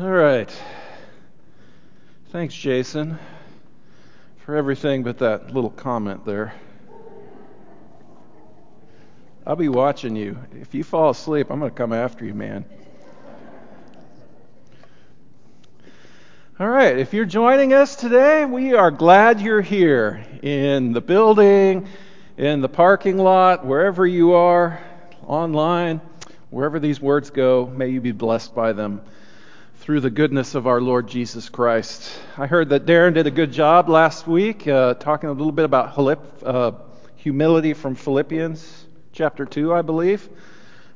All 0.00 0.10
right. 0.10 0.50
Thanks, 2.30 2.54
Jason, 2.54 3.18
for 4.38 4.56
everything 4.56 5.02
but 5.02 5.18
that 5.18 5.52
little 5.52 5.68
comment 5.68 6.24
there. 6.24 6.54
I'll 9.46 9.56
be 9.56 9.68
watching 9.68 10.16
you. 10.16 10.38
If 10.58 10.74
you 10.74 10.84
fall 10.84 11.10
asleep, 11.10 11.50
I'm 11.50 11.58
going 11.58 11.70
to 11.70 11.76
come 11.76 11.92
after 11.92 12.24
you, 12.24 12.32
man. 12.32 12.64
All 16.58 16.68
right, 16.68 16.98
if 16.98 17.12
you're 17.12 17.26
joining 17.26 17.74
us 17.74 17.94
today, 17.94 18.46
we 18.46 18.72
are 18.72 18.90
glad 18.90 19.42
you're 19.42 19.60
here 19.60 20.24
in 20.40 20.94
the 20.94 21.02
building, 21.02 21.86
in 22.38 22.62
the 22.62 22.70
parking 22.70 23.18
lot, 23.18 23.66
wherever 23.66 24.06
you 24.06 24.32
are, 24.32 24.82
online, 25.26 26.00
wherever 26.48 26.80
these 26.80 27.02
words 27.02 27.28
go, 27.28 27.66
may 27.66 27.88
you 27.88 28.00
be 28.00 28.12
blessed 28.12 28.54
by 28.54 28.72
them 28.72 29.02
through 29.90 29.98
the 29.98 30.08
goodness 30.08 30.54
of 30.54 30.68
our 30.68 30.80
Lord 30.80 31.08
Jesus 31.08 31.48
Christ. 31.48 32.16
I 32.38 32.46
heard 32.46 32.68
that 32.68 32.86
Darren 32.86 33.14
did 33.14 33.26
a 33.26 33.30
good 33.32 33.50
job 33.50 33.88
last 33.88 34.24
week 34.24 34.68
uh, 34.68 34.94
talking 34.94 35.28
a 35.28 35.32
little 35.32 35.50
bit 35.50 35.64
about 35.64 35.98
uh, 36.44 36.72
humility 37.16 37.74
from 37.74 37.96
Philippians 37.96 38.86
chapter 39.12 39.44
2, 39.44 39.74
I 39.74 39.82
believe. 39.82 40.28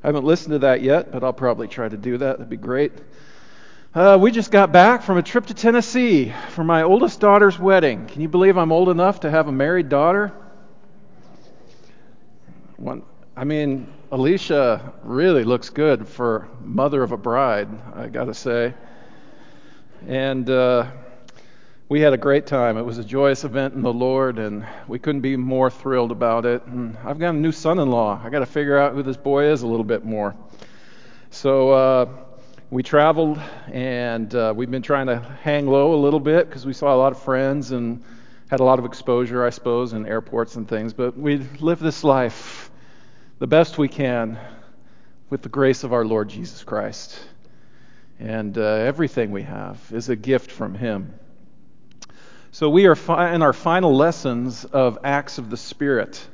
I 0.05 0.07
haven't 0.07 0.25
listened 0.25 0.53
to 0.53 0.59
that 0.61 0.81
yet, 0.81 1.11
but 1.11 1.25
I'll 1.25 1.33
probably 1.33 1.67
try 1.67 1.89
to 1.89 1.97
do 1.97 2.19
that. 2.19 2.39
That'd 2.39 2.49
be 2.49 2.57
great. 2.57 2.93
Uh, 3.97 4.17
we 4.21 4.31
just 4.31 4.53
got 4.53 4.71
back 4.71 5.03
from 5.03 5.19
a 5.19 5.25
trip 5.25 5.47
to 5.47 5.55
Tennessee 5.55 6.33
for 6.51 6.63
my 6.63 6.83
oldest 6.83 7.19
daughter's 7.19 7.59
wedding. 7.59 8.07
Can 8.07 8.23
you 8.23 8.29
believe 8.29 8.57
I'm 8.57 8.71
old 8.71 8.89
enough 8.89 9.19
to 9.21 9.31
have 9.33 9.49
a 9.49 9.53
married 9.53 9.89
daughter? 9.89 10.33
One, 12.77 13.03
I 13.37 13.43
mean, 13.43 13.93
Alicia 14.13 14.93
really 15.03 15.43
looks 15.43 15.69
good 15.69 16.07
for 16.07 16.47
mother 16.63 17.03
of 17.03 17.11
a 17.11 17.17
bride, 17.17 17.69
I 17.93 18.07
got 18.07 18.27
to 18.27 18.35
say. 18.35 18.75
And 20.07 20.49
uh, 20.49 20.87
we 21.89 22.01
had 22.01 22.13
a 22.13 22.17
great 22.17 22.47
time. 22.47 22.79
It 22.79 22.83
was 22.83 22.99
a 22.99 23.03
joyous 23.03 23.43
event 23.43 23.75
in 23.75 23.83
the 23.83 23.93
Lord, 23.93 24.39
and 24.39 24.65
we 24.87 25.01
couldn't 25.01 25.23
be 25.23 25.37
more 25.37 25.69
thrilled 25.69 26.13
about 26.13 26.47
it. 26.47 26.65
And 26.67 26.97
I've 27.05 27.19
got 27.19 27.31
a 27.31 27.39
new 27.39 27.51
son 27.51 27.81
in 27.81 27.91
law. 27.91 28.21
I 28.23 28.31
got 28.31 28.39
to 28.39 28.47
figure 28.47 28.79
out 28.79 28.95
who 28.95 29.03
this 29.03 29.17
boy 29.17 29.47
is 29.47 29.63
a 29.63 29.67
little 29.67 29.83
bit 29.83 30.05
more. 30.05 30.37
So, 31.31 31.71
uh, 31.73 32.07
we 32.71 32.85
traveled 32.85 33.41
and 33.73 34.33
uh, 34.35 34.53
we've 34.57 34.71
been 34.71 34.83
trying 34.83 35.07
to 35.07 35.19
hang 35.43 35.67
low 35.67 35.95
a 35.95 36.01
little 36.01 36.21
bit 36.21 36.49
because 36.49 36.67
we 36.67 36.73
saw 36.73 36.95
a 36.95 36.99
lot 36.99 37.13
of 37.13 37.21
friends 37.21 37.73
and 37.73 38.03
had 38.49 38.61
a 38.61 38.65
lot 38.65 38.79
of 38.79 38.85
exposure, 38.85 39.45
I 39.45 39.51
suppose, 39.51 39.93
in 39.93 40.07
airports 40.07 40.57
and 40.57 40.69
things. 40.69 40.93
But 40.93 41.17
we 41.17 41.39
live 41.59 41.81
this 41.81 42.05
life 42.05 42.64
the 43.45 43.49
best 43.49 43.77
we 43.77 43.89
can 43.89 44.39
with 45.29 45.43
the 45.43 45.51
grace 45.51 45.85
of 45.85 45.93
our 45.93 46.03
Lord 46.03 46.31
Jesus 46.31 46.65
Christ. 46.65 47.21
And 48.19 48.57
uh, 48.57 48.63
everything 48.63 49.33
we 49.33 49.43
have 49.43 49.79
is 49.93 50.09
a 50.09 50.17
gift 50.17 50.51
from 50.51 50.75
Him. 50.75 51.13
So 52.53 52.71
we 52.71 52.87
are 52.87 52.95
fi- 52.95 53.35
in 53.35 53.43
our 53.43 53.53
final 53.53 53.95
lessons 53.95 54.65
of 54.65 55.01
Acts 55.05 55.37
of 55.37 55.51
the 55.51 55.59
Spirit. 55.59 56.27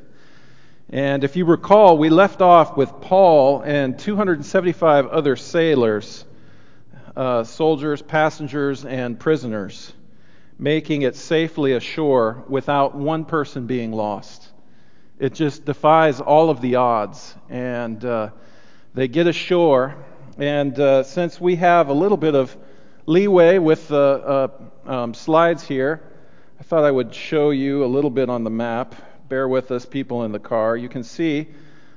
And 0.88 1.24
if 1.24 1.34
you 1.34 1.46
recall, 1.46 1.98
we 1.98 2.10
left 2.10 2.42
off 2.42 2.76
with 2.76 3.00
Paul 3.00 3.62
and 3.62 3.98
275 3.98 5.08
other 5.08 5.34
sailors 5.34 6.24
uh, 7.16 7.42
soldiers, 7.42 8.02
passengers, 8.02 8.84
and 8.84 9.18
prisoners, 9.18 9.92
making 10.60 11.02
it 11.02 11.16
safely 11.16 11.72
ashore 11.72 12.44
without 12.48 12.94
one 12.94 13.24
person 13.24 13.66
being 13.66 13.90
lost. 13.90 14.49
It 15.20 15.34
just 15.34 15.66
defies 15.66 16.18
all 16.18 16.48
of 16.48 16.62
the 16.62 16.76
odds. 16.76 17.34
And 17.50 18.02
uh, 18.02 18.30
they 18.94 19.06
get 19.06 19.26
ashore, 19.26 19.94
and 20.38 20.80
uh, 20.80 21.02
since 21.02 21.38
we 21.38 21.56
have 21.56 21.90
a 21.90 21.92
little 21.92 22.16
bit 22.16 22.34
of 22.34 22.56
leeway 23.04 23.58
with 23.58 23.86
the 23.88 23.98
uh, 23.98 24.48
um, 24.90 25.12
slides 25.12 25.62
here, 25.62 26.02
I 26.58 26.62
thought 26.62 26.84
I 26.84 26.90
would 26.90 27.14
show 27.14 27.50
you 27.50 27.84
a 27.84 27.86
little 27.86 28.08
bit 28.08 28.30
on 28.30 28.44
the 28.44 28.50
map. 28.50 28.94
Bear 29.28 29.46
with 29.46 29.70
us, 29.72 29.84
people 29.84 30.24
in 30.24 30.32
the 30.32 30.38
car. 30.38 30.74
You 30.74 30.88
can 30.88 31.04
see 31.04 31.48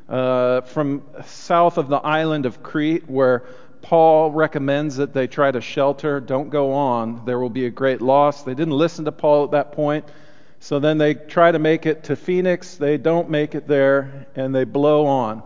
uh, 0.10 0.60
from 0.60 1.04
south 1.26 1.78
of 1.78 1.88
the 1.88 2.00
island 2.00 2.46
of 2.46 2.62
Crete, 2.62 3.10
where 3.10 3.46
Paul 3.82 4.32
recommends 4.32 4.98
that 4.98 5.14
they 5.14 5.28
try 5.28 5.50
to 5.50 5.62
shelter. 5.62 6.20
Don't 6.20 6.50
go 6.50 6.74
on. 6.74 7.24
There 7.24 7.40
will 7.40 7.50
be 7.50 7.68
a 7.68 7.72
great 7.72 8.02
loss. 8.02 8.44
They 8.44 8.54
didn't 8.54 8.78
listen 8.78 9.06
to 9.06 9.14
Paul 9.14 9.46
at 9.46 9.52
that 9.52 9.72
point. 9.72 10.04
So 10.64 10.80
then 10.80 10.98
they 10.98 11.14
try 11.14 11.52
to 11.52 11.60
make 11.60 11.86
it 11.86 12.06
to 12.06 12.16
Phoenix. 12.16 12.78
They 12.78 12.96
don't 12.96 13.30
make 13.30 13.54
it 13.54 13.68
there, 13.68 14.28
and 14.34 14.56
they 14.56 14.64
blow 14.64 15.06
on. 15.06 15.44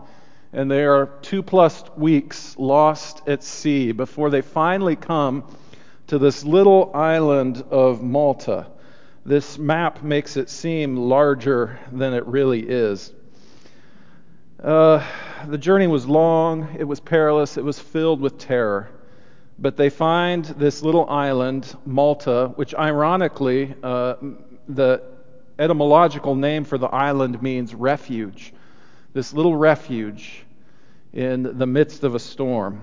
And 0.52 0.70
they 0.70 0.84
are 0.84 1.06
two 1.22 1.42
plus 1.42 1.82
weeks 1.96 2.56
lost 2.56 3.26
at 3.26 3.42
sea 3.42 3.90
before 3.90 4.30
they 4.30 4.42
finally 4.42 4.94
come 4.94 5.42
to 6.06 6.20
this 6.20 6.44
little 6.44 6.92
island 6.94 7.64
of 7.68 8.00
Malta. 8.00 8.68
This 9.26 9.58
map 9.58 10.04
makes 10.04 10.36
it 10.36 10.48
seem 10.48 10.96
larger 10.96 11.80
than 11.90 12.14
it 12.14 12.24
really 12.24 12.60
is. 12.68 13.12
Uh, 14.62 15.04
the 15.48 15.58
journey 15.58 15.88
was 15.88 16.06
long, 16.06 16.76
it 16.78 16.84
was 16.84 17.00
perilous, 17.00 17.56
it 17.56 17.64
was 17.64 17.80
filled 17.80 18.20
with 18.20 18.38
terror. 18.38 18.88
But 19.58 19.76
they 19.76 19.90
find 19.90 20.44
this 20.44 20.80
little 20.80 21.10
island, 21.10 21.76
Malta, 21.84 22.52
which 22.54 22.72
ironically, 22.72 23.74
uh, 23.82 24.14
the 24.68 25.02
etymological 25.58 26.34
name 26.34 26.64
for 26.64 26.78
the 26.78 26.86
island 26.86 27.42
means 27.42 27.74
refuge. 27.74 28.52
This 29.12 29.32
little 29.32 29.56
refuge 29.56 30.44
in 31.12 31.58
the 31.58 31.66
midst 31.66 32.04
of 32.04 32.14
a 32.14 32.20
storm. 32.20 32.82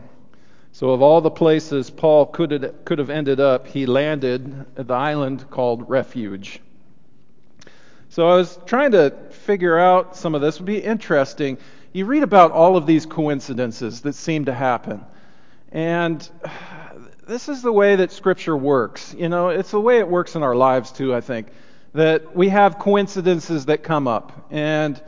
So, 0.71 0.89
of 0.89 1.01
all 1.01 1.21
the 1.21 1.31
places 1.31 1.89
Paul 1.89 2.25
could 2.25 2.51
have, 2.51 2.83
could 2.83 2.99
have 2.99 3.09
ended 3.09 3.39
up, 3.39 3.67
he 3.67 3.85
landed 3.85 4.65
at 4.75 4.87
the 4.87 4.93
island 4.93 5.49
called 5.49 5.89
Refuge. 5.89 6.59
So, 8.09 8.27
I 8.27 8.35
was 8.35 8.59
trying 8.65 8.91
to 8.91 9.11
figure 9.29 9.79
out 9.79 10.17
some 10.17 10.35
of 10.35 10.41
this. 10.41 10.55
It 10.55 10.61
would 10.61 10.65
be 10.65 10.83
interesting 10.83 11.57
you 11.95 12.03
read 12.03 12.23
about 12.23 12.51
all 12.51 12.75
of 12.75 12.85
these 12.85 13.05
coincidences 13.05 14.01
that 14.01 14.15
seem 14.15 14.43
to 14.45 14.53
happen. 14.53 15.05
And 15.71 16.29
this 17.25 17.47
is 17.47 17.61
the 17.61 17.71
way 17.71 17.95
that 17.95 18.11
Scripture 18.11 18.57
works. 18.57 19.15
You 19.17 19.29
know, 19.29 19.47
it's 19.47 19.71
the 19.71 19.79
way 19.79 19.99
it 19.99 20.07
works 20.09 20.35
in 20.35 20.43
our 20.43 20.55
lives 20.55 20.91
too, 20.91 21.15
I 21.15 21.21
think. 21.21 21.47
That 21.95 22.35
we 22.35 22.49
have 22.49 22.77
coincidences 22.77 23.67
that 23.67 23.81
come 23.81 24.05
up. 24.05 24.47
And 24.51 25.01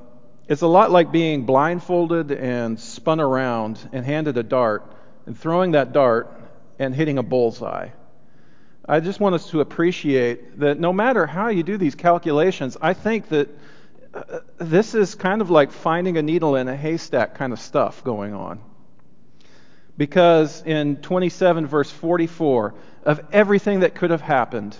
it's 0.48 0.62
a 0.62 0.66
lot 0.66 0.90
like 0.90 1.10
being 1.10 1.44
blindfolded 1.44 2.30
and 2.30 2.78
spun 2.78 3.20
around 3.20 3.88
and 3.92 4.04
handed 4.04 4.36
a 4.38 4.42
dart 4.42 4.84
and 5.26 5.38
throwing 5.38 5.72
that 5.72 5.92
dart 5.92 6.30
and 6.78 6.94
hitting 6.94 7.18
a 7.18 7.22
bullseye. 7.22 7.88
I 8.88 9.00
just 9.00 9.18
want 9.18 9.34
us 9.34 9.50
to 9.50 9.60
appreciate 9.60 10.60
that 10.60 10.78
no 10.78 10.92
matter 10.92 11.26
how 11.26 11.48
you 11.48 11.64
do 11.64 11.76
these 11.76 11.96
calculations, 11.96 12.76
I 12.80 12.92
think 12.92 13.28
that 13.30 13.48
uh, 14.14 14.40
this 14.58 14.94
is 14.94 15.16
kind 15.16 15.42
of 15.42 15.50
like 15.50 15.72
finding 15.72 16.16
a 16.16 16.22
needle 16.22 16.54
in 16.54 16.68
a 16.68 16.76
haystack 16.76 17.34
kind 17.34 17.52
of 17.52 17.58
stuff 17.58 18.04
going 18.04 18.32
on. 18.32 18.60
Because 19.96 20.62
in 20.64 20.96
27, 20.96 21.66
verse 21.66 21.90
44, 21.90 22.74
of 23.04 23.20
everything 23.32 23.80
that 23.80 23.94
could 23.94 24.10
have 24.10 24.20
happened, 24.20 24.76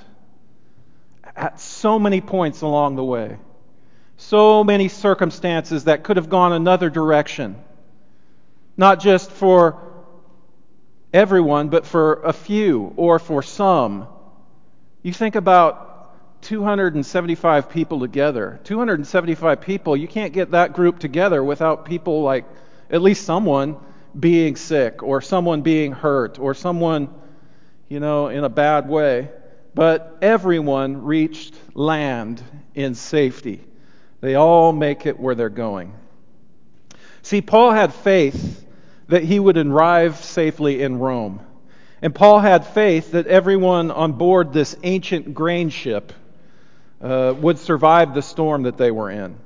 at 1.35 1.59
so 1.59 1.99
many 1.99 2.21
points 2.21 2.63
along 2.63 2.97
the 2.97 3.05
way, 3.05 3.39
so 4.17 4.65
many 4.65 4.89
circumstances 4.89 5.85
that 5.85 6.03
could 6.03 6.17
have 6.17 6.29
gone 6.29 6.53
another 6.53 6.91
direction, 6.91 7.57
not 8.77 9.01
just 9.01 9.31
for 9.31 9.83
everyone, 11.13 11.69
but 11.69 11.87
for 11.87 12.15
a 12.23 12.33
few 12.33 12.93
or 12.97 13.19
for 13.19 13.43
some. 13.43 14.07
You 15.03 15.13
think 15.13 15.35
about 15.35 16.43
275 16.43 17.71
people 17.71 18.01
together. 18.01 18.61
275 18.65 19.61
people, 19.61 19.97
you 19.97 20.09
can't 20.09 20.33
get 20.33 20.53
that 20.53 20.73
group 20.73 20.99
together 20.99 21.43
without 21.43 21.85
people 21.85 22.23
like 22.23 22.45
at 22.91 23.03
least 23.03 23.25
someone 23.25 23.77
being 24.19 24.57
sick 24.57 25.03
or 25.03 25.21
someone 25.21 25.63
being 25.63 25.93
hurt 25.93 26.39
or 26.39 26.55
someone, 26.55 27.09
you 27.89 28.01
know, 28.01 28.29
in 28.29 28.45
a 28.45 28.49
bad 28.49 28.89
way. 28.89 29.31
But 29.75 30.19
everyone 30.23 31.05
reached 31.05 31.55
land 31.75 32.43
in 32.75 32.95
safety. 32.95 33.63
They 34.27 34.35
all 34.35 34.73
make 34.73 35.07
it 35.07 35.21
where 35.21 35.37
they're 35.37 35.49
going. 35.49 35.95
See, 37.23 37.41
Paul 37.41 37.71
had 37.71 37.95
faith 37.95 38.67
that 39.07 39.23
he 39.23 39.39
would 39.39 39.57
arrive 39.57 40.17
safely 40.17 40.83
in 40.83 40.99
Rome. 40.99 41.39
And 42.03 42.13
Paul 42.13 42.41
had 42.41 42.67
faith 42.67 43.13
that 43.13 43.29
everyone 43.29 43.93
on 43.93 44.15
board 44.15 44.53
this 44.53 44.75
ancient 44.83 45.33
grain 45.33 45.69
ship 45.69 46.13
uh, 47.01 47.35
would 47.39 47.61
survive 47.61 48.15
the 48.15 48.21
storm 48.21 48.65
that 48.65 48.77
they 48.77 48.91
were 48.91 49.13
in. 49.13 49.37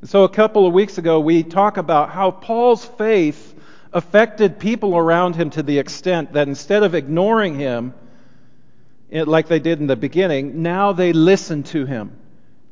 And 0.00 0.10
so, 0.10 0.24
a 0.24 0.28
couple 0.28 0.66
of 0.66 0.72
weeks 0.72 0.98
ago, 0.98 1.20
we 1.20 1.44
talked 1.44 1.78
about 1.78 2.10
how 2.10 2.32
Paul's 2.32 2.84
faith 2.84 3.54
affected 3.92 4.58
people 4.58 4.96
around 4.96 5.36
him 5.36 5.50
to 5.50 5.62
the 5.62 5.78
extent 5.78 6.32
that 6.32 6.48
instead 6.48 6.82
of 6.82 6.96
ignoring 6.96 7.60
him, 7.60 7.94
it, 9.08 9.28
like 9.28 9.46
they 9.46 9.60
did 9.60 9.78
in 9.78 9.86
the 9.86 9.94
beginning, 9.94 10.64
now 10.64 10.92
they 10.92 11.12
listen 11.12 11.62
to 11.62 11.86
him. 11.86 12.18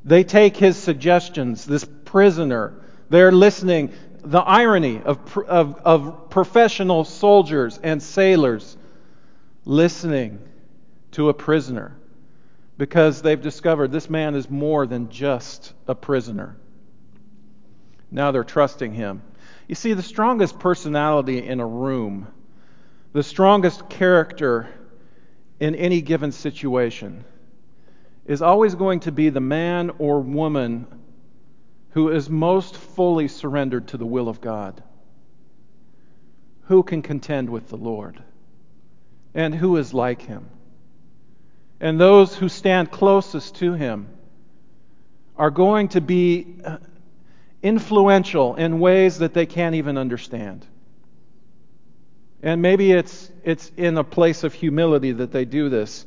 They 0.05 0.25
take 0.25 0.57
his 0.57 0.77
suggestions, 0.77 1.65
this 1.65 1.85
prisoner. 2.05 2.75
They're 3.09 3.33
listening 3.33 3.93
the 4.23 4.41
irony 4.41 5.03
of, 5.03 5.37
of, 5.47 5.81
of 5.85 6.31
professional 6.31 7.05
soldiers 7.05 7.79
and 7.83 8.03
sailors 8.03 8.77
listening 9.65 10.39
to 11.13 11.29
a 11.29 11.35
prisoner 11.35 11.97
because 12.77 13.23
they've 13.23 13.41
discovered 13.41 13.93
this 13.93 14.11
man 14.11 14.35
is 14.35 14.51
more 14.51 14.87
than 14.87 15.11
just 15.11 15.73
a 15.87 15.95
prisoner. 15.95 16.57
Now 18.11 18.31
they're 18.31 18.45
trusting 18.45 18.95
him. 18.95 19.23
You 19.69 19.75
see, 19.75 19.93
the 19.93 20.03
strongest 20.03 20.59
personality 20.59 21.47
in 21.47 21.61
a 21.61 21.67
room, 21.67 22.27
the 23.13 23.23
strongest 23.23 23.89
character 23.89 24.69
in 25.61 25.75
any 25.75 26.01
given 26.01 26.33
situation, 26.33 27.25
is 28.27 28.43
always 28.43 28.75
going 28.75 29.01
to 29.01 29.13
be 29.13 29.29
the 29.29 29.41
man 29.41 29.91
or 29.99 30.21
woman 30.21 30.87
who 31.91 32.11
is 32.11 32.29
most 32.29 32.77
fully 32.77 33.29
surrendered 33.29 33.89
to 33.89 33.97
the 33.97 34.07
will 34.07 34.29
of 34.29 34.41
God? 34.41 34.83
Who 36.63 36.83
can 36.83 37.03
contend 37.03 37.51
with 37.51 37.69
the 37.69 37.77
Lord? 37.77 38.23
And 39.35 39.55
who 39.55 39.77
is 39.77 39.93
like 39.93 40.23
him? 40.23 40.49
And 41.81 42.01
those 42.01 42.35
who 42.35 42.49
stand 42.49 42.91
closest 42.91 43.57
to 43.57 43.75
him 43.75 44.09
are 45.37 45.51
going 45.51 45.89
to 45.89 46.01
be 46.01 46.57
uh, 46.65 46.79
influential 47.63 48.55
in 48.55 48.79
ways 48.79 49.19
that 49.19 49.35
they 49.35 49.47
can't 49.47 49.75
even 49.75 49.99
understand. 49.99 50.65
And 52.43 52.63
maybe 52.63 52.93
it's, 52.93 53.31
it's 53.43 53.71
in 53.77 53.97
a 53.99 54.05
place 54.05 54.45
of 54.45 54.53
humility 54.53 55.13
that 55.13 55.33
they 55.33 55.45
do 55.45 55.69
this. 55.69 56.07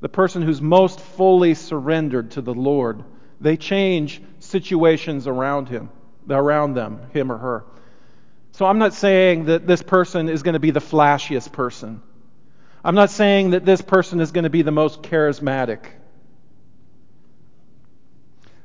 The 0.00 0.08
person 0.08 0.42
who's 0.42 0.60
most 0.60 1.00
fully 1.00 1.54
surrendered 1.54 2.32
to 2.32 2.40
the 2.40 2.54
Lord, 2.54 3.04
they 3.40 3.56
change 3.56 4.22
situations 4.38 5.26
around 5.26 5.68
him, 5.68 5.90
around 6.28 6.74
them, 6.74 7.00
him 7.12 7.32
or 7.32 7.38
her. 7.38 7.64
So 8.52 8.66
I'm 8.66 8.78
not 8.78 8.94
saying 8.94 9.46
that 9.46 9.66
this 9.66 9.82
person 9.82 10.28
is 10.28 10.42
going 10.42 10.54
to 10.54 10.60
be 10.60 10.70
the 10.70 10.80
flashiest 10.80 11.52
person. 11.52 12.02
I'm 12.84 12.94
not 12.94 13.10
saying 13.10 13.50
that 13.50 13.64
this 13.64 13.82
person 13.82 14.20
is 14.20 14.32
going 14.32 14.44
to 14.44 14.50
be 14.50 14.62
the 14.62 14.70
most 14.70 15.02
charismatic. 15.02 15.86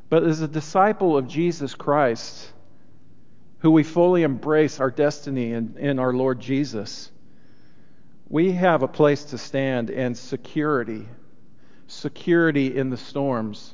But 0.10 0.24
as 0.24 0.42
a 0.42 0.48
disciple 0.48 1.18
of 1.18 1.28
Jesus 1.28 1.74
Christ, 1.74 2.52
who 3.60 3.72
we 3.72 3.84
fully 3.84 4.24
embrace 4.24 4.80
our 4.80 4.92
destiny 4.92 5.54
in, 5.54 5.78
in 5.80 5.98
our 5.98 6.14
Lord 6.14 6.40
Jesus, 6.40 7.10
we 8.30 8.52
have 8.52 8.84
a 8.84 8.88
place 8.88 9.26
to 9.26 9.38
stand 9.38 9.90
and 9.90 10.18
security, 10.18 11.08
security 11.94 12.76
in 12.76 12.90
the 12.90 12.98
storms 12.98 13.74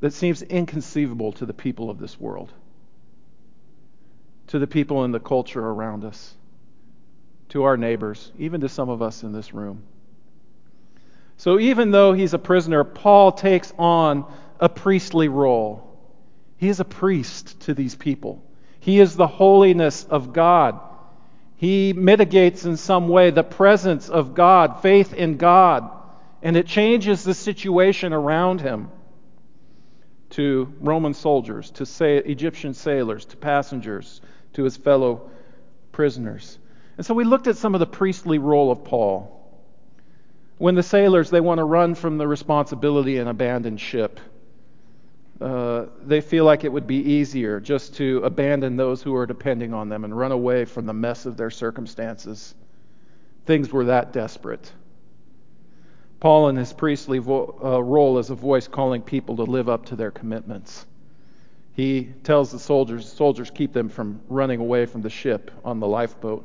that 0.00 0.12
seems 0.12 0.42
inconceivable 0.42 1.32
to 1.32 1.46
the 1.46 1.52
people 1.52 1.90
of 1.90 1.98
this 1.98 2.18
world, 2.18 2.52
to 4.48 4.58
the 4.58 4.66
people 4.66 5.04
in 5.04 5.12
the 5.12 5.20
culture 5.20 5.64
around 5.64 6.04
us, 6.04 6.34
to 7.50 7.64
our 7.64 7.76
neighbors, 7.76 8.32
even 8.38 8.60
to 8.62 8.68
some 8.68 8.88
of 8.88 9.02
us 9.02 9.22
in 9.22 9.32
this 9.32 9.52
room. 9.52 9.82
So, 11.36 11.58
even 11.58 11.90
though 11.90 12.12
he's 12.12 12.34
a 12.34 12.38
prisoner, 12.38 12.84
Paul 12.84 13.32
takes 13.32 13.72
on 13.78 14.30
a 14.58 14.68
priestly 14.68 15.28
role. 15.28 15.86
He 16.58 16.68
is 16.68 16.80
a 16.80 16.84
priest 16.84 17.60
to 17.60 17.74
these 17.74 17.94
people. 17.94 18.44
He 18.80 19.00
is 19.00 19.16
the 19.16 19.26
holiness 19.26 20.04
of 20.04 20.32
God. 20.32 20.78
He 21.56 21.92
mitigates 21.92 22.64
in 22.64 22.76
some 22.76 23.08
way 23.08 23.30
the 23.30 23.42
presence 23.42 24.08
of 24.08 24.34
God, 24.34 24.80
faith 24.80 25.12
in 25.12 25.36
God, 25.36 25.90
and 26.42 26.56
it 26.56 26.66
changes 26.66 27.24
the 27.24 27.34
situation 27.34 28.12
around 28.12 28.60
him 28.60 28.88
to 30.30 30.72
Roman 30.80 31.14
soldiers, 31.14 31.70
to 31.72 32.30
Egyptian 32.30 32.74
sailors, 32.74 33.24
to 33.26 33.36
passengers, 33.36 34.20
to 34.54 34.64
his 34.64 34.76
fellow 34.76 35.30
prisoners. 35.92 36.58
And 36.96 37.04
so 37.04 37.14
we 37.14 37.24
looked 37.24 37.46
at 37.46 37.56
some 37.56 37.74
of 37.74 37.80
the 37.80 37.86
priestly 37.86 38.38
role 38.38 38.70
of 38.70 38.84
Paul. 38.84 39.36
When 40.58 40.74
the 40.74 40.82
sailors 40.82 41.30
they 41.30 41.40
want 41.40 41.58
to 41.58 41.64
run 41.64 41.94
from 41.94 42.18
the 42.18 42.28
responsibility 42.28 43.18
and 43.18 43.28
abandon 43.28 43.76
ship, 43.76 44.20
uh, 45.40 45.86
they 46.04 46.20
feel 46.20 46.44
like 46.44 46.64
it 46.64 46.72
would 46.72 46.86
be 46.86 47.12
easier 47.12 47.60
just 47.60 47.96
to 47.96 48.18
abandon 48.18 48.76
those 48.76 49.02
who 49.02 49.14
are 49.16 49.26
depending 49.26 49.72
on 49.72 49.88
them 49.88 50.04
and 50.04 50.16
run 50.16 50.32
away 50.32 50.66
from 50.66 50.84
the 50.84 50.92
mess 50.92 51.24
of 51.24 51.36
their 51.38 51.50
circumstances. 51.50 52.54
Things 53.46 53.72
were 53.72 53.86
that 53.86 54.12
desperate. 54.12 54.70
Paul, 56.20 56.50
in 56.50 56.56
his 56.56 56.74
priestly 56.74 57.18
vo- 57.18 57.58
uh, 57.64 57.82
role 57.82 58.18
as 58.18 58.28
a 58.28 58.34
voice 58.34 58.68
calling 58.68 59.00
people 59.00 59.36
to 59.36 59.44
live 59.44 59.70
up 59.70 59.86
to 59.86 59.96
their 59.96 60.10
commitments, 60.10 60.86
he 61.72 62.12
tells 62.24 62.52
the 62.52 62.58
soldiers, 62.58 63.10
soldiers 63.10 63.50
keep 63.50 63.72
them 63.72 63.88
from 63.88 64.20
running 64.28 64.60
away 64.60 64.84
from 64.84 65.00
the 65.00 65.08
ship 65.08 65.50
on 65.64 65.80
the 65.80 65.86
lifeboat. 65.86 66.44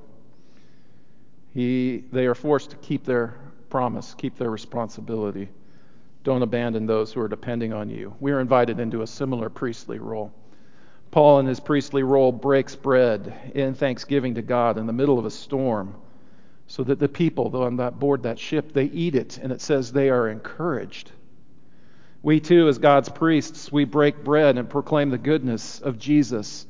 He, 1.53 2.05
they 2.11 2.25
are 2.25 2.35
forced 2.35 2.69
to 2.71 2.77
keep 2.77 3.03
their 3.03 3.37
promise, 3.69 4.13
keep 4.13 4.37
their 4.37 4.49
responsibility. 4.49 5.49
Don't 6.23 6.41
abandon 6.41 6.85
those 6.85 7.11
who 7.11 7.19
are 7.19 7.27
depending 7.27 7.73
on 7.73 7.89
you. 7.89 8.15
We 8.21 8.31
are 8.31 8.39
invited 8.39 8.79
into 8.79 9.01
a 9.01 9.07
similar 9.07 9.49
priestly 9.49 9.99
role. 9.99 10.33
Paul, 11.11 11.39
in 11.39 11.45
his 11.45 11.59
priestly 11.59 12.03
role, 12.03 12.31
breaks 12.31 12.75
bread 12.75 13.51
in 13.53 13.73
thanksgiving 13.73 14.35
to 14.35 14.41
God 14.41 14.77
in 14.77 14.85
the 14.85 14.93
middle 14.93 15.19
of 15.19 15.25
a 15.25 15.31
storm 15.31 15.95
so 16.67 16.83
that 16.83 16.99
the 16.99 17.07
people 17.07 17.55
on 17.55 17.77
that 17.77 17.99
board 17.99 18.23
that 18.23 18.39
ship 18.39 18.73
they 18.73 18.85
eat 18.85 19.15
it 19.15 19.37
and 19.37 19.51
it 19.51 19.61
says 19.61 19.91
they 19.91 20.09
are 20.09 20.27
encouraged. 20.27 21.11
We 22.23 22.39
too 22.39 22.67
as 22.67 22.79
god's 22.79 23.09
priests 23.09 23.71
we 23.71 23.85
break 23.85 24.23
bread 24.23 24.57
and 24.57 24.69
proclaim 24.69 25.09
the 25.09 25.17
goodness 25.17 25.79
of 25.79 25.99
jesus 25.99 26.65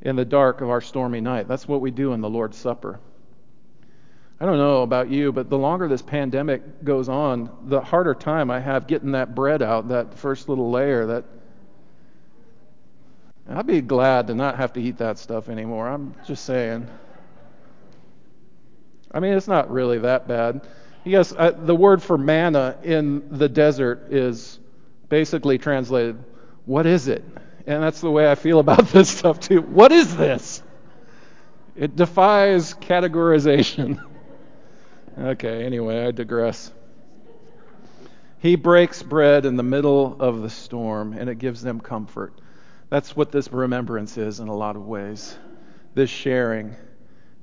in 0.00 0.16
the 0.16 0.24
dark 0.24 0.60
of 0.60 0.70
our 0.70 0.80
stormy 0.80 1.20
night. 1.20 1.48
That's 1.48 1.68
what 1.68 1.80
we 1.80 1.90
do 1.90 2.12
in 2.12 2.20
the 2.20 2.30
lord's 2.30 2.56
supper. 2.56 3.00
I 4.40 4.46
don't 4.46 4.58
know 4.58 4.82
about 4.82 5.10
you 5.10 5.32
but 5.32 5.50
the 5.50 5.58
longer 5.58 5.88
this 5.88 6.02
pandemic 6.02 6.84
goes 6.84 7.08
on 7.08 7.50
the 7.64 7.80
harder 7.80 8.14
time 8.14 8.50
i 8.50 8.60
have 8.60 8.86
getting 8.86 9.12
that 9.12 9.34
bread 9.34 9.62
out 9.62 9.88
that 9.88 10.14
first 10.14 10.48
little 10.48 10.70
layer 10.70 11.06
that 11.06 11.24
i'd 13.48 13.66
be 13.66 13.80
glad 13.80 14.28
to 14.28 14.34
not 14.34 14.56
have 14.56 14.72
to 14.74 14.80
eat 14.80 14.98
that 14.98 15.18
stuff 15.18 15.48
anymore. 15.48 15.88
I'm 15.88 16.14
just 16.24 16.44
saying 16.44 16.88
I 19.12 19.20
mean, 19.20 19.32
it's 19.34 19.48
not 19.48 19.70
really 19.70 19.98
that 19.98 20.28
bad. 20.28 20.66
Yes, 21.04 21.32
uh, 21.36 21.52
the 21.52 21.74
word 21.74 22.02
for 22.02 22.18
manna 22.18 22.76
in 22.82 23.38
the 23.38 23.48
desert 23.48 24.12
is 24.12 24.58
basically 25.08 25.58
translated, 25.58 26.22
what 26.66 26.86
is 26.86 27.08
it? 27.08 27.24
And 27.66 27.82
that's 27.82 28.00
the 28.00 28.10
way 28.10 28.30
I 28.30 28.34
feel 28.34 28.58
about 28.66 28.88
this 28.88 29.08
stuff 29.08 29.40
too. 29.40 29.62
What 29.62 29.92
is 29.92 30.16
this? 30.16 30.62
It 31.76 31.96
defies 31.96 32.74
categorization. 32.74 34.04
okay, 35.18 35.64
anyway, 35.64 36.06
I 36.06 36.10
digress. 36.10 36.72
He 38.40 38.56
breaks 38.56 39.02
bread 39.02 39.46
in 39.46 39.56
the 39.56 39.62
middle 39.62 40.16
of 40.20 40.42
the 40.42 40.50
storm, 40.50 41.12
and 41.12 41.28
it 41.28 41.36
gives 41.36 41.62
them 41.62 41.80
comfort. 41.80 42.32
That's 42.88 43.16
what 43.16 43.32
this 43.32 43.52
remembrance 43.52 44.16
is 44.16 44.40
in 44.40 44.48
a 44.48 44.54
lot 44.54 44.76
of 44.76 44.86
ways. 44.86 45.36
This 45.94 46.10
sharing. 46.10 46.76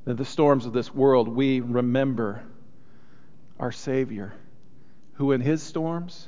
That 0.05 0.17
the 0.17 0.25
storms 0.25 0.65
of 0.65 0.73
this 0.73 0.93
world, 0.93 1.27
we 1.27 1.59
remember 1.59 2.43
our 3.59 3.71
Savior, 3.71 4.33
who 5.13 5.31
in 5.31 5.41
his 5.41 5.63
storms, 5.63 6.27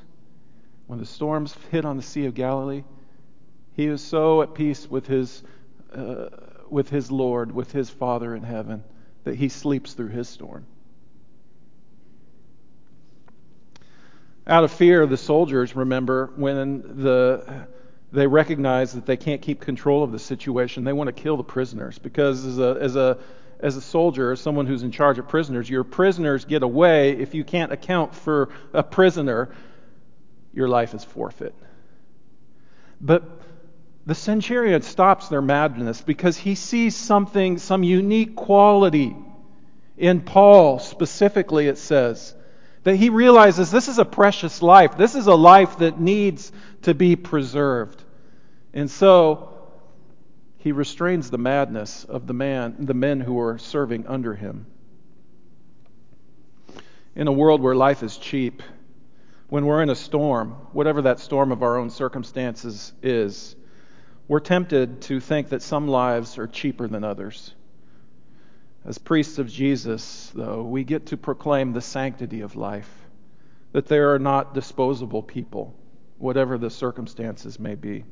when 0.87 0.99
the 0.99 1.05
storms 1.05 1.55
hit 1.71 1.85
on 1.85 1.95
the 1.95 2.03
Sea 2.03 2.25
of 2.25 2.33
Galilee, 2.33 2.83
he 3.75 3.89
was 3.89 4.01
so 4.01 4.41
at 4.41 4.55
peace 4.55 4.89
with 4.89 5.05
his, 5.05 5.43
uh, 5.93 6.29
with 6.69 6.89
his 6.89 7.11
Lord, 7.11 7.53
with 7.53 7.71
his 7.71 7.89
Father 7.89 8.35
in 8.35 8.41
heaven, 8.41 8.83
that 9.23 9.35
he 9.35 9.49
sleeps 9.49 9.93
through 9.93 10.07
his 10.07 10.27
storm. 10.27 10.65
Out 14.47 14.63
of 14.63 14.71
fear, 14.71 15.05
the 15.05 15.17
soldiers 15.17 15.75
remember 15.75 16.31
when 16.35 17.03
the 17.03 17.67
they 18.13 18.25
recognize 18.25 18.93
that 18.93 19.05
they 19.05 19.17
can't 19.17 19.41
keep 19.41 19.59
control 19.59 20.01
of 20.01 20.13
the 20.13 20.19
situation. 20.19 20.85
They 20.85 20.93
want 20.93 21.09
to 21.09 21.11
kill 21.11 21.35
the 21.35 21.43
prisoners 21.43 21.99
because 21.99 22.45
as 22.45 22.57
a 22.57 22.77
as 22.79 22.95
a 22.95 23.17
as 23.59 23.75
a 23.75 23.81
soldier, 23.81 24.31
as 24.31 24.39
someone 24.39 24.67
who's 24.67 24.83
in 24.83 24.91
charge 24.91 25.17
of 25.17 25.27
prisoners, 25.27 25.69
your 25.69 25.83
prisoners 25.83 26.45
get 26.45 26.63
away. 26.63 27.11
If 27.11 27.33
you 27.33 27.43
can't 27.43 27.71
account 27.71 28.13
for 28.13 28.49
a 28.73 28.83
prisoner, 28.83 29.49
your 30.53 30.67
life 30.67 30.93
is 30.93 31.03
forfeit. 31.03 31.55
But 33.01 33.23
the 34.05 34.15
centurion 34.15 34.81
stops 34.81 35.27
their 35.27 35.41
madness 35.41 36.01
because 36.01 36.37
he 36.37 36.55
sees 36.55 36.95
something, 36.95 37.57
some 37.57 37.83
unique 37.83 38.35
quality 38.35 39.15
in 39.97 40.21
Paul 40.21 40.79
specifically, 40.79 41.67
it 41.67 41.77
says. 41.77 42.33
That 42.83 42.95
he 42.95 43.09
realizes 43.09 43.69
this 43.69 43.87
is 43.87 43.97
a 43.97 44.05
precious 44.05 44.61
life. 44.61 44.97
This 44.97 45.15
is 45.15 45.27
a 45.27 45.35
life 45.35 45.79
that 45.79 45.99
needs 45.99 46.51
to 46.83 46.93
be 46.93 47.15
preserved. 47.15 48.01
And 48.73 48.89
so 48.89 49.56
he 50.67 50.73
restrains 50.73 51.29
the 51.29 51.37
madness 51.37 52.03
of 52.03 52.27
the 52.27 52.33
man, 52.33 52.75
the 52.77 52.93
men 52.93 53.21
who 53.21 53.39
are 53.39 53.57
serving 53.57 54.05
under 54.05 54.35
him. 54.35 54.65
In 57.15 57.29
a 57.29 57.31
world 57.31 57.61
where 57.61 57.73
life 57.73 58.03
is 58.03 58.17
cheap, 58.17 58.61
when 59.47 59.65
we're 59.65 59.81
in 59.81 59.89
a 59.89 59.95
storm, 59.95 60.49
whatever 60.73 61.03
that 61.03 61.21
storm 61.21 61.53
of 61.53 61.63
our 61.63 61.77
own 61.77 61.89
circumstances 61.89 62.91
is, 63.01 63.55
we're 64.27 64.41
tempted 64.41 64.99
to 65.03 65.21
think 65.21 65.47
that 65.49 65.61
some 65.61 65.87
lives 65.87 66.37
are 66.37 66.47
cheaper 66.47 66.85
than 66.89 67.05
others. 67.05 67.53
As 68.83 68.97
priests 68.97 69.37
of 69.37 69.47
Jesus, 69.47 70.33
though, 70.35 70.63
we 70.63 70.83
get 70.83 71.05
to 71.05 71.15
proclaim 71.15 71.71
the 71.71 71.79
sanctity 71.79 72.41
of 72.41 72.57
life, 72.57 72.91
that 73.71 73.87
there 73.87 74.13
are 74.13 74.19
not 74.19 74.53
disposable 74.53 75.23
people, 75.23 75.73
whatever 76.17 76.57
the 76.57 76.69
circumstances 76.69 77.57
may 77.57 77.75
be. 77.75 78.03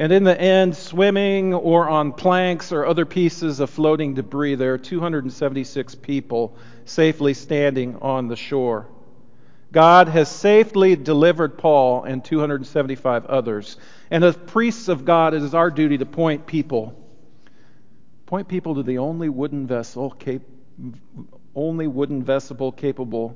And 0.00 0.12
in 0.12 0.24
the 0.24 0.40
end, 0.40 0.74
swimming 0.74 1.54
or 1.54 1.88
on 1.88 2.12
planks 2.12 2.72
or 2.72 2.86
other 2.86 3.04
pieces 3.04 3.60
of 3.60 3.70
floating 3.70 4.14
debris, 4.14 4.56
there 4.56 4.74
are 4.74 4.78
276 4.78 5.94
people 5.96 6.56
safely 6.86 7.34
standing 7.34 7.96
on 8.02 8.26
the 8.26 8.34
shore. 8.34 8.88
God 9.70 10.08
has 10.08 10.28
safely 10.28 10.96
delivered 10.96 11.58
Paul 11.58 12.02
and 12.02 12.24
275 12.24 13.26
others. 13.26 13.76
And 14.10 14.24
as 14.24 14.36
priests 14.36 14.88
of 14.88 15.04
God, 15.04 15.34
it 15.34 15.42
is 15.42 15.54
our 15.54 15.70
duty 15.70 15.98
to 15.98 16.06
point 16.06 16.46
people 16.46 16.96
Point 18.30 18.46
people 18.46 18.76
to 18.76 18.84
the 18.84 18.98
only 18.98 19.28
wooden 19.28 19.66
vessel, 19.66 20.12
cap- 20.12 20.42
only 21.56 21.88
wooden 21.88 22.22
vessel 22.22 22.70
capable 22.70 23.34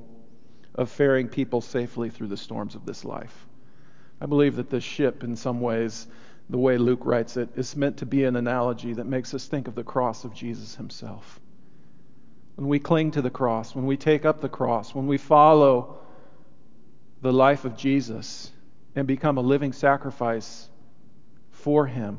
of 0.73 0.89
ferrying 0.89 1.27
people 1.27 1.61
safely 1.61 2.11
through 2.11 2.29
the 2.29 2.37
storms 2.37 2.77
of 2.77 2.87
this 2.87 3.05
life. 3.05 3.49
I 4.21 4.27
believe 4.27 4.55
that 4.55 4.71
this 4.71 4.85
ship, 4.85 5.25
in 5.25 5.35
some 5.35 5.61
ways, 5.61 6.07
the 6.51 6.59
way 6.59 6.77
Luke 6.77 7.05
writes 7.05 7.37
it, 7.37 7.49
is 7.57 7.75
meant 7.75 7.99
to 7.99 8.07
be 8.07 8.25
an 8.25 8.37
analogy 8.37 8.93
that 8.95 9.07
makes 9.07 9.33
us 9.35 9.47
think 9.47 9.67
of 9.67 9.75
the 9.75 9.85
cross 9.85 10.25
of 10.25 10.35
Jesus 10.35 10.75
himself. 10.75 11.41
When 12.57 12.69
we 12.69 12.79
cling 12.79 13.13
to 13.13 13.23
the 13.23 13.31
cross, 13.31 13.75
when 13.75 13.87
we 13.87 13.97
take 13.97 14.25
up 14.25 14.41
the 14.41 14.49
cross, 14.49 14.95
when 14.95 15.07
we 15.07 15.19
follow 15.19 15.99
the 17.23 17.33
life 17.33 17.65
of 17.65 17.77
Jesus 17.77 18.53
and 18.95 19.07
become 19.07 19.39
a 19.39 19.43
living 19.43 19.73
sacrifice 19.73 20.69
for 21.51 21.87
him, 21.87 22.19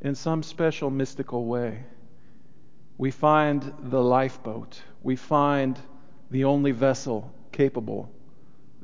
in 0.00 0.14
some 0.14 0.42
special 0.42 0.90
mystical 0.90 1.44
way, 1.44 1.84
we 2.98 3.10
find 3.10 3.72
the 3.78 4.02
lifeboat. 4.02 4.80
We 5.02 5.16
find 5.16 5.78
the 6.30 6.44
only 6.44 6.72
vessel 6.72 7.32
capable 7.52 8.13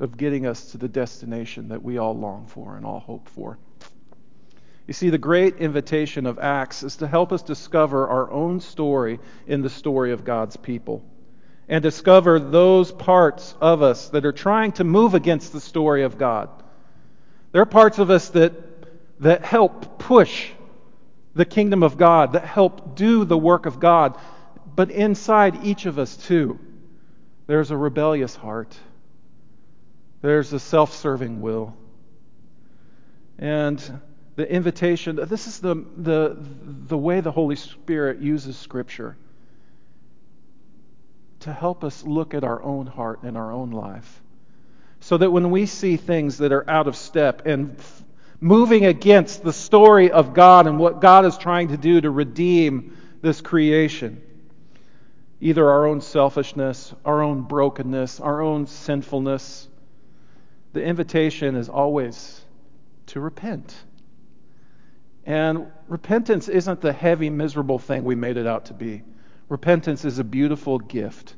of 0.00 0.16
getting 0.16 0.46
us 0.46 0.72
to 0.72 0.78
the 0.78 0.88
destination 0.88 1.68
that 1.68 1.82
we 1.82 1.98
all 1.98 2.16
long 2.16 2.46
for 2.46 2.76
and 2.76 2.84
all 2.84 3.00
hope 3.00 3.28
for. 3.28 3.58
You 4.86 4.94
see, 4.94 5.10
the 5.10 5.18
great 5.18 5.58
invitation 5.58 6.26
of 6.26 6.40
Acts 6.40 6.82
is 6.82 6.96
to 6.96 7.06
help 7.06 7.32
us 7.32 7.42
discover 7.42 8.08
our 8.08 8.28
own 8.32 8.58
story 8.58 9.20
in 9.46 9.62
the 9.62 9.70
story 9.70 10.10
of 10.10 10.24
God's 10.24 10.56
people 10.56 11.04
and 11.68 11.82
discover 11.82 12.40
those 12.40 12.90
parts 12.90 13.54
of 13.60 13.82
us 13.82 14.08
that 14.08 14.26
are 14.26 14.32
trying 14.32 14.72
to 14.72 14.82
move 14.82 15.14
against 15.14 15.52
the 15.52 15.60
story 15.60 16.02
of 16.02 16.18
God. 16.18 16.48
There 17.52 17.62
are 17.62 17.66
parts 17.66 18.00
of 18.00 18.10
us 18.10 18.30
that, 18.30 18.52
that 19.20 19.44
help 19.44 20.00
push 20.00 20.50
the 21.34 21.44
kingdom 21.44 21.84
of 21.84 21.96
God, 21.96 22.32
that 22.32 22.44
help 22.44 22.96
do 22.96 23.24
the 23.24 23.38
work 23.38 23.66
of 23.66 23.78
God. 23.78 24.18
But 24.74 24.90
inside 24.90 25.64
each 25.64 25.86
of 25.86 25.98
us, 25.98 26.16
too, 26.16 26.58
there's 27.46 27.70
a 27.70 27.76
rebellious 27.76 28.34
heart, 28.34 28.76
there's 30.22 30.52
a 30.52 30.60
self 30.60 30.94
serving 30.94 31.40
will. 31.40 31.74
And 33.38 34.00
the 34.36 34.50
invitation, 34.50 35.16
this 35.16 35.46
is 35.46 35.60
the, 35.60 35.74
the, 35.96 36.36
the 36.38 36.98
way 36.98 37.20
the 37.20 37.32
Holy 37.32 37.56
Spirit 37.56 38.20
uses 38.20 38.56
Scripture 38.56 39.16
to 41.40 41.52
help 41.52 41.84
us 41.84 42.04
look 42.04 42.34
at 42.34 42.44
our 42.44 42.62
own 42.62 42.86
heart 42.86 43.22
and 43.22 43.36
our 43.36 43.50
own 43.50 43.70
life. 43.70 44.20
So 45.00 45.16
that 45.16 45.30
when 45.30 45.50
we 45.50 45.64
see 45.64 45.96
things 45.96 46.38
that 46.38 46.52
are 46.52 46.68
out 46.68 46.86
of 46.86 46.96
step 46.96 47.46
and 47.46 47.76
moving 48.40 48.86
against 48.86 49.42
the 49.42 49.52
story 49.52 50.10
of 50.10 50.32
God 50.32 50.66
and 50.66 50.78
what 50.78 51.00
God 51.00 51.26
is 51.26 51.36
trying 51.36 51.68
to 51.68 51.76
do 51.76 52.00
to 52.00 52.10
redeem 52.10 52.96
this 53.20 53.40
creation. 53.40 54.22
Either 55.40 55.68
our 55.68 55.86
own 55.86 56.00
selfishness, 56.00 56.94
our 57.04 57.22
own 57.22 57.42
brokenness, 57.42 58.20
our 58.20 58.40
own 58.40 58.66
sinfulness. 58.66 59.68
The 60.72 60.82
invitation 60.82 61.56
is 61.56 61.68
always 61.68 62.40
to 63.06 63.20
repent. 63.20 63.74
And 65.26 65.66
repentance 65.88 66.48
isn't 66.48 66.80
the 66.80 66.92
heavy, 66.92 67.30
miserable 67.30 67.78
thing 67.78 68.04
we 68.04 68.14
made 68.14 68.36
it 68.36 68.46
out 68.46 68.66
to 68.66 68.74
be. 68.74 69.02
Repentance 69.48 70.04
is 70.04 70.18
a 70.18 70.24
beautiful 70.24 70.78
gift. 70.78 71.34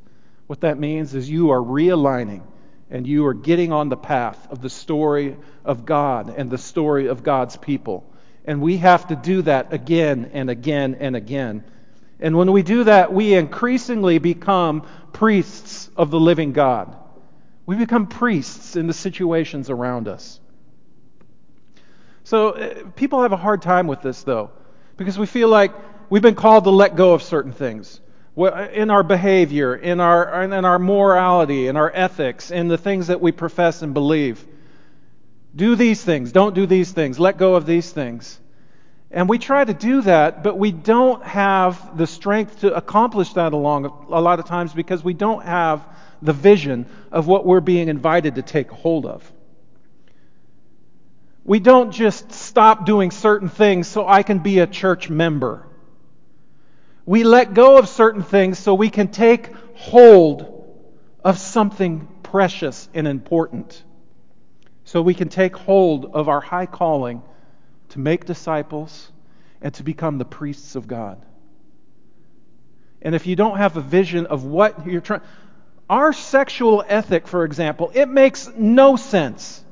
What 0.47 0.61
that 0.61 0.79
means 0.79 1.15
is 1.15 1.29
you 1.29 1.51
are 1.51 1.61
realigning 1.61 2.43
and 2.91 3.07
you 3.07 3.25
are 3.27 3.35
getting 3.35 3.73
on 3.73 3.89
the 3.89 3.97
path 3.97 4.49
of 4.51 4.61
the 4.61 4.69
story 4.69 5.37
of 5.65 5.87
God 5.87 6.35
and 6.37 6.51
the 6.51 6.59
story 6.59 7.07
of 7.07 7.23
God's 7.23 7.57
people. 7.57 8.05
And 8.45 8.61
we 8.61 8.77
have 8.79 9.09
to 9.09 9.17
do 9.17 9.43
that 9.43 9.73
again 9.73 10.31
and 10.35 10.51
again 10.51 10.97
and 11.01 11.17
again. 11.17 11.65
And 12.21 12.37
when 12.37 12.53
we 12.53 12.63
do 12.63 12.85
that, 12.85 13.13
we 13.13 13.35
increasingly 13.35 14.19
become 14.19 14.87
priests 15.13 15.89
of 15.97 16.11
the 16.11 16.21
living 16.21 16.53
God. 16.53 16.97
We 17.67 17.77
become 17.77 18.07
priests 18.07 18.77
in 18.77 18.87
the 18.87 18.93
situations 18.93 19.71
around 19.71 20.09
us. 20.09 20.41
So 22.25 22.51
uh, 22.51 22.91
people 22.97 23.23
have 23.23 23.33
a 23.33 23.37
hard 23.37 23.63
time 23.63 23.87
with 23.87 24.03
this, 24.03 24.23
though, 24.23 24.51
because 24.97 25.19
we 25.19 25.27
feel 25.27 25.49
like 25.49 25.73
we've 26.11 26.23
been 26.23 26.35
called 26.35 26.65
to 26.65 26.71
let 26.71 26.97
go 26.97 27.15
of 27.15 27.23
certain 27.23 27.53
things 27.53 28.01
in 28.37 28.91
our 28.91 29.03
behavior, 29.03 29.75
in 29.77 30.01
our, 30.01 30.43
in 30.43 30.65
our 30.65 30.79
morality, 30.79 31.67
in 31.67 31.77
our 31.77 31.91
ethics, 31.95 32.51
in 32.51 32.69
the 32.69 32.79
things 32.79 33.09
that 33.09 33.21
we 33.21 33.33
profess 33.33 33.83
and 33.83 33.93
believe. 33.93 34.45
Do 35.55 35.77
these 35.77 36.03
things. 36.03 36.33
Don't 36.33 36.55
do 36.55 36.65
these 36.65 36.93
things. 36.93 37.21
Let 37.21 37.37
go 37.37 37.55
of 37.55 37.67
these 37.67 37.91
things. 37.91 38.41
And 39.13 39.29
we 39.29 39.39
try 39.39 39.63
to 39.63 39.75
do 39.75 40.01
that, 40.03 40.43
but 40.43 40.59
we 40.59 40.73
don't 40.73 41.23
have 41.23 41.99
the 41.99 42.07
strength 42.07 42.61
to 42.61 42.75
accomplish 42.75 43.35
that 43.35 43.53
along 43.53 43.85
a 43.85 44.21
lot 44.21 44.39
of 44.39 44.47
times 44.47 44.73
because 44.73 45.05
we 45.05 45.13
don't 45.13 45.45
have 45.45 45.87
the 46.23 46.33
vision 46.33 46.87
of 47.11 47.27
what 47.27 47.45
we're 47.45 47.61
being 47.61 47.89
invited 47.89 48.37
to 48.37 48.43
take 48.43 48.71
hold 48.71 49.05
of. 49.05 49.31
We 51.45 51.61
don't 51.61 51.91
just 51.91 52.33
stop 52.33 52.87
doing 52.87 53.11
certain 53.11 53.51
things 53.51 53.87
so 53.87 54.09
I 54.09 54.23
can 54.23 54.39
be 54.39 54.61
a 54.61 54.67
church 54.67 55.11
member. 55.11 55.67
We 57.05 57.25
let 57.25 57.53
go 57.53 57.77
of 57.77 57.89
certain 57.89 58.23
things 58.23 58.59
so 58.59 58.73
we 58.75 58.89
can 58.89 59.09
take 59.09 59.51
hold 59.75 60.49
of 61.23 61.37
something 61.37 62.09
precious 62.23 62.89
and 62.95 63.07
important. 63.07 63.83
So 64.85 65.03
we 65.03 65.13
can 65.13 65.29
take 65.29 65.55
hold 65.55 66.07
of 66.07 66.31
our 66.31 66.41
high 66.41 66.67
calling 66.67 67.23
to 67.93 67.99
make 67.99 68.27
disciples 68.27 69.11
and 69.63 69.73
to 69.75 69.83
become 69.83 70.19
the 70.19 70.25
priests 70.25 70.77
of 70.77 70.87
God. 70.87 71.25
And 73.01 73.15
if 73.15 73.27
you 73.27 73.37
don't 73.37 73.57
have 73.57 73.77
a 73.77 73.81
vision 73.81 74.27
of 74.27 74.45
what 74.45 74.87
you're 74.87 75.01
trying, 75.01 75.23
Our 75.93 76.15
sexual 76.15 76.83
ethic, 76.89 77.27
for 77.27 77.45
example, 77.45 77.91
it 77.95 78.09
makes 78.09 78.49
no 78.57 78.97
sense 78.97 79.63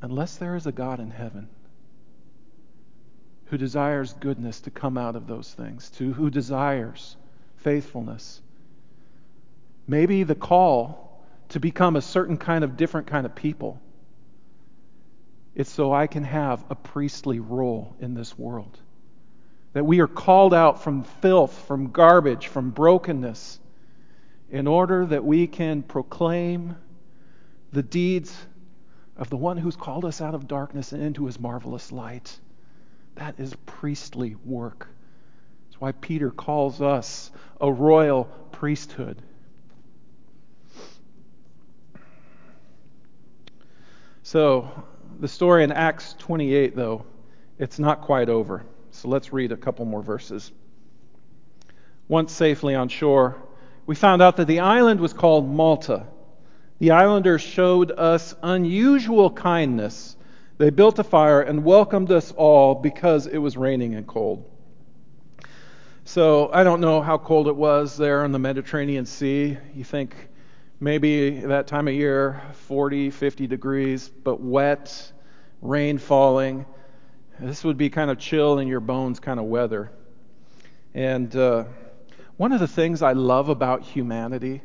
unless 0.00 0.36
there 0.36 0.56
is 0.56 0.66
a 0.66 0.72
God 0.72 0.98
in 0.98 1.10
heaven 1.10 1.48
who 3.46 3.56
desires 3.56 4.12
goodness 4.14 4.62
to 4.62 4.70
come 4.70 4.98
out 4.98 5.14
of 5.14 5.28
those 5.28 5.52
things, 5.52 5.90
to 5.90 6.12
who 6.12 6.28
desires 6.28 7.16
faithfulness. 7.58 8.40
Maybe 9.86 10.24
the 10.24 10.34
call 10.34 11.24
to 11.50 11.60
become 11.60 11.94
a 11.94 12.02
certain 12.02 12.36
kind 12.36 12.64
of 12.64 12.76
different 12.76 13.06
kind 13.06 13.26
of 13.26 13.36
people. 13.36 13.80
It's 15.54 15.70
so 15.70 15.92
I 15.92 16.06
can 16.06 16.24
have 16.24 16.64
a 16.70 16.74
priestly 16.74 17.38
role 17.38 17.94
in 18.00 18.14
this 18.14 18.38
world. 18.38 18.78
That 19.74 19.84
we 19.84 20.00
are 20.00 20.08
called 20.08 20.54
out 20.54 20.82
from 20.82 21.02
filth, 21.02 21.66
from 21.66 21.90
garbage, 21.90 22.46
from 22.46 22.70
brokenness, 22.70 23.58
in 24.50 24.66
order 24.66 25.06
that 25.06 25.24
we 25.24 25.46
can 25.46 25.82
proclaim 25.82 26.76
the 27.72 27.82
deeds 27.82 28.36
of 29.16 29.30
the 29.30 29.36
one 29.36 29.56
who's 29.56 29.76
called 29.76 30.04
us 30.04 30.20
out 30.20 30.34
of 30.34 30.48
darkness 30.48 30.92
and 30.92 31.02
into 31.02 31.26
his 31.26 31.38
marvelous 31.38 31.92
light. 31.92 32.38
That 33.16 33.38
is 33.38 33.54
priestly 33.66 34.36
work. 34.44 34.88
That's 35.66 35.80
why 35.80 35.92
Peter 35.92 36.30
calls 36.30 36.80
us 36.80 37.30
a 37.60 37.70
royal 37.70 38.24
priesthood. 38.52 39.20
So, 44.22 44.70
the 45.22 45.28
story 45.28 45.62
in 45.62 45.70
Acts 45.70 46.16
28, 46.18 46.74
though, 46.74 47.06
it's 47.56 47.78
not 47.78 48.00
quite 48.00 48.28
over. 48.28 48.64
So 48.90 49.06
let's 49.06 49.32
read 49.32 49.52
a 49.52 49.56
couple 49.56 49.84
more 49.84 50.02
verses. 50.02 50.50
Once 52.08 52.32
safely 52.32 52.74
on 52.74 52.88
shore, 52.88 53.36
we 53.86 53.94
found 53.94 54.20
out 54.20 54.36
that 54.38 54.48
the 54.48 54.58
island 54.58 54.98
was 54.98 55.12
called 55.12 55.48
Malta. 55.48 56.08
The 56.80 56.90
islanders 56.90 57.40
showed 57.40 57.92
us 57.92 58.34
unusual 58.42 59.30
kindness. 59.30 60.16
They 60.58 60.70
built 60.70 60.98
a 60.98 61.04
fire 61.04 61.40
and 61.40 61.62
welcomed 61.62 62.10
us 62.10 62.32
all 62.32 62.74
because 62.74 63.28
it 63.28 63.38
was 63.38 63.56
raining 63.56 63.94
and 63.94 64.04
cold. 64.04 64.50
So 66.04 66.50
I 66.52 66.64
don't 66.64 66.80
know 66.80 67.00
how 67.00 67.16
cold 67.16 67.46
it 67.46 67.54
was 67.54 67.96
there 67.96 68.24
in 68.24 68.32
the 68.32 68.40
Mediterranean 68.40 69.06
Sea. 69.06 69.56
You 69.72 69.84
think 69.84 70.16
maybe 70.82 71.38
that 71.42 71.68
time 71.68 71.86
of 71.86 71.94
year, 71.94 72.42
40, 72.66 73.10
50 73.10 73.46
degrees, 73.46 74.08
but 74.08 74.40
wet, 74.40 75.11
rain 75.62 75.96
falling. 75.98 76.66
This 77.40 77.64
would 77.64 77.78
be 77.78 77.88
kind 77.88 78.10
of 78.10 78.18
chill 78.18 78.58
in 78.58 78.68
your 78.68 78.80
bones 78.80 79.20
kind 79.20 79.40
of 79.40 79.46
weather. 79.46 79.90
And 80.92 81.34
uh, 81.34 81.64
one 82.36 82.52
of 82.52 82.60
the 82.60 82.68
things 82.68 83.00
I 83.00 83.12
love 83.12 83.48
about 83.48 83.82
humanity, 83.82 84.60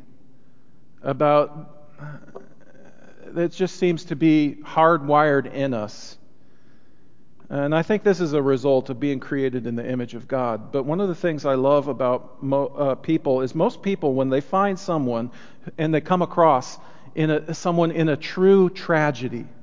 about 1.02 1.74
that 3.34 3.52
just 3.52 3.76
seems 3.76 4.04
to 4.06 4.16
be 4.16 4.58
hardwired 4.62 5.52
in 5.52 5.74
us. 5.74 6.16
And 7.50 7.74
I 7.74 7.82
think 7.82 8.02
this 8.02 8.20
is 8.20 8.34
a 8.34 8.42
result 8.42 8.90
of 8.90 9.00
being 9.00 9.20
created 9.20 9.66
in 9.66 9.74
the 9.74 9.88
image 9.88 10.14
of 10.14 10.28
God. 10.28 10.70
But 10.70 10.84
one 10.84 11.00
of 11.00 11.08
the 11.08 11.14
things 11.14 11.46
I 11.46 11.54
love 11.54 11.88
about 11.88 12.42
mo- 12.42 12.66
uh, 12.66 12.94
people 12.96 13.40
is 13.40 13.54
most 13.54 13.80
people, 13.80 14.12
when 14.12 14.28
they 14.28 14.42
find 14.42 14.78
someone 14.78 15.30
and 15.78 15.94
they 15.94 16.02
come 16.02 16.20
across 16.20 16.78
in 17.14 17.30
a, 17.30 17.54
someone 17.54 17.90
in 17.90 18.10
a 18.10 18.16
true 18.16 18.68
tragedy, 18.68 19.46
uh, 19.46 19.57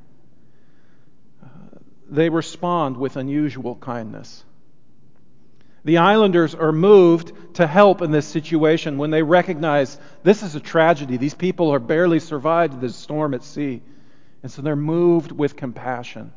they 2.09 2.29
respond 2.29 2.97
with 2.97 3.15
unusual 3.15 3.75
kindness. 3.75 4.43
The 5.85 5.99
islanders 5.99 6.55
are 6.55 6.71
moved 6.71 7.31
to 7.55 7.67
help 7.67 8.01
in 8.01 8.11
this 8.11 8.25
situation 8.25 8.97
when 8.97 9.11
they 9.11 9.21
recognize 9.21 9.99
this 10.23 10.41
is 10.41 10.55
a 10.55 10.59
tragedy. 10.59 11.17
These 11.17 11.35
people 11.35 11.71
are 11.71 11.79
barely 11.79 12.19
survived 12.19 12.81
this 12.81 12.95
storm 12.95 13.35
at 13.35 13.43
sea. 13.43 13.83
And 14.41 14.51
so 14.51 14.63
they're 14.63 14.75
moved 14.75 15.31
with 15.31 15.55
compassion. 15.55 16.33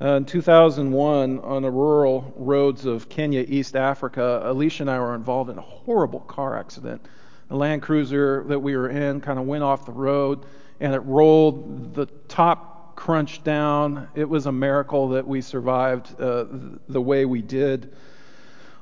Uh, 0.00 0.16
in 0.16 0.24
2001, 0.26 1.40
on 1.40 1.62
the 1.62 1.70
rural 1.70 2.34
roads 2.36 2.84
of 2.84 3.08
Kenya, 3.08 3.44
East 3.46 3.76
Africa, 3.76 4.42
Alicia 4.44 4.82
and 4.82 4.90
I 4.90 4.98
were 4.98 5.14
involved 5.14 5.48
in 5.48 5.58
a 5.58 5.62
horrible 5.62 6.20
car 6.20 6.58
accident. 6.58 7.06
The 7.48 7.56
Land 7.56 7.82
Cruiser 7.82 8.44
that 8.48 8.58
we 8.58 8.76
were 8.76 8.88
in 8.88 9.20
kind 9.20 9.38
of 9.38 9.46
went 9.46 9.62
off 9.62 9.86
the 9.86 9.92
road 9.92 10.44
and 10.80 10.92
it 10.92 11.00
rolled. 11.00 11.94
The 11.94 12.06
top 12.28 12.75
crunched 12.96 13.44
down. 13.44 14.08
It 14.14 14.28
was 14.28 14.46
a 14.46 14.52
miracle 14.52 15.10
that 15.10 15.28
we 15.28 15.42
survived 15.42 16.20
uh, 16.20 16.46
the 16.88 17.00
way 17.00 17.24
we 17.26 17.42
did. 17.42 17.94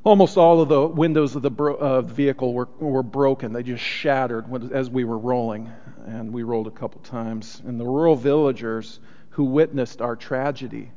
Almost 0.04 0.36
all 0.36 0.60
of 0.60 0.68
the 0.68 0.86
windows 0.86 1.34
of 1.34 1.42
the 1.42 1.50
bro- 1.50 1.76
uh, 1.76 2.02
vehicle 2.02 2.54
were, 2.54 2.68
were 2.78 3.02
broken. 3.02 3.52
They 3.52 3.62
just 3.62 3.82
shattered 3.82 4.72
as 4.72 4.88
we 4.88 5.04
were 5.04 5.18
rolling, 5.18 5.70
and 6.06 6.32
we 6.32 6.42
rolled 6.42 6.66
a 6.66 6.70
couple 6.70 7.00
times. 7.00 7.60
And 7.66 7.80
the 7.80 7.84
rural 7.84 8.14
villagers 8.14 9.00
who 9.30 9.44
witnessed 9.44 10.00
our 10.00 10.14
tragedy, 10.14 10.92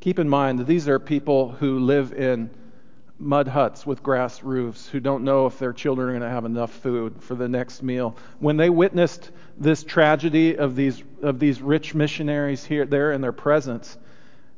keep 0.00 0.18
in 0.18 0.28
mind 0.28 0.58
that 0.58 0.66
these 0.66 0.88
are 0.88 0.98
people 0.98 1.50
who 1.52 1.78
live 1.78 2.12
in 2.12 2.50
mud 3.18 3.48
huts 3.48 3.84
with 3.84 4.02
grass 4.02 4.42
roofs, 4.42 4.88
who 4.88 5.00
don't 5.00 5.24
know 5.24 5.46
if 5.46 5.58
their 5.58 5.72
children 5.72 6.08
are 6.08 6.12
going 6.12 6.22
to 6.22 6.28
have 6.28 6.44
enough 6.44 6.72
food 6.72 7.22
for 7.22 7.34
the 7.34 7.48
next 7.48 7.82
meal. 7.82 8.16
When 8.38 8.56
they 8.56 8.70
witnessed 8.70 9.30
this 9.56 9.82
tragedy 9.82 10.56
of 10.56 10.76
these, 10.76 11.02
of 11.22 11.38
these 11.38 11.60
rich 11.60 11.94
missionaries 11.94 12.64
here, 12.64 12.86
there 12.86 13.12
in 13.12 13.20
their 13.20 13.32
presence, 13.32 13.96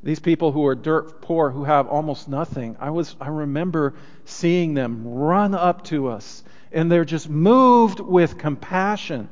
these 0.03 0.19
people 0.19 0.51
who 0.51 0.65
are 0.65 0.75
dirt 0.75 1.21
poor, 1.21 1.49
who 1.49 1.63
have 1.63 1.87
almost 1.87 2.27
nothing. 2.27 2.75
I 2.79 2.89
was 2.89 3.15
I 3.21 3.29
remember 3.29 3.93
seeing 4.25 4.73
them 4.73 5.03
run 5.05 5.53
up 5.53 5.83
to 5.85 6.07
us 6.07 6.43
and 6.71 6.91
they're 6.91 7.05
just 7.05 7.29
moved 7.29 7.99
with 7.99 8.37
compassion. 8.37 9.29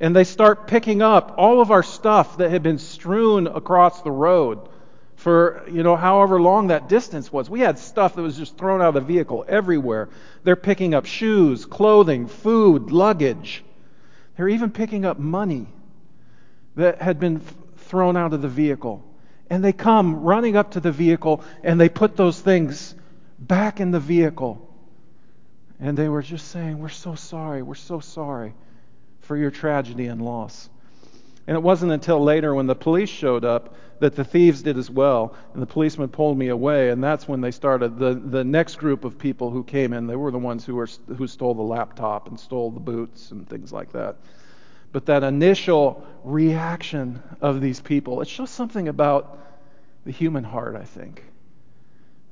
And 0.00 0.14
they 0.14 0.24
start 0.24 0.68
picking 0.68 1.02
up 1.02 1.34
all 1.36 1.60
of 1.60 1.70
our 1.70 1.82
stuff 1.82 2.38
that 2.38 2.50
had 2.50 2.62
been 2.62 2.78
strewn 2.78 3.48
across 3.48 4.02
the 4.02 4.12
road 4.12 4.68
for, 5.18 5.64
you 5.68 5.82
know, 5.82 5.96
however 5.96 6.40
long 6.40 6.68
that 6.68 6.88
distance 6.88 7.32
was. 7.32 7.50
We 7.50 7.58
had 7.58 7.76
stuff 7.80 8.14
that 8.14 8.22
was 8.22 8.36
just 8.36 8.56
thrown 8.56 8.80
out 8.80 8.90
of 8.90 8.94
the 8.94 9.00
vehicle 9.00 9.44
everywhere. 9.48 10.08
They're 10.44 10.54
picking 10.54 10.94
up 10.94 11.06
shoes, 11.06 11.66
clothing, 11.66 12.28
food, 12.28 12.92
luggage. 12.92 13.64
They're 14.36 14.48
even 14.48 14.70
picking 14.70 15.04
up 15.04 15.18
money 15.18 15.66
that 16.76 17.02
had 17.02 17.18
been 17.18 17.40
thrown 17.78 18.16
out 18.16 18.32
of 18.32 18.42
the 18.42 18.48
vehicle. 18.48 19.04
And 19.50 19.64
they 19.64 19.72
come 19.72 20.22
running 20.22 20.56
up 20.56 20.70
to 20.72 20.80
the 20.80 20.92
vehicle 20.92 21.42
and 21.64 21.80
they 21.80 21.88
put 21.88 22.16
those 22.16 22.40
things 22.40 22.94
back 23.40 23.80
in 23.80 23.90
the 23.90 23.98
vehicle. 23.98 24.72
And 25.80 25.98
they 25.98 26.08
were 26.08 26.22
just 26.22 26.46
saying, 26.46 26.78
We're 26.78 26.90
so 26.90 27.16
sorry, 27.16 27.62
we're 27.62 27.74
so 27.74 27.98
sorry 27.98 28.54
for 29.22 29.36
your 29.36 29.50
tragedy 29.50 30.06
and 30.06 30.22
loss. 30.22 30.70
And 31.48 31.56
it 31.56 31.60
wasn't 31.60 31.90
until 31.90 32.22
later 32.22 32.54
when 32.54 32.68
the 32.68 32.76
police 32.76 33.08
showed 33.08 33.44
up 33.44 33.74
that 34.00 34.14
the 34.14 34.24
thieves 34.24 34.62
did 34.62 34.78
as 34.78 34.90
well. 34.90 35.34
And 35.52 35.62
the 35.62 35.66
policeman 35.66 36.08
pulled 36.08 36.38
me 36.38 36.48
away, 36.48 36.90
and 36.90 37.02
that's 37.02 37.26
when 37.26 37.40
they 37.40 37.50
started. 37.50 37.98
The, 37.98 38.14
the 38.14 38.44
next 38.44 38.76
group 38.76 39.04
of 39.04 39.18
people 39.18 39.50
who 39.50 39.64
came 39.64 39.92
in, 39.92 40.06
they 40.06 40.16
were 40.16 40.30
the 40.30 40.38
ones 40.38 40.64
who, 40.64 40.74
were, 40.74 40.88
who 41.16 41.26
stole 41.26 41.54
the 41.54 41.62
laptop 41.62 42.28
and 42.28 42.38
stole 42.38 42.70
the 42.70 42.80
boots 42.80 43.30
and 43.30 43.48
things 43.48 43.72
like 43.72 43.92
that. 43.92 44.16
But 44.92 45.06
that 45.06 45.22
initial 45.22 46.06
reaction 46.24 47.22
of 47.40 47.60
these 47.60 47.80
people, 47.80 48.20
it's 48.22 48.34
just 48.34 48.54
something 48.54 48.88
about 48.88 49.38
the 50.04 50.12
human 50.12 50.44
heart, 50.44 50.76
I 50.76 50.84
think. 50.84 51.24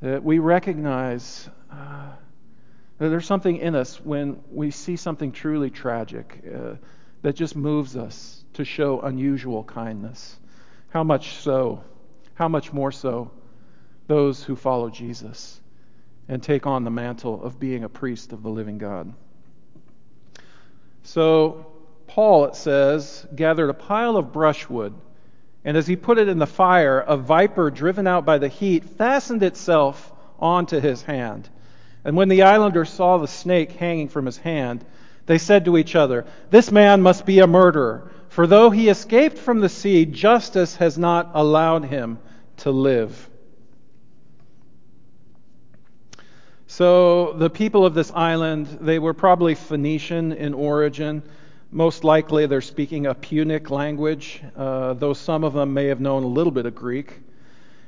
That 0.00 0.22
we 0.22 0.38
recognize 0.38 1.48
uh, 1.70 2.10
that 2.98 3.08
there's 3.08 3.26
something 3.26 3.58
in 3.58 3.74
us 3.74 4.00
when 4.00 4.40
we 4.50 4.70
see 4.70 4.96
something 4.96 5.32
truly 5.32 5.70
tragic 5.70 6.42
uh, 6.46 6.74
that 7.22 7.34
just 7.34 7.56
moves 7.56 7.96
us 7.96 8.44
to 8.54 8.64
show 8.64 9.00
unusual 9.00 9.64
kindness. 9.64 10.38
How 10.96 11.04
much 11.04 11.34
so? 11.34 11.84
How 12.32 12.48
much 12.48 12.72
more 12.72 12.90
so 12.90 13.30
those 14.06 14.42
who 14.42 14.56
follow 14.56 14.88
Jesus 14.88 15.60
and 16.26 16.42
take 16.42 16.66
on 16.66 16.84
the 16.84 16.90
mantle 16.90 17.44
of 17.44 17.60
being 17.60 17.84
a 17.84 17.88
priest 17.90 18.32
of 18.32 18.42
the 18.42 18.48
living 18.48 18.78
God? 18.78 19.12
So, 21.02 21.66
Paul, 22.06 22.46
it 22.46 22.56
says, 22.56 23.26
gathered 23.36 23.68
a 23.68 23.74
pile 23.74 24.16
of 24.16 24.32
brushwood, 24.32 24.94
and 25.66 25.76
as 25.76 25.86
he 25.86 25.96
put 25.96 26.16
it 26.16 26.28
in 26.28 26.38
the 26.38 26.46
fire, 26.46 27.00
a 27.00 27.18
viper 27.18 27.70
driven 27.70 28.06
out 28.06 28.24
by 28.24 28.38
the 28.38 28.48
heat 28.48 28.82
fastened 28.96 29.42
itself 29.42 30.10
onto 30.38 30.80
his 30.80 31.02
hand. 31.02 31.46
And 32.06 32.16
when 32.16 32.30
the 32.30 32.44
islanders 32.44 32.88
saw 32.88 33.18
the 33.18 33.28
snake 33.28 33.72
hanging 33.72 34.08
from 34.08 34.24
his 34.24 34.38
hand, 34.38 34.82
they 35.26 35.36
said 35.36 35.66
to 35.66 35.76
each 35.76 35.94
other, 35.94 36.24
This 36.48 36.72
man 36.72 37.02
must 37.02 37.26
be 37.26 37.40
a 37.40 37.46
murderer, 37.46 38.10
for 38.36 38.46
though 38.46 38.68
he 38.68 38.90
escaped 38.90 39.38
from 39.38 39.60
the 39.60 39.68
sea, 39.70 40.04
justice 40.04 40.76
has 40.76 40.98
not 40.98 41.30
allowed 41.32 41.86
him 41.86 42.18
to 42.58 42.70
live. 42.70 43.30
So 46.66 47.32
the 47.32 47.48
people 47.48 47.86
of 47.86 47.94
this 47.94 48.12
island, 48.14 48.66
they 48.82 48.98
were 48.98 49.14
probably 49.14 49.54
Phoenician 49.54 50.32
in 50.32 50.52
origin. 50.52 51.22
Most 51.70 52.04
likely 52.04 52.44
they're 52.44 52.60
speaking 52.60 53.06
a 53.06 53.14
Punic 53.14 53.70
language, 53.70 54.42
uh, 54.54 54.92
though 54.92 55.14
some 55.14 55.42
of 55.42 55.54
them 55.54 55.72
may 55.72 55.86
have 55.86 56.02
known 56.02 56.22
a 56.22 56.26
little 56.26 56.52
bit 56.52 56.66
of 56.66 56.74
Greek. 56.74 57.20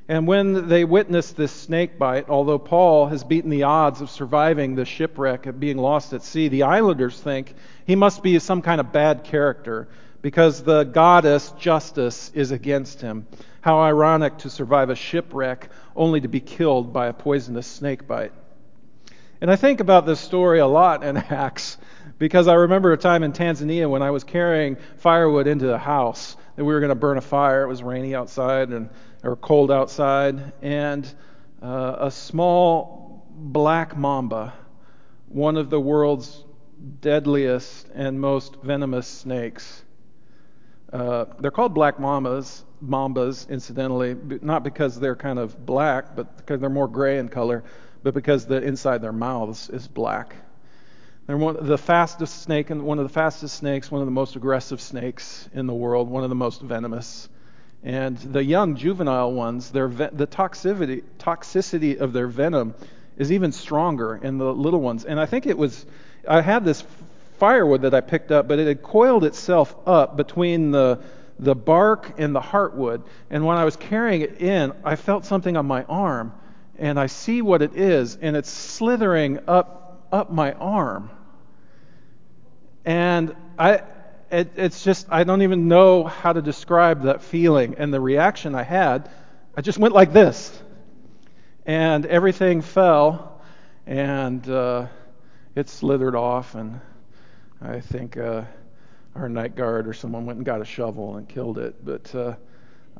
And 0.08 0.26
when 0.26 0.66
they 0.66 0.86
witness 0.86 1.32
this 1.32 1.52
snake 1.52 1.98
bite, 1.98 2.30
although 2.30 2.58
Paul 2.58 3.08
has 3.08 3.22
beaten 3.22 3.50
the 3.50 3.64
odds 3.64 4.00
of 4.00 4.08
surviving 4.08 4.76
the 4.76 4.86
shipwreck 4.86 5.44
of 5.44 5.60
being 5.60 5.76
lost 5.76 6.14
at 6.14 6.22
sea, 6.22 6.48
the 6.48 6.62
islanders 6.62 7.20
think 7.20 7.54
he 7.84 7.96
must 7.96 8.22
be 8.22 8.38
some 8.38 8.62
kind 8.62 8.80
of 8.80 8.94
bad 8.94 9.24
character 9.24 9.88
because 10.22 10.62
the 10.62 10.84
goddess 10.84 11.52
Justice 11.58 12.30
is 12.34 12.50
against 12.50 13.00
him. 13.00 13.26
How 13.60 13.80
ironic 13.80 14.38
to 14.38 14.50
survive 14.50 14.90
a 14.90 14.94
shipwreck 14.94 15.70
only 15.94 16.20
to 16.20 16.28
be 16.28 16.40
killed 16.40 16.92
by 16.92 17.06
a 17.06 17.12
poisonous 17.12 17.66
snake 17.66 18.06
bite. 18.06 18.32
And 19.40 19.50
I 19.50 19.56
think 19.56 19.80
about 19.80 20.06
this 20.06 20.20
story 20.20 20.58
a 20.58 20.66
lot 20.66 21.04
in 21.04 21.16
Acts 21.30 21.78
because 22.18 22.48
I 22.48 22.54
remember 22.54 22.92
a 22.92 22.96
time 22.96 23.22
in 23.22 23.32
Tanzania 23.32 23.88
when 23.88 24.02
I 24.02 24.10
was 24.10 24.24
carrying 24.24 24.76
firewood 24.96 25.46
into 25.46 25.66
the 25.66 25.78
house 25.78 26.36
that 26.56 26.64
we 26.64 26.72
were 26.72 26.80
going 26.80 26.88
to 26.88 26.96
burn 26.96 27.18
a 27.18 27.22
fire. 27.22 27.62
It 27.62 27.68
was 27.68 27.82
rainy 27.82 28.14
outside 28.14 28.70
and 28.70 28.90
or 29.22 29.36
cold 29.36 29.70
outside, 29.70 30.52
and 30.62 31.12
uh, 31.62 31.96
a 32.00 32.10
small 32.10 33.26
black 33.30 33.96
mamba, 33.96 34.54
one 35.28 35.56
of 35.56 35.70
the 35.70 35.80
world's 35.80 36.44
deadliest 37.00 37.88
and 37.94 38.20
most 38.20 38.56
venomous 38.62 39.06
snakes. 39.08 39.82
Uh, 40.92 41.26
they're 41.38 41.50
called 41.50 41.74
black 41.74 41.98
mambas, 41.98 42.62
mambas, 42.84 43.48
incidentally, 43.48 44.16
not 44.40 44.62
because 44.64 44.98
they're 44.98 45.16
kind 45.16 45.38
of 45.38 45.66
black, 45.66 46.16
but 46.16 46.36
because 46.38 46.60
they're 46.60 46.70
more 46.70 46.88
gray 46.88 47.18
in 47.18 47.28
color, 47.28 47.62
but 48.02 48.14
because 48.14 48.46
the 48.46 48.62
inside 48.62 49.02
their 49.02 49.12
mouths 49.12 49.68
is 49.68 49.86
black. 49.86 50.34
They're 51.26 51.36
one 51.36 51.58
the 51.60 51.76
fastest 51.76 52.42
snake 52.42 52.70
and 52.70 52.84
one 52.84 52.98
of 52.98 53.04
the 53.04 53.12
fastest 53.12 53.56
snakes, 53.56 53.90
one 53.90 54.00
of 54.00 54.06
the 54.06 54.12
most 54.12 54.34
aggressive 54.34 54.80
snakes 54.80 55.46
in 55.52 55.66
the 55.66 55.74
world, 55.74 56.08
one 56.08 56.24
of 56.24 56.30
the 56.30 56.34
most 56.34 56.62
venomous. 56.62 57.28
And 57.82 58.16
the 58.16 58.42
young 58.42 58.76
juvenile 58.76 59.32
ones, 59.32 59.70
their 59.70 59.88
the 59.88 60.26
toxicity 60.26 61.04
toxicity 61.18 61.98
of 61.98 62.14
their 62.14 62.28
venom 62.28 62.74
is 63.18 63.30
even 63.30 63.52
stronger 63.52 64.16
in 64.16 64.38
the 64.38 64.54
little 64.54 64.80
ones. 64.80 65.04
And 65.04 65.20
I 65.20 65.26
think 65.26 65.46
it 65.46 65.58
was 65.58 65.84
I 66.26 66.40
had 66.40 66.64
this 66.64 66.82
firewood 67.38 67.82
that 67.82 67.94
I 67.94 68.00
picked 68.00 68.30
up, 68.32 68.48
but 68.48 68.58
it 68.58 68.66
had 68.66 68.82
coiled 68.82 69.24
itself 69.24 69.74
up 69.86 70.16
between 70.16 70.70
the 70.70 71.00
the 71.40 71.54
bark 71.54 72.14
and 72.18 72.34
the 72.34 72.40
heartwood. 72.40 73.04
And 73.30 73.46
when 73.46 73.56
I 73.56 73.64
was 73.64 73.76
carrying 73.76 74.22
it 74.22 74.42
in, 74.42 74.72
I 74.84 74.96
felt 74.96 75.24
something 75.24 75.56
on 75.56 75.66
my 75.66 75.84
arm, 75.84 76.32
and 76.78 76.98
I 76.98 77.06
see 77.06 77.42
what 77.42 77.62
it 77.62 77.76
is, 77.76 78.16
and 78.16 78.36
it's 78.36 78.50
slithering 78.50 79.38
up 79.46 80.08
up 80.10 80.32
my 80.32 80.52
arm. 80.52 81.10
And 82.84 83.36
I, 83.58 83.82
it, 84.30 84.52
it's 84.56 84.82
just, 84.82 85.06
I 85.10 85.24
don't 85.24 85.42
even 85.42 85.68
know 85.68 86.04
how 86.04 86.32
to 86.32 86.40
describe 86.40 87.02
that 87.02 87.22
feeling 87.22 87.74
and 87.76 87.92
the 87.92 88.00
reaction 88.00 88.54
I 88.54 88.62
had. 88.62 89.10
I 89.54 89.60
just 89.60 89.78
went 89.78 89.94
like 89.94 90.12
this. 90.12 90.62
And 91.66 92.06
everything 92.06 92.62
fell, 92.62 93.42
and 93.86 94.48
uh, 94.48 94.86
it 95.54 95.68
slithered 95.68 96.14
off. 96.14 96.54
And 96.54 96.80
I 97.60 97.80
think 97.80 98.16
uh, 98.16 98.44
our 99.14 99.28
night 99.28 99.56
guard 99.56 99.88
or 99.88 99.92
someone 99.92 100.26
went 100.26 100.36
and 100.36 100.46
got 100.46 100.60
a 100.60 100.64
shovel 100.64 101.16
and 101.16 101.28
killed 101.28 101.58
it. 101.58 101.84
But 101.84 102.14
uh, 102.14 102.36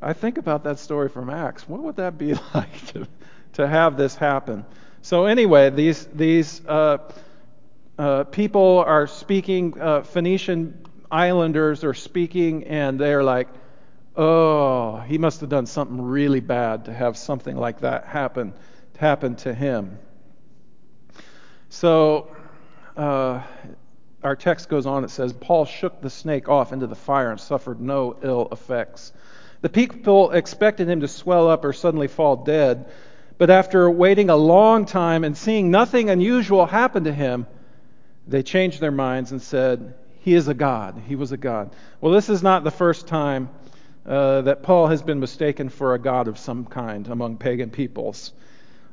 I 0.01 0.13
think 0.13 0.37
about 0.37 0.63
that 0.65 0.79
story 0.79 1.09
from 1.09 1.29
Acts. 1.29 1.67
What 1.67 1.81
would 1.81 1.95
that 1.97 2.17
be 2.17 2.33
like 2.53 2.87
to, 2.87 3.07
to 3.53 3.67
have 3.67 3.97
this 3.97 4.15
happen? 4.15 4.65
So, 5.01 5.25
anyway, 5.25 5.69
these, 5.69 6.05
these, 6.07 6.65
uh, 6.65 6.97
uh, 7.97 8.25
people 8.25 8.83
are 8.85 9.07
speaking, 9.07 9.79
uh, 9.79 10.03
Phoenician 10.03 10.85
islanders 11.09 11.83
are 11.83 11.93
speaking, 11.93 12.65
and 12.65 12.99
they're 12.99 13.23
like, 13.23 13.47
oh, 14.15 14.99
he 14.99 15.17
must 15.17 15.39
have 15.39 15.49
done 15.49 15.65
something 15.65 16.01
really 16.01 16.41
bad 16.41 16.85
to 16.85 16.93
have 16.93 17.17
something 17.17 17.55
like 17.55 17.79
that 17.79 18.05
happen, 18.05 18.53
happen 18.97 19.35
to 19.37 19.53
him. 19.53 19.97
So 21.69 22.35
uh, 22.97 23.41
our 24.23 24.35
text 24.35 24.69
goes 24.69 24.85
on. 24.85 25.03
It 25.03 25.09
says, 25.09 25.33
Paul 25.33 25.65
shook 25.65 26.01
the 26.01 26.09
snake 26.09 26.49
off 26.49 26.73
into 26.73 26.87
the 26.87 26.95
fire 26.95 27.31
and 27.31 27.39
suffered 27.39 27.79
no 27.79 28.17
ill 28.21 28.47
effects. 28.51 29.13
The 29.61 29.69
people 29.69 30.31
expected 30.31 30.89
him 30.89 31.01
to 31.01 31.07
swell 31.07 31.49
up 31.49 31.65
or 31.65 31.73
suddenly 31.73 32.07
fall 32.07 32.37
dead, 32.37 32.89
but 33.37 33.49
after 33.49 33.89
waiting 33.89 34.29
a 34.29 34.35
long 34.35 34.85
time 34.85 35.23
and 35.23 35.37
seeing 35.37 35.71
nothing 35.71 36.09
unusual 36.09 36.65
happen 36.65 37.05
to 37.05 37.13
him, 37.13 37.47
they 38.27 38.43
changed 38.43 38.79
their 38.79 38.91
minds 38.91 39.31
and 39.31 39.41
said, 39.41 39.95
He 40.19 40.33
is 40.33 40.47
a 40.47 40.53
God. 40.53 41.01
He 41.07 41.15
was 41.15 41.31
a 41.31 41.37
God. 41.37 41.73
Well, 41.99 42.13
this 42.13 42.29
is 42.29 42.43
not 42.43 42.63
the 42.63 42.71
first 42.71 43.07
time 43.07 43.49
uh, 44.05 44.41
that 44.41 44.63
Paul 44.63 44.87
has 44.87 45.01
been 45.01 45.19
mistaken 45.19 45.69
for 45.69 45.93
a 45.93 45.99
God 45.99 46.27
of 46.27 46.37
some 46.37 46.65
kind 46.65 47.07
among 47.07 47.37
pagan 47.37 47.69
peoples. 47.69 48.33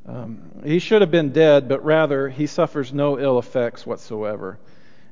Um, 0.06 0.62
he 0.64 0.78
should 0.78 1.02
have 1.02 1.10
been 1.10 1.32
dead, 1.32 1.68
but 1.68 1.84
rather 1.84 2.28
he 2.28 2.46
suffers 2.46 2.92
no 2.92 3.18
ill 3.18 3.38
effects 3.38 3.84
whatsoever. 3.84 4.58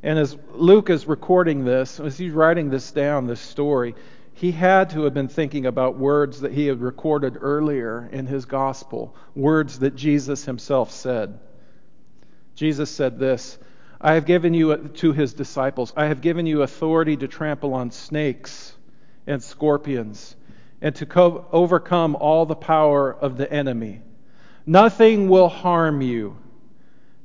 And 0.05 0.19
as 0.19 0.37
Luke 0.53 0.91
is 0.91 1.07
recording 1.07 1.65
this, 1.65 1.99
as 1.99 2.19
he's 2.19 2.33
writing 2.33 2.69
this 2.69 2.91
down, 2.93 3.27
this 3.27 3.41
story, 3.41 3.95
he 4.35 4.53
had 4.53 4.91
to 4.91 5.05
have 5.05 5.15
been 5.15 5.29
thinking 5.29 5.65
about 5.65 5.97
words 5.97 6.43
that 6.43 6.53
he 6.53 6.67
had 6.67 6.83
recorded 6.83 7.39
earlier 7.41 8.11
in 8.13 8.27
his 8.27 8.45
gospel, 8.45 9.17
words 9.35 9.79
that 9.79 9.97
Jesus 9.97 10.45
himself 10.45 10.91
said. 10.91 11.39
Jesus 12.55 12.91
said 12.91 13.19
this 13.19 13.57
I 13.99 14.13
have 14.13 14.27
given 14.27 14.53
you 14.53 14.73
uh, 14.73 14.79
to 14.97 15.13
his 15.13 15.33
disciples, 15.33 15.95
I 15.97 16.05
have 16.09 16.21
given 16.21 16.45
you 16.45 16.61
authority 16.61 17.17
to 17.17 17.27
trample 17.27 17.73
on 17.73 17.91
snakes 17.91 18.75
and 19.27 19.43
scorpions 19.43 20.37
and 20.83 20.95
to 20.97 21.07
co- 21.07 21.47
overcome 21.51 22.15
all 22.15 22.45
the 22.45 22.55
power 22.55 23.11
of 23.11 23.39
the 23.39 23.51
enemy. 23.51 24.03
Nothing 24.67 25.31
will 25.31 25.49
harm 25.49 26.03
you. 26.03 26.37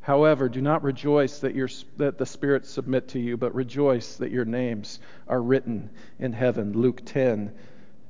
However, 0.10 0.50
do 0.50 0.60
not 0.60 0.82
rejoice 0.82 1.38
that, 1.42 1.54
that 1.98 2.18
the 2.18 2.26
spirits 2.26 2.72
submit 2.72 3.10
to 3.10 3.20
you, 3.20 3.38
but 3.38 3.54
rejoice 3.54 4.16
that 4.16 4.32
your 4.32 4.44
names 4.44 4.98
are 5.28 5.40
written 5.40 5.92
in 6.18 6.34
heaven. 6.34 6.74
Luke 6.74 7.04
10, 7.06 7.54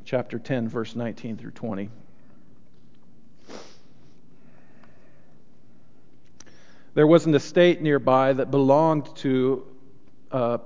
chapter 0.06 0.40
10, 0.40 0.70
verse 0.70 0.96
19 0.96 1.36
through 1.36 1.52
20. 1.52 1.90
There 6.94 7.06
was 7.06 7.26
an 7.26 7.36
estate 7.36 7.82
nearby 7.82 8.32
that 8.32 8.50
belonged 8.50 9.14
to 9.18 9.68
uh, 10.32 10.60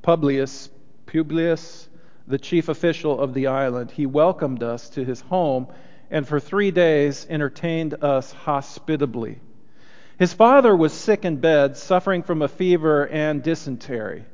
Publius, 0.00 0.70
Publius, 1.04 1.86
the 2.26 2.38
chief 2.38 2.70
official 2.70 3.20
of 3.20 3.34
the 3.34 3.48
island. 3.48 3.90
He 3.90 4.06
welcomed 4.06 4.62
us 4.62 4.88
to 4.88 5.04
his 5.04 5.20
home 5.20 5.66
and 6.10 6.26
for 6.26 6.40
three 6.40 6.70
days 6.70 7.26
entertained 7.28 8.02
us 8.02 8.32
hospitably. 8.32 9.38
His 10.18 10.32
father 10.32 10.74
was 10.74 10.92
sick 10.92 11.24
in 11.24 11.36
bed, 11.36 11.76
suffering 11.76 12.24
from 12.24 12.42
a 12.42 12.48
fever 12.48 13.06
and 13.06 13.40
dysentery. 13.40 14.24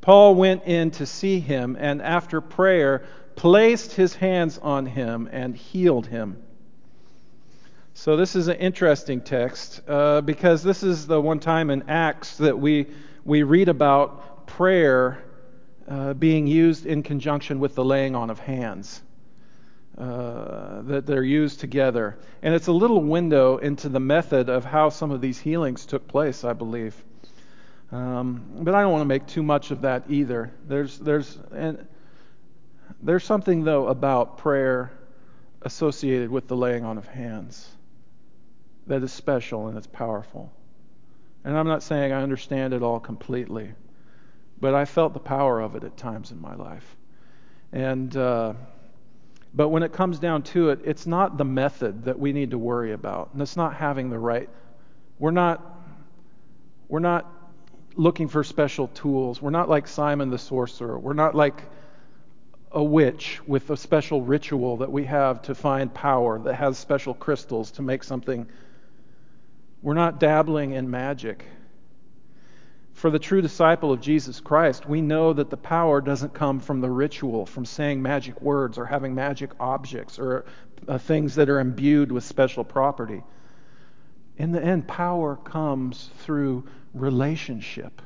Paul 0.00 0.34
went 0.34 0.64
in 0.64 0.90
to 0.92 1.06
see 1.06 1.38
him 1.38 1.76
and, 1.78 2.02
after 2.02 2.40
prayer, 2.40 3.04
placed 3.36 3.92
his 3.92 4.16
hands 4.16 4.58
on 4.58 4.86
him 4.86 5.28
and 5.30 5.56
healed 5.56 6.08
him. 6.08 6.42
So, 7.94 8.16
this 8.16 8.34
is 8.34 8.48
an 8.48 8.56
interesting 8.56 9.20
text 9.20 9.82
uh, 9.86 10.20
because 10.22 10.62
this 10.62 10.82
is 10.82 11.06
the 11.06 11.20
one 11.20 11.38
time 11.38 11.70
in 11.70 11.88
Acts 11.88 12.38
that 12.38 12.58
we, 12.58 12.86
we 13.24 13.42
read 13.42 13.68
about 13.68 14.46
prayer 14.46 15.22
uh, 15.86 16.14
being 16.14 16.46
used 16.46 16.86
in 16.86 17.02
conjunction 17.02 17.60
with 17.60 17.74
the 17.74 17.84
laying 17.84 18.16
on 18.16 18.30
of 18.30 18.40
hands. 18.40 19.02
Uh, 20.00 20.80
that 20.80 21.04
they're 21.04 21.22
used 21.22 21.60
together. 21.60 22.16
And 22.40 22.54
it's 22.54 22.68
a 22.68 22.72
little 22.72 23.02
window 23.02 23.58
into 23.58 23.90
the 23.90 24.00
method 24.00 24.48
of 24.48 24.64
how 24.64 24.88
some 24.88 25.10
of 25.10 25.20
these 25.20 25.38
healings 25.38 25.84
took 25.84 26.08
place, 26.08 26.42
I 26.42 26.54
believe. 26.54 26.94
Um, 27.92 28.42
but 28.60 28.74
I 28.74 28.80
don't 28.80 28.92
want 28.92 29.02
to 29.02 29.06
make 29.06 29.26
too 29.26 29.42
much 29.42 29.72
of 29.72 29.82
that 29.82 30.04
either. 30.08 30.52
There's, 30.66 30.98
there's, 30.98 31.38
and 31.52 31.86
there's 33.02 33.24
something, 33.24 33.62
though, 33.62 33.88
about 33.88 34.38
prayer 34.38 34.90
associated 35.60 36.30
with 36.30 36.48
the 36.48 36.56
laying 36.56 36.82
on 36.82 36.96
of 36.96 37.06
hands 37.06 37.68
that 38.86 39.02
is 39.02 39.12
special 39.12 39.66
and 39.66 39.76
it's 39.76 39.86
powerful. 39.86 40.50
And 41.44 41.54
I'm 41.58 41.66
not 41.66 41.82
saying 41.82 42.10
I 42.10 42.22
understand 42.22 42.72
it 42.72 42.82
all 42.82 43.00
completely, 43.00 43.74
but 44.58 44.74
I 44.74 44.86
felt 44.86 45.12
the 45.12 45.20
power 45.20 45.60
of 45.60 45.76
it 45.76 45.84
at 45.84 45.98
times 45.98 46.30
in 46.30 46.40
my 46.40 46.54
life. 46.54 46.96
And 47.70 48.16
uh, 48.16 48.54
but 49.52 49.68
when 49.68 49.82
it 49.82 49.92
comes 49.92 50.18
down 50.18 50.42
to 50.42 50.70
it, 50.70 50.80
it's 50.84 51.06
not 51.06 51.36
the 51.36 51.44
method 51.44 52.04
that 52.04 52.18
we 52.18 52.32
need 52.32 52.52
to 52.52 52.58
worry 52.58 52.92
about, 52.92 53.30
and 53.32 53.42
it's 53.42 53.56
not 53.56 53.74
having 53.74 54.10
the 54.10 54.18
right. 54.18 54.48
We're 55.18 55.32
not 55.32 55.64
we're 56.88 57.00
not 57.00 57.30
looking 57.94 58.28
for 58.28 58.42
special 58.42 58.88
tools. 58.88 59.40
We're 59.40 59.50
not 59.50 59.68
like 59.68 59.86
Simon 59.86 60.30
the 60.30 60.38
sorcerer. 60.38 60.98
We're 60.98 61.12
not 61.12 61.34
like 61.34 61.62
a 62.72 62.82
witch 62.82 63.40
with 63.46 63.70
a 63.70 63.76
special 63.76 64.22
ritual 64.22 64.78
that 64.78 64.90
we 64.90 65.04
have 65.04 65.42
to 65.42 65.54
find 65.54 65.92
power 65.92 66.38
that 66.40 66.54
has 66.54 66.78
special 66.78 67.14
crystals 67.14 67.72
to 67.72 67.82
make 67.82 68.04
something 68.04 68.46
we're 69.82 69.94
not 69.94 70.20
dabbling 70.20 70.72
in 70.72 70.90
magic. 70.90 71.44
For 73.00 73.08
the 73.08 73.18
true 73.18 73.40
disciple 73.40 73.92
of 73.92 74.02
Jesus 74.02 74.40
Christ, 74.40 74.86
we 74.86 75.00
know 75.00 75.32
that 75.32 75.48
the 75.48 75.56
power 75.56 76.02
doesn't 76.02 76.34
come 76.34 76.60
from 76.60 76.82
the 76.82 76.90
ritual, 76.90 77.46
from 77.46 77.64
saying 77.64 78.02
magic 78.02 78.42
words 78.42 78.76
or 78.76 78.84
having 78.84 79.14
magic 79.14 79.52
objects 79.58 80.18
or 80.18 80.44
uh, 80.86 80.98
things 80.98 81.36
that 81.36 81.48
are 81.48 81.60
imbued 81.60 82.12
with 82.12 82.24
special 82.24 82.62
property. 82.62 83.22
In 84.36 84.52
the 84.52 84.62
end, 84.62 84.86
power 84.86 85.36
comes 85.36 86.10
through 86.18 86.68
relationship. 86.92 88.02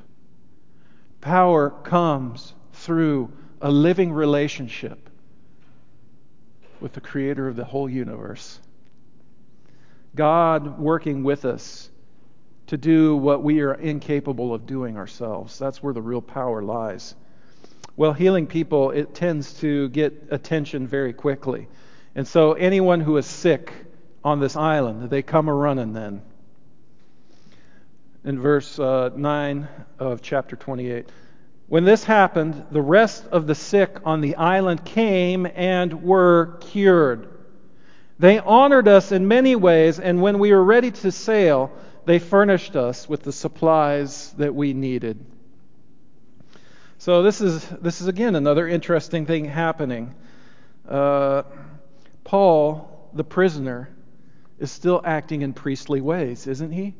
Power 1.20 1.70
comes 1.70 2.54
through 2.74 3.32
a 3.60 3.72
living 3.72 4.12
relationship 4.12 5.10
with 6.78 6.92
the 6.92 7.00
creator 7.00 7.48
of 7.48 7.56
the 7.56 7.64
whole 7.64 7.88
universe. 7.88 8.60
God 10.14 10.78
working 10.78 11.24
with 11.24 11.44
us 11.44 11.90
to 12.66 12.76
do 12.76 13.16
what 13.16 13.42
we 13.42 13.60
are 13.60 13.74
incapable 13.74 14.54
of 14.54 14.66
doing 14.66 14.96
ourselves. 14.96 15.58
That's 15.58 15.82
where 15.82 15.92
the 15.92 16.02
real 16.02 16.22
power 16.22 16.62
lies. 16.62 17.14
Well, 17.96 18.12
healing 18.12 18.46
people, 18.46 18.90
it 18.90 19.14
tends 19.14 19.60
to 19.60 19.88
get 19.90 20.28
attention 20.30 20.86
very 20.86 21.12
quickly. 21.12 21.68
And 22.14 22.26
so 22.26 22.54
anyone 22.54 23.00
who 23.00 23.16
is 23.18 23.26
sick 23.26 23.72
on 24.24 24.40
this 24.40 24.56
island, 24.56 25.10
they 25.10 25.22
come 25.22 25.48
a 25.48 25.54
running 25.54 25.92
then. 25.92 26.22
In 28.24 28.40
verse 28.40 28.78
uh, 28.78 29.10
9 29.14 29.68
of 29.98 30.22
chapter 30.22 30.56
28. 30.56 31.08
When 31.66 31.84
this 31.84 32.04
happened, 32.04 32.66
the 32.70 32.82
rest 32.82 33.26
of 33.28 33.46
the 33.46 33.54
sick 33.54 33.98
on 34.04 34.20
the 34.20 34.36
island 34.36 34.84
came 34.84 35.46
and 35.46 36.02
were 36.02 36.58
cured. 36.60 37.28
They 38.18 38.38
honored 38.38 38.86
us 38.86 39.12
in 39.12 39.28
many 39.28 39.56
ways, 39.56 39.98
and 39.98 40.22
when 40.22 40.38
we 40.38 40.52
were 40.52 40.62
ready 40.62 40.90
to 40.90 41.10
sail, 41.10 41.72
they 42.06 42.18
furnished 42.18 42.76
us 42.76 43.08
with 43.08 43.22
the 43.22 43.32
supplies 43.32 44.32
that 44.38 44.54
we 44.54 44.72
needed. 44.72 45.24
So 46.98 47.22
this 47.22 47.40
is 47.40 47.66
this 47.68 48.00
is 48.00 48.08
again 48.08 48.34
another 48.34 48.66
interesting 48.68 49.26
thing 49.26 49.44
happening. 49.44 50.14
Uh, 50.88 51.42
Paul, 52.24 53.10
the 53.12 53.24
prisoner, 53.24 53.90
is 54.58 54.70
still 54.70 55.00
acting 55.04 55.42
in 55.42 55.52
priestly 55.52 56.00
ways, 56.00 56.46
isn't 56.46 56.72
he? 56.72 56.94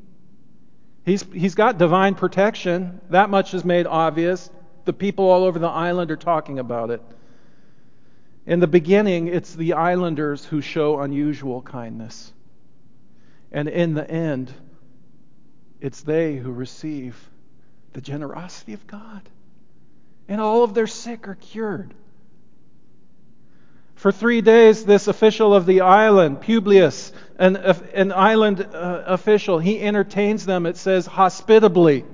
He's 1.05 1.23
he's 1.33 1.55
got 1.55 1.79
divine 1.79 2.15
protection. 2.15 3.01
That 3.11 3.31
much 3.31 3.55
is 3.55 3.65
made 3.65 3.87
obvious. 3.87 4.51
The 4.85 4.93
people 4.93 5.27
all 5.27 5.45
over 5.45 5.59
the 5.59 5.69
island 5.69 6.11
are 6.11 6.17
talking 6.17 6.59
about 6.59 6.91
it. 6.91 7.03
In 8.47 8.61
the 8.61 8.67
beginning, 8.67 9.29
it's 9.29 9.55
the 9.55 9.73
islanders 9.73 10.45
who 10.45 10.61
show 10.61 11.01
unusual 11.01 11.63
kindness. 11.63 12.33
And 13.51 13.69
in 13.69 13.95
the 13.95 14.11
end, 14.11 14.53
it's 15.85 16.01
they 16.01 16.37
who 16.37 16.51
receive 16.51 17.15
the 17.93 18.01
generosity 18.01 18.73
of 18.73 18.87
God. 18.87 19.21
And 20.27 20.41
all 20.41 20.65
of 20.65 20.73
their 20.73 20.87
sick 20.87 21.29
are 21.29 21.35
cured. 21.35 21.93
For 23.95 24.11
three 24.11 24.41
days, 24.41 24.87
this 24.87 25.09
official 25.09 25.53
of 25.53 25.67
the 25.67 25.83
island, 25.83 26.41
Publius, 26.41 27.13
an, 27.39 27.57
an 27.57 28.13
island 28.13 28.63
uh, 28.63 29.03
official, 29.05 29.59
he 29.59 29.79
entertains 29.79 30.47
them, 30.47 30.65
it 30.65 30.79
says, 30.79 31.05
hospitably. 31.05 32.07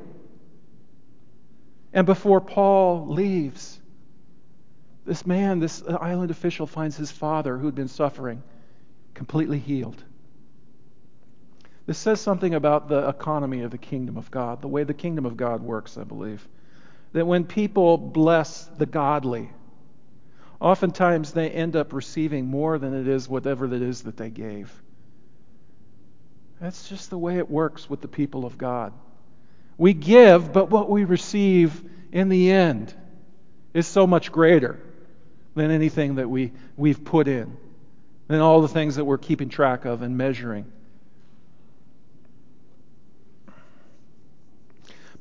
And 1.92 2.06
before 2.06 2.40
Paul 2.40 3.06
leaves, 3.06 3.80
this 5.06 5.24
man, 5.24 5.60
this 5.60 5.80
island 5.86 6.32
official, 6.32 6.66
finds 6.66 6.96
his 6.96 7.12
father, 7.12 7.56
who'd 7.56 7.76
been 7.76 7.86
suffering, 7.86 8.42
completely 9.14 9.60
healed. 9.60 10.02
This 11.90 11.98
says 11.98 12.20
something 12.20 12.54
about 12.54 12.88
the 12.88 13.08
economy 13.08 13.62
of 13.62 13.72
the 13.72 13.76
kingdom 13.76 14.16
of 14.16 14.30
God, 14.30 14.62
the 14.62 14.68
way 14.68 14.84
the 14.84 14.94
kingdom 14.94 15.26
of 15.26 15.36
God 15.36 15.60
works, 15.60 15.98
I 15.98 16.04
believe. 16.04 16.46
That 17.14 17.26
when 17.26 17.42
people 17.42 17.98
bless 17.98 18.66
the 18.78 18.86
godly, 18.86 19.50
oftentimes 20.60 21.32
they 21.32 21.50
end 21.50 21.74
up 21.74 21.92
receiving 21.92 22.46
more 22.46 22.78
than 22.78 22.94
it 22.94 23.08
is 23.08 23.28
whatever 23.28 23.64
it 23.64 23.82
is 23.82 24.02
that 24.02 24.16
they 24.16 24.30
gave. 24.30 24.72
That's 26.60 26.88
just 26.88 27.10
the 27.10 27.18
way 27.18 27.38
it 27.38 27.50
works 27.50 27.90
with 27.90 28.02
the 28.02 28.06
people 28.06 28.46
of 28.46 28.56
God. 28.56 28.92
We 29.76 29.92
give, 29.92 30.52
but 30.52 30.70
what 30.70 30.88
we 30.88 31.02
receive 31.04 31.82
in 32.12 32.28
the 32.28 32.52
end 32.52 32.94
is 33.74 33.88
so 33.88 34.06
much 34.06 34.30
greater 34.30 34.78
than 35.56 35.72
anything 35.72 36.14
that 36.14 36.30
we, 36.30 36.52
we've 36.76 37.04
put 37.04 37.26
in, 37.26 37.56
than 38.28 38.38
all 38.38 38.62
the 38.62 38.68
things 38.68 38.94
that 38.94 39.06
we're 39.06 39.18
keeping 39.18 39.48
track 39.48 39.86
of 39.86 40.02
and 40.02 40.16
measuring. 40.16 40.70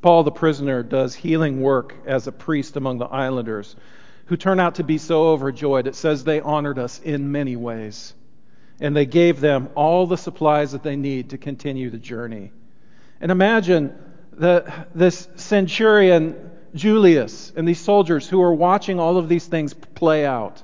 Paul 0.01 0.23
the 0.23 0.31
prisoner 0.31 0.83
does 0.83 1.15
healing 1.15 1.61
work 1.61 1.95
as 2.05 2.27
a 2.27 2.31
priest 2.31 2.77
among 2.77 2.99
the 2.99 3.05
islanders 3.05 3.75
who 4.25 4.37
turn 4.37 4.59
out 4.59 4.75
to 4.75 4.83
be 4.83 4.97
so 4.97 5.29
overjoyed. 5.29 5.87
It 5.87 5.95
says 5.95 6.23
they 6.23 6.39
honored 6.39 6.79
us 6.79 6.99
in 6.99 7.31
many 7.31 7.55
ways. 7.55 8.13
And 8.79 8.95
they 8.95 9.05
gave 9.05 9.41
them 9.41 9.69
all 9.75 10.07
the 10.07 10.17
supplies 10.17 10.71
that 10.71 10.83
they 10.83 10.95
need 10.95 11.31
to 11.31 11.37
continue 11.37 11.89
the 11.89 11.97
journey. 11.97 12.51
And 13.19 13.31
imagine 13.31 13.93
the, 14.31 14.71
this 14.95 15.27
centurion 15.35 16.51
Julius 16.73 17.51
and 17.55 17.67
these 17.67 17.79
soldiers 17.79 18.29
who 18.29 18.41
are 18.41 18.53
watching 18.53 18.99
all 18.99 19.17
of 19.17 19.27
these 19.27 19.45
things 19.45 19.73
play 19.73 20.25
out 20.25 20.61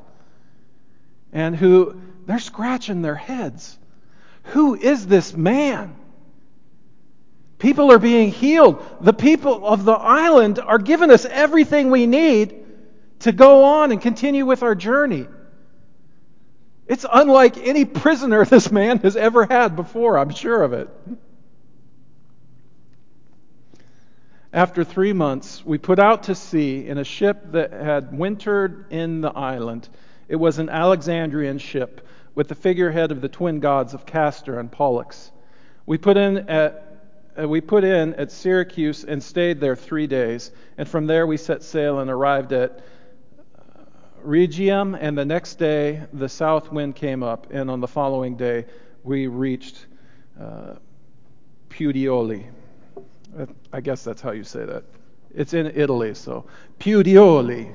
and 1.34 1.56
who 1.56 2.00
they're 2.26 2.40
scratching 2.40 3.02
their 3.02 3.16
heads. 3.16 3.78
Who 4.44 4.76
is 4.76 5.08
this 5.08 5.36
man? 5.36 5.96
People 7.66 7.92
are 7.92 7.98
being 7.98 8.30
healed. 8.30 8.86
The 9.02 9.12
people 9.12 9.66
of 9.66 9.86
the 9.86 9.94
island 9.94 10.60
are 10.60 10.78
giving 10.78 11.10
us 11.10 11.26
everything 11.26 11.90
we 11.90 12.06
need 12.06 12.64
to 13.22 13.32
go 13.32 13.64
on 13.64 13.92
and 13.92 14.00
continue 14.00 14.46
with 14.46 14.62
our 14.62 14.76
journey. 14.76 15.26
It's 16.86 17.08
unlike 17.12 17.58
any 17.58 17.86
prisoner 17.86 18.46
this 18.46 18.72
man 18.72 19.00
has 19.00 19.16
ever 19.16 19.48
had 19.48 19.76
before, 19.76 20.20
I'm 20.20 20.30
sure 20.30 20.62
of 20.62 20.74
it. 20.74 20.90
After 24.54 24.84
three 24.84 25.14
months, 25.14 25.66
we 25.66 25.80
put 25.80 25.98
out 25.98 26.22
to 26.26 26.36
sea 26.36 26.88
in 26.88 27.00
a 27.00 27.04
ship 27.04 27.52
that 27.54 27.74
had 27.74 28.16
wintered 28.16 28.92
in 28.92 29.22
the 29.22 29.32
island. 29.32 29.90
It 30.28 30.36
was 30.36 30.60
an 30.60 30.70
Alexandrian 30.70 31.58
ship 31.58 32.08
with 32.36 32.48
the 32.48 32.54
figurehead 32.54 33.12
of 33.12 33.22
the 33.22 33.28
twin 33.28 33.60
gods 33.60 33.96
of 33.96 34.06
Castor 34.06 34.60
and 34.60 34.72
Pollux. 34.72 35.32
We 35.88 35.98
put 35.98 36.16
in 36.16 36.48
at 36.48 36.85
we 37.38 37.62
put 37.62 37.84
in 37.84 38.14
at 38.16 38.32
Syracuse 38.32 39.04
and 39.04 39.22
stayed 39.22 39.60
there 39.60 39.76
three 39.76 40.08
days, 40.08 40.52
and 40.78 40.88
from 40.88 41.08
there 41.08 41.28
we 41.28 41.38
set 41.38 41.64
sail 41.64 42.00
and 42.00 42.10
arrived 42.10 42.54
at 42.54 42.80
uh, 43.58 43.82
Rhegium. 44.24 44.98
And 45.00 45.18
the 45.18 45.26
next 45.26 45.56
day 45.56 46.04
the 46.14 46.30
south 46.30 46.72
wind 46.72 46.96
came 46.96 47.24
up, 47.24 47.52
and 47.52 47.70
on 47.70 47.82
the 47.82 47.88
following 47.88 48.38
day 48.38 48.66
we 49.04 49.28
reached 49.28 49.86
uh. 50.40 50.76
I 53.74 53.82
guess 53.82 54.04
that's 54.06 54.22
how 54.22 54.32
you 54.32 54.46
say 54.46 54.64
that. 54.64 54.86
It's 55.34 55.54
in 55.54 55.74
Italy, 55.76 56.14
so 56.14 56.46
Puteoli. 56.80 57.74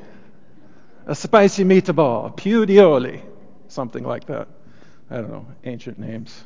A 1.06 1.14
spicy 1.14 1.64
meatball, 1.64 2.34
Puteoli. 2.34 3.22
Something 3.68 4.04
like 4.04 4.26
that. 4.26 4.48
I 5.10 5.16
don't 5.16 5.30
know, 5.30 5.46
ancient 5.64 5.98
names. 5.98 6.42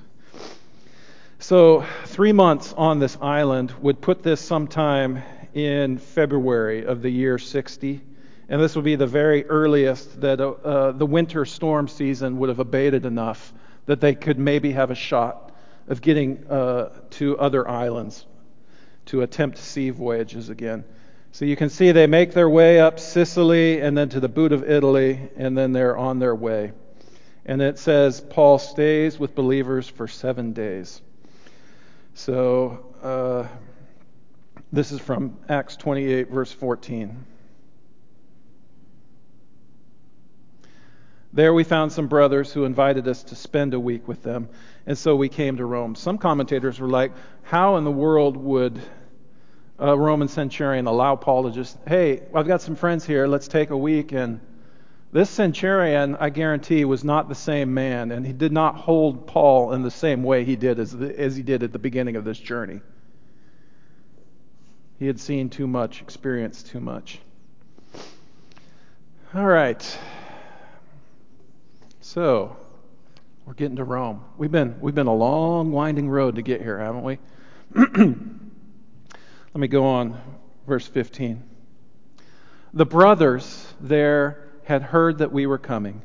So, 1.40 1.84
three 2.04 2.32
months 2.32 2.72
on 2.76 3.00
this 3.00 3.18
island 3.20 3.72
would 3.82 4.00
put 4.00 4.22
this 4.22 4.40
sometime 4.40 5.22
in 5.52 5.98
February 5.98 6.86
of 6.86 7.02
the 7.02 7.10
year 7.10 7.38
60. 7.38 8.00
And 8.48 8.60
this 8.60 8.76
would 8.76 8.84
be 8.84 8.96
the 8.96 9.06
very 9.06 9.44
earliest 9.46 10.20
that 10.20 10.40
uh, 10.40 10.92
the 10.92 11.06
winter 11.06 11.44
storm 11.44 11.88
season 11.88 12.38
would 12.38 12.48
have 12.50 12.60
abated 12.60 13.04
enough 13.04 13.52
that 13.86 14.00
they 14.00 14.14
could 14.14 14.38
maybe 14.38 14.72
have 14.72 14.90
a 14.90 14.94
shot 14.94 15.52
of 15.88 16.00
getting 16.00 16.46
uh, 16.48 16.90
to 17.10 17.38
other 17.38 17.68
islands 17.68 18.26
to 19.06 19.22
attempt 19.22 19.58
sea 19.58 19.90
voyages 19.90 20.48
again. 20.48 20.84
So 21.32 21.44
you 21.44 21.56
can 21.56 21.68
see 21.68 21.90
they 21.92 22.06
make 22.06 22.32
their 22.32 22.48
way 22.48 22.80
up 22.80 23.00
Sicily 23.00 23.80
and 23.80 23.98
then 23.98 24.08
to 24.10 24.20
the 24.20 24.28
boot 24.28 24.52
of 24.52 24.68
Italy, 24.70 25.30
and 25.36 25.58
then 25.58 25.72
they're 25.72 25.96
on 25.96 26.20
their 26.20 26.34
way. 26.34 26.72
And 27.44 27.60
it 27.60 27.78
says 27.78 28.20
Paul 28.20 28.58
stays 28.58 29.18
with 29.18 29.34
believers 29.34 29.88
for 29.88 30.06
seven 30.06 30.52
days. 30.52 31.02
So 32.14 32.94
uh, 33.02 33.48
this 34.72 34.92
is 34.92 35.00
from 35.00 35.36
Acts 35.48 35.76
28, 35.76 36.30
verse 36.30 36.52
14. 36.52 37.26
There 41.32 41.52
we 41.52 41.64
found 41.64 41.90
some 41.90 42.06
brothers 42.06 42.52
who 42.52 42.64
invited 42.64 43.08
us 43.08 43.24
to 43.24 43.34
spend 43.34 43.74
a 43.74 43.80
week 43.80 44.06
with 44.06 44.22
them, 44.22 44.48
and 44.86 44.96
so 44.96 45.16
we 45.16 45.28
came 45.28 45.56
to 45.56 45.66
Rome. 45.66 45.96
Some 45.96 46.16
commentators 46.16 46.78
were 46.78 46.88
like, 46.88 47.10
how 47.42 47.76
in 47.76 47.84
the 47.84 47.90
world 47.90 48.36
would 48.36 48.80
a 49.80 49.98
Roman 49.98 50.28
centurion 50.28 50.86
allow 50.86 51.16
Paul 51.16 51.42
to 51.44 51.50
just, 51.50 51.76
hey, 51.88 52.22
I've 52.32 52.46
got 52.46 52.62
some 52.62 52.76
friends 52.76 53.04
here, 53.04 53.26
let's 53.26 53.48
take 53.48 53.70
a 53.70 53.76
week? 53.76 54.12
And 54.12 54.40
this 55.14 55.30
centurion, 55.30 56.16
I 56.18 56.28
guarantee, 56.30 56.84
was 56.84 57.04
not 57.04 57.28
the 57.28 57.36
same 57.36 57.72
man, 57.72 58.10
and 58.10 58.26
he 58.26 58.32
did 58.32 58.50
not 58.50 58.74
hold 58.74 59.28
Paul 59.28 59.72
in 59.72 59.82
the 59.82 59.90
same 59.92 60.24
way 60.24 60.44
he 60.44 60.56
did 60.56 60.80
as, 60.80 60.92
as 60.92 61.36
he 61.36 61.44
did 61.44 61.62
at 61.62 61.72
the 61.72 61.78
beginning 61.78 62.16
of 62.16 62.24
this 62.24 62.36
journey. 62.36 62.80
He 64.98 65.06
had 65.06 65.20
seen 65.20 65.50
too 65.50 65.68
much, 65.68 66.02
experienced 66.02 66.66
too 66.66 66.80
much. 66.80 67.20
All 69.32 69.46
right. 69.46 69.98
So, 72.00 72.56
We're 73.46 73.54
getting 73.54 73.76
to 73.76 73.84
Rome. 73.84 74.24
We've 74.36 74.50
been, 74.50 74.80
we've 74.80 74.96
been 74.96 75.06
a 75.06 75.14
long, 75.14 75.70
winding 75.70 76.08
road 76.08 76.34
to 76.34 76.42
get 76.42 76.60
here, 76.60 76.80
haven't 76.80 77.04
we? 77.04 77.18
Let 77.76 78.00
me 79.54 79.68
go 79.68 79.86
on, 79.86 80.20
verse 80.66 80.88
15. 80.88 81.40
The 82.72 82.86
brothers 82.86 83.72
there 83.80 84.43
had 84.64 84.82
heard 84.82 85.18
that 85.18 85.32
we 85.32 85.46
were 85.46 85.58
coming, 85.58 86.02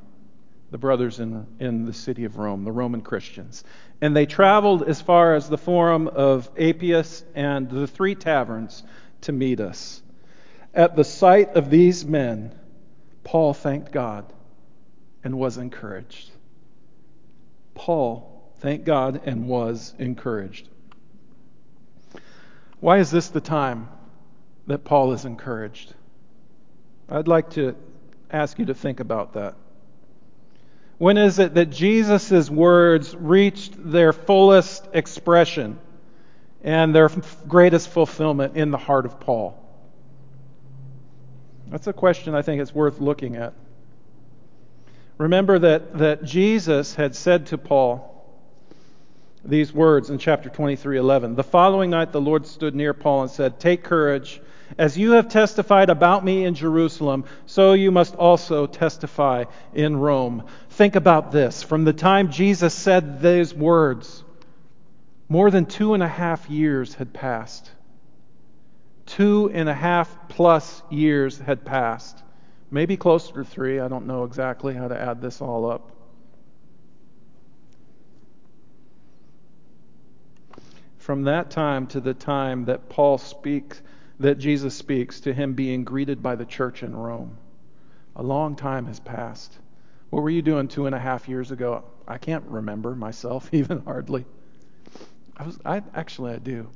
the 0.72 0.78
brothers 0.78 1.20
in, 1.20 1.48
in 1.60 1.86
the 1.86 1.94
city 1.94 2.26
of 2.26 2.38
Rome, 2.38 2.64
the 2.64 2.72
Roman 2.72 3.02
Christians. 3.02 3.64
And 4.02 4.16
they 4.16 4.26
traveled 4.26 4.84
as 4.84 5.02
far 5.02 5.36
as 5.36 5.50
the 5.50 5.58
Forum 5.58 6.08
of 6.08 6.50
Appius 6.58 7.24
and 7.36 7.70
the 7.70 7.88
three 7.88 8.16
taverns 8.16 8.84
to 9.22 9.32
meet 9.32 9.60
us. 9.60 10.02
At 10.74 10.96
the 10.96 11.04
sight 11.04 11.56
of 11.56 11.70
these 11.70 12.06
men, 12.06 12.54
Paul 13.24 13.54
thanked 13.54 13.92
God 13.92 14.32
and 15.24 15.38
was 15.38 15.58
encouraged. 15.58 16.30
Paul 17.74 18.52
thanked 18.60 18.86
God 18.86 19.22
and 19.26 19.48
was 19.48 19.94
encouraged. 19.98 20.68
Why 22.80 23.00
is 23.00 23.12
this 23.12 23.30
the 23.30 23.42
time 23.42 23.90
that 24.68 24.84
Paul 24.84 25.14
is 25.14 25.26
encouraged? 25.26 25.94
I'd 27.10 27.28
like 27.28 27.50
to 27.52 27.76
ask 28.32 28.60
you 28.60 28.66
to 28.66 28.74
think 28.74 29.00
about 29.00 29.34
that. 29.34 29.56
When 30.98 31.18
is 31.18 31.40
it 31.40 31.54
that 31.54 31.70
Jesus' 31.70 32.50
words 32.50 33.16
reached 33.16 33.74
their 33.78 34.12
fullest 34.12 34.88
expression 34.94 35.80
and 36.62 36.94
their 36.94 37.10
greatest 37.48 37.90
fulfillment 37.90 38.58
in 38.58 38.72
the 38.72 38.78
heart 38.78 39.06
of 39.06 39.20
Paul? 39.20 39.58
That's 41.68 41.88
a 41.88 41.94
question 41.94 42.36
I 42.36 42.42
think 42.42 42.62
it's 42.62 42.76
worth 42.76 43.00
looking 43.00 43.36
at. 43.36 43.54
Remember 45.18 45.60
that, 45.60 45.98
that 45.98 46.24
Jesus 46.24 46.96
had 46.96 47.16
said 47.16 47.48
to 47.48 47.58
Paul 47.58 48.10
these 49.44 49.72
words 49.72 50.10
in 50.10 50.18
chapter 50.18 50.50
23 50.50 50.98
11. 50.98 51.36
The 51.36 51.44
following 51.44 51.90
night, 51.90 52.12
the 52.12 52.22
Lord 52.22 52.46
stood 52.46 52.76
near 52.76 52.94
Paul 52.94 53.24
and 53.24 53.32
said, 53.32 53.60
Take 53.60 53.84
courage. 53.84 54.42
As 54.78 54.98
you 54.98 55.12
have 55.12 55.30
testified 55.30 55.90
about 55.90 56.24
me 56.24 56.46
in 56.46 56.54
Jerusalem, 56.54 57.26
so 57.46 57.74
you 57.74 57.92
must 57.92 58.16
also 58.16 58.68
testify 58.68 59.46
in 59.74 59.98
Rome. 59.98 60.46
Think 60.70 60.96
about 60.96 61.32
this. 61.32 61.64
From 61.64 61.84
the 61.84 61.94
time 61.94 62.32
Jesus 62.32 62.74
said 62.74 63.22
these 63.22 63.54
words, 63.54 64.24
more 65.28 65.52
than 65.52 65.66
two 65.66 65.94
and 65.94 66.04
a 66.04 66.08
half 66.08 66.50
years 66.50 66.94
had 66.96 67.14
passed. 67.14 67.72
Two 69.06 69.50
and 69.54 69.68
a 69.68 69.74
half 69.74 70.30
plus 70.30 70.84
years 70.90 71.40
had 71.40 71.66
passed. 71.66 72.24
Maybe 72.72 72.96
closer 72.96 73.34
to 73.34 73.44
three. 73.44 73.80
I 73.80 73.88
don't 73.88 74.06
know 74.06 74.24
exactly 74.24 74.76
how 74.76 74.88
to 74.88 75.00
add 75.00 75.22
this 75.22 75.42
all 75.42 75.70
up. 75.70 75.92
From 81.00 81.24
that 81.24 81.50
time 81.50 81.88
to 81.88 82.00
the 82.00 82.14
time 82.14 82.66
that 82.66 82.88
Paul 82.88 83.18
speaks, 83.18 83.82
that 84.20 84.38
Jesus 84.38 84.76
speaks 84.76 85.22
to 85.22 85.34
him 85.34 85.54
being 85.54 85.84
greeted 85.84 86.22
by 86.22 86.36
the 86.36 86.46
church 86.46 86.84
in 86.84 86.96
Rome, 86.96 87.38
a 88.16 88.24
long 88.24 88.56
time 88.56 88.86
has 88.86 89.00
passed. 89.00 89.58
What 90.10 90.24
were 90.24 90.30
you 90.30 90.42
doing 90.42 90.68
two 90.68 90.86
and 90.86 90.96
a 90.96 91.00
half 91.00 91.30
years 91.30 91.52
ago? 91.52 91.84
I 92.08 92.18
can't 92.18 92.44
remember 92.46 92.96
myself, 92.96 93.50
even 93.54 93.82
hardly. 93.82 94.26
I 95.38 95.46
was, 95.46 95.60
I 95.64 95.82
actually, 95.94 96.34
I 96.34 96.40
do. 96.40 96.70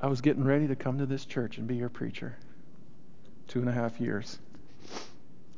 I 0.00 0.06
was 0.08 0.20
getting 0.20 0.44
ready 0.44 0.68
to 0.68 0.76
come 0.76 0.98
to 0.98 1.06
this 1.06 1.24
church 1.26 1.58
and 1.58 1.66
be 1.66 1.76
your 1.76 1.88
preacher. 1.88 2.36
Two 3.48 3.60
and 3.60 3.68
a 3.68 3.72
half 3.72 4.00
years. 4.00 4.38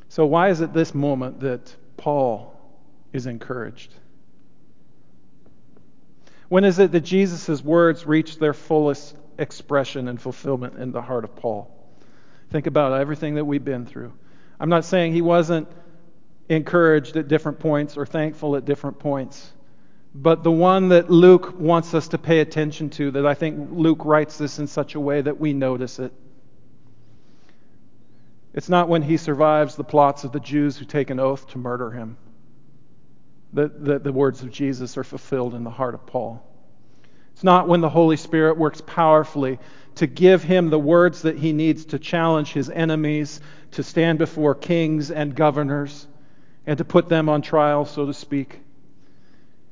So, 0.08 0.26
why 0.26 0.48
is 0.48 0.60
it 0.60 0.72
this 0.72 0.94
moment 0.94 1.40
that 1.40 1.74
Paul 1.96 2.58
is 3.12 3.26
encouraged? 3.26 3.92
When 6.48 6.64
is 6.64 6.78
it 6.78 6.92
that 6.92 7.00
Jesus' 7.00 7.62
words 7.62 8.06
reach 8.06 8.38
their 8.38 8.54
fullest 8.54 9.16
expression 9.38 10.08
and 10.08 10.20
fulfillment 10.20 10.78
in 10.78 10.92
the 10.92 11.02
heart 11.02 11.24
of 11.24 11.34
Paul? 11.36 11.74
Think 12.50 12.66
about 12.66 12.98
everything 12.98 13.36
that 13.36 13.44
we've 13.44 13.64
been 13.64 13.86
through. 13.86 14.12
I'm 14.58 14.68
not 14.68 14.84
saying 14.84 15.12
he 15.12 15.22
wasn't 15.22 15.68
encouraged 16.48 17.16
at 17.16 17.28
different 17.28 17.58
points 17.60 17.96
or 17.96 18.06
thankful 18.06 18.56
at 18.56 18.64
different 18.64 18.98
points. 18.98 19.52
But 20.14 20.42
the 20.42 20.50
one 20.50 20.88
that 20.88 21.10
Luke 21.10 21.54
wants 21.58 21.94
us 21.94 22.08
to 22.08 22.18
pay 22.18 22.40
attention 22.40 22.90
to, 22.90 23.10
that 23.12 23.26
I 23.26 23.34
think 23.34 23.68
Luke 23.70 24.04
writes 24.04 24.38
this 24.38 24.58
in 24.58 24.66
such 24.66 24.94
a 24.94 25.00
way 25.00 25.20
that 25.20 25.38
we 25.38 25.52
notice 25.52 25.98
it. 25.98 26.12
It's 28.54 28.68
not 28.68 28.88
when 28.88 29.02
he 29.02 29.18
survives 29.18 29.76
the 29.76 29.84
plots 29.84 30.24
of 30.24 30.32
the 30.32 30.40
Jews 30.40 30.78
who 30.78 30.86
take 30.86 31.10
an 31.10 31.20
oath 31.20 31.46
to 31.48 31.58
murder 31.58 31.90
him 31.90 32.16
that, 33.52 33.84
that 33.84 34.04
the 34.04 34.12
words 34.12 34.42
of 34.42 34.50
Jesus 34.50 34.96
are 34.96 35.04
fulfilled 35.04 35.54
in 35.54 35.64
the 35.64 35.70
heart 35.70 35.94
of 35.94 36.06
Paul. 36.06 36.44
It's 37.38 37.44
not 37.44 37.68
when 37.68 37.80
the 37.82 37.88
Holy 37.88 38.16
Spirit 38.16 38.58
works 38.58 38.80
powerfully 38.84 39.60
to 39.94 40.08
give 40.08 40.42
him 40.42 40.70
the 40.70 40.78
words 40.80 41.22
that 41.22 41.38
he 41.38 41.52
needs 41.52 41.84
to 41.84 41.98
challenge 42.00 42.52
his 42.52 42.68
enemies, 42.68 43.40
to 43.70 43.84
stand 43.84 44.18
before 44.18 44.56
kings 44.56 45.12
and 45.12 45.36
governors, 45.36 46.08
and 46.66 46.76
to 46.78 46.84
put 46.84 47.08
them 47.08 47.28
on 47.28 47.40
trial, 47.40 47.84
so 47.84 48.06
to 48.06 48.12
speak. 48.12 48.58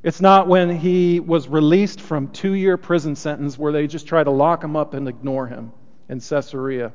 It's 0.05 0.21
not 0.21 0.47
when 0.47 0.77
he 0.77 1.19
was 1.19 1.49
released 1.49 2.01
from 2.01 2.29
two 2.29 2.53
year 2.53 2.77
prison 2.77 3.17
sentence 3.17 3.59
where 3.59 3.73
they 3.73 3.89
just 3.89 4.07
try 4.07 4.23
to 4.23 4.31
lock 4.31 4.63
him 4.63 4.77
up 4.77 4.95
and 4.95 5.09
ignore 5.09 5.49
him 5.49 5.73
in 6.09 6.21
Caesarea. 6.21 6.93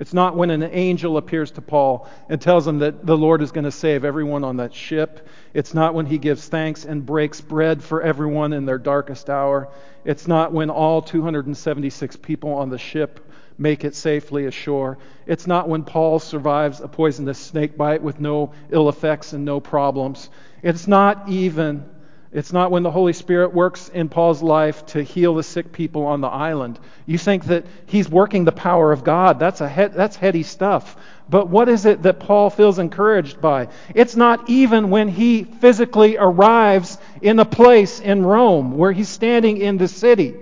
It's 0.00 0.14
not 0.14 0.34
when 0.34 0.48
an 0.48 0.62
angel 0.62 1.18
appears 1.18 1.50
to 1.52 1.60
Paul 1.60 2.08
and 2.30 2.40
tells 2.40 2.66
him 2.66 2.78
that 2.78 3.04
the 3.04 3.18
Lord 3.18 3.42
is 3.42 3.52
going 3.52 3.64
to 3.64 3.70
save 3.70 4.02
everyone 4.02 4.44
on 4.44 4.56
that 4.56 4.72
ship. 4.72 5.28
It's 5.52 5.74
not 5.74 5.92
when 5.92 6.06
he 6.06 6.16
gives 6.16 6.48
thanks 6.48 6.86
and 6.86 7.04
breaks 7.04 7.42
bread 7.42 7.84
for 7.84 8.00
everyone 8.00 8.54
in 8.54 8.64
their 8.64 8.78
darkest 8.78 9.28
hour. 9.28 9.68
It's 10.06 10.26
not 10.26 10.54
when 10.54 10.70
all 10.70 11.02
276 11.02 12.16
people 12.16 12.54
on 12.54 12.70
the 12.70 12.78
ship 12.78 13.30
make 13.58 13.84
it 13.84 13.94
safely 13.94 14.46
ashore. 14.46 14.96
It's 15.26 15.46
not 15.46 15.68
when 15.68 15.84
Paul 15.84 16.18
survives 16.18 16.80
a 16.80 16.88
poisonous 16.88 17.38
snake 17.38 17.76
bite 17.76 18.02
with 18.02 18.20
no 18.20 18.52
ill 18.70 18.88
effects 18.88 19.34
and 19.34 19.44
no 19.44 19.60
problems. 19.60 20.30
It's 20.62 20.88
not 20.88 21.28
even 21.28 21.84
it's 22.32 22.52
not 22.52 22.70
when 22.70 22.84
the 22.84 22.92
Holy 22.92 23.12
Spirit 23.12 23.52
works 23.52 23.88
in 23.88 24.08
Paul's 24.08 24.40
life 24.40 24.86
to 24.86 25.02
heal 25.02 25.34
the 25.34 25.42
sick 25.42 25.72
people 25.72 26.06
on 26.06 26.20
the 26.20 26.28
island. 26.28 26.78
You 27.04 27.18
think 27.18 27.46
that 27.46 27.66
he's 27.86 28.08
working 28.08 28.44
the 28.44 28.52
power 28.52 28.92
of 28.92 29.02
God. 29.02 29.40
That's, 29.40 29.60
a 29.60 29.68
he- 29.68 29.88
that's 29.88 30.14
heady 30.14 30.44
stuff. 30.44 30.96
But 31.28 31.48
what 31.48 31.68
is 31.68 31.86
it 31.86 32.04
that 32.04 32.20
Paul 32.20 32.48
feels 32.50 32.78
encouraged 32.78 33.40
by? 33.40 33.68
It's 33.96 34.14
not 34.14 34.48
even 34.48 34.90
when 34.90 35.08
he 35.08 35.42
physically 35.42 36.18
arrives 36.18 36.98
in 37.20 37.40
a 37.40 37.44
place 37.44 37.98
in 37.98 38.24
Rome 38.24 38.76
where 38.76 38.92
he's 38.92 39.08
standing 39.08 39.56
in 39.56 39.76
the 39.76 39.88
city. 39.88 40.36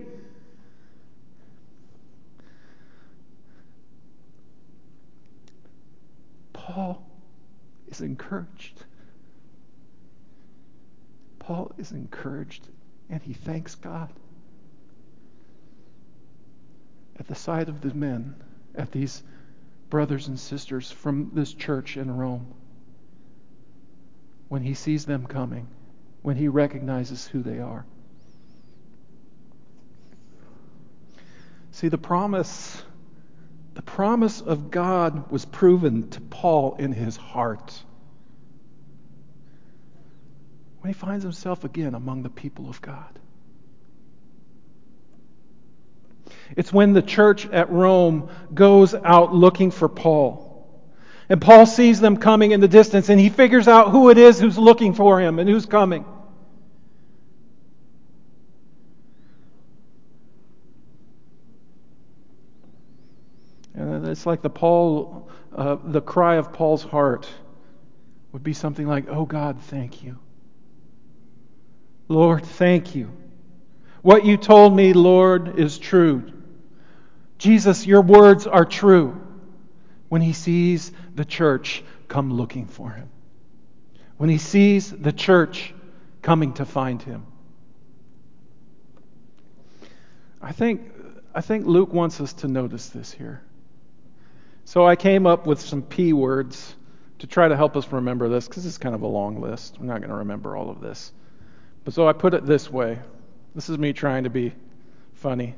Paul 6.53 7.03
is 7.89 8.03
encouraged. 8.03 8.78
Paul 11.49 11.73
is 11.79 11.93
encouraged 11.93 12.69
and 13.09 13.23
he 13.23 13.33
thanks 13.33 13.75
God. 13.75 14.13
At 17.19 17.27
the 17.27 17.35
sight 17.35 17.71
of 17.71 17.81
the 17.81 17.95
men, 17.95 18.35
at 18.75 18.93
these 18.93 19.23
brothers 19.89 20.29
and 20.29 20.39
sisters 20.39 20.91
from 20.91 21.31
this 21.33 21.55
church 21.55 21.97
in 21.97 22.15
Rome, 22.15 22.53
when 24.49 24.61
he 24.61 24.75
sees 24.75 25.07
them 25.07 25.27
coming, 25.27 25.67
when 26.21 26.37
he 26.37 26.49
recognizes 26.49 27.27
who 27.27 27.43
they 27.43 27.61
are. 27.61 27.87
See, 31.71 31.89
the 31.89 31.97
promise, 31.97 32.83
the 33.73 33.81
promise 33.81 34.43
of 34.43 34.71
God 34.71 35.31
was 35.31 35.47
proven 35.47 36.11
to 36.11 36.21
Paul 36.21 36.77
in 36.79 36.93
his 36.93 37.17
heart 37.17 37.85
when 40.81 40.93
he 40.93 40.99
finds 40.99 41.23
himself 41.23 41.65
again 41.65 41.95
among 41.95 42.23
the 42.23 42.31
people 42.31 42.69
of 42.69 42.81
God. 42.81 43.19
It's 46.57 46.73
when 46.73 46.93
the 46.93 47.03
church 47.03 47.47
at 47.47 47.71
Rome 47.71 48.31
goes 48.55 48.95
out 48.95 49.35
looking 49.35 49.71
for 49.71 49.89
Paul. 49.89 50.47
And 51.29 51.41
Paul 51.41 51.67
sees 51.67 52.01
them 52.01 52.17
coming 52.17 52.53
in 52.53 52.61
the 52.61 52.69
distance 52.69 53.09
and 53.09 53.21
he 53.21 53.29
figures 53.29 53.69
out 53.69 53.91
who 53.91 54.11
it 54.11 54.19
is 54.19 54.41
who's 54.41 54.57
looking 54.57 54.95
for 54.95 55.21
him 55.21 55.39
and 55.39 55.49
who's 55.49 55.67
coming. 55.67 56.05
And 63.75 64.09
it's 64.09 64.27
like 64.27 64.43
the 64.43 64.51
Paul, 64.51 65.29
uh, 65.55 65.77
the 65.85 66.01
cry 66.01 66.37
of 66.37 66.53
Paul's 66.53 66.83
heart 66.83 67.29
would 68.33 68.43
be 68.43 68.53
something 68.53 68.87
like, 68.87 69.07
"Oh 69.09 69.25
God, 69.25 69.61
thank 69.61 70.03
you. 70.03 70.19
Lord, 72.09 72.45
thank 72.45 72.95
you. 72.95 73.11
What 74.03 74.25
you 74.25 74.37
told 74.37 74.75
me, 74.75 74.93
Lord, 74.95 75.59
is 75.59 75.79
true. 75.79 76.33
Jesus, 77.37 77.87
your 77.87 78.03
words 78.03 78.47
are 78.47 78.65
true. 78.65 79.21
When 80.09 80.23
he 80.23 80.33
sees 80.33 80.91
the 81.15 81.25
church 81.25 81.85
come 82.09 82.33
looking 82.33 82.67
for 82.67 82.91
him, 82.91 83.11
when 84.17 84.31
he 84.31 84.39
sees 84.39 84.91
the 84.91 85.13
church 85.13 85.75
coming 86.23 86.55
to 86.55 86.65
find 86.65 87.03
him. 87.03 87.27
I 90.41 90.53
think, 90.53 90.91
I 91.35 91.41
think 91.41 91.67
Luke 91.67 91.93
wants 91.93 92.21
us 92.21 92.33
to 92.35 92.49
notice 92.49 92.89
this 92.89 93.13
here. 93.13 93.43
So 94.65 94.87
I 94.87 94.97
came 94.97 95.27
up 95.27 95.47
with 95.47 95.61
some 95.61 95.83
P 95.83 96.13
words 96.13 96.75
to 97.19 97.27
try 97.27 97.49
to 97.49 97.57
help 97.57 97.77
us 97.77 97.91
remember 97.93 98.29
this 98.29 98.47
because 98.49 98.65
it's 98.65 98.79
kind 98.79 98.95
of 98.95 99.03
a 99.03 99.07
long 99.07 99.41
list. 99.41 99.79
We're 99.79 99.87
not 99.87 99.99
going 99.99 100.11
to 100.11 100.17
remember 100.17 100.57
all 100.57 100.71
of 100.71 100.81
this. 100.81 101.13
But 101.89 101.95
so 101.95 102.07
I 102.07 102.13
put 102.13 102.35
it 102.35 102.45
this 102.45 102.71
way. 102.71 102.99
This 103.55 103.71
is 103.71 103.79
me 103.79 103.95
trying 103.95 104.25
to 104.25 104.29
be 104.29 104.53
funny. 105.15 105.55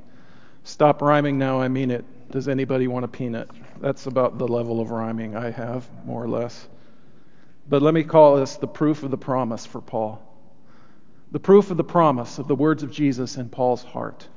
Stop 0.63 1.03
rhyming 1.03 1.39
now, 1.39 1.61
I 1.61 1.67
mean 1.67 1.91
it. 1.91 2.05
Does 2.31 2.47
anybody 2.47 2.87
want 2.87 3.05
a 3.05 3.09
peanut? 3.09 3.51
That's 3.81 4.07
about 4.07 4.39
the 4.39 4.47
level 4.47 4.81
of 4.81 4.93
rhyming 4.93 5.35
I 5.35 5.51
have, 5.51 5.89
more 6.07 6.23
or 6.23 6.29
less. 6.29 6.69
But 7.69 7.83
let 7.83 7.95
me 7.95 8.05
call 8.05 8.37
this 8.37 8.55
the 8.55 8.69
proof 8.69 9.03
of 9.03 9.11
the 9.11 9.19
promise 9.19 9.67
for 9.67 9.81
Paul. 9.81 10.23
The 11.33 11.41
proof 11.41 11.73
of 11.73 11.77
the 11.77 11.83
promise 11.83 12.39
of 12.39 12.47
the 12.47 12.55
words 12.55 12.85
of 12.85 12.93
Jesus 12.93 13.37
in 13.37 13.49
Paul's 13.49 13.83
heart. 13.83 14.29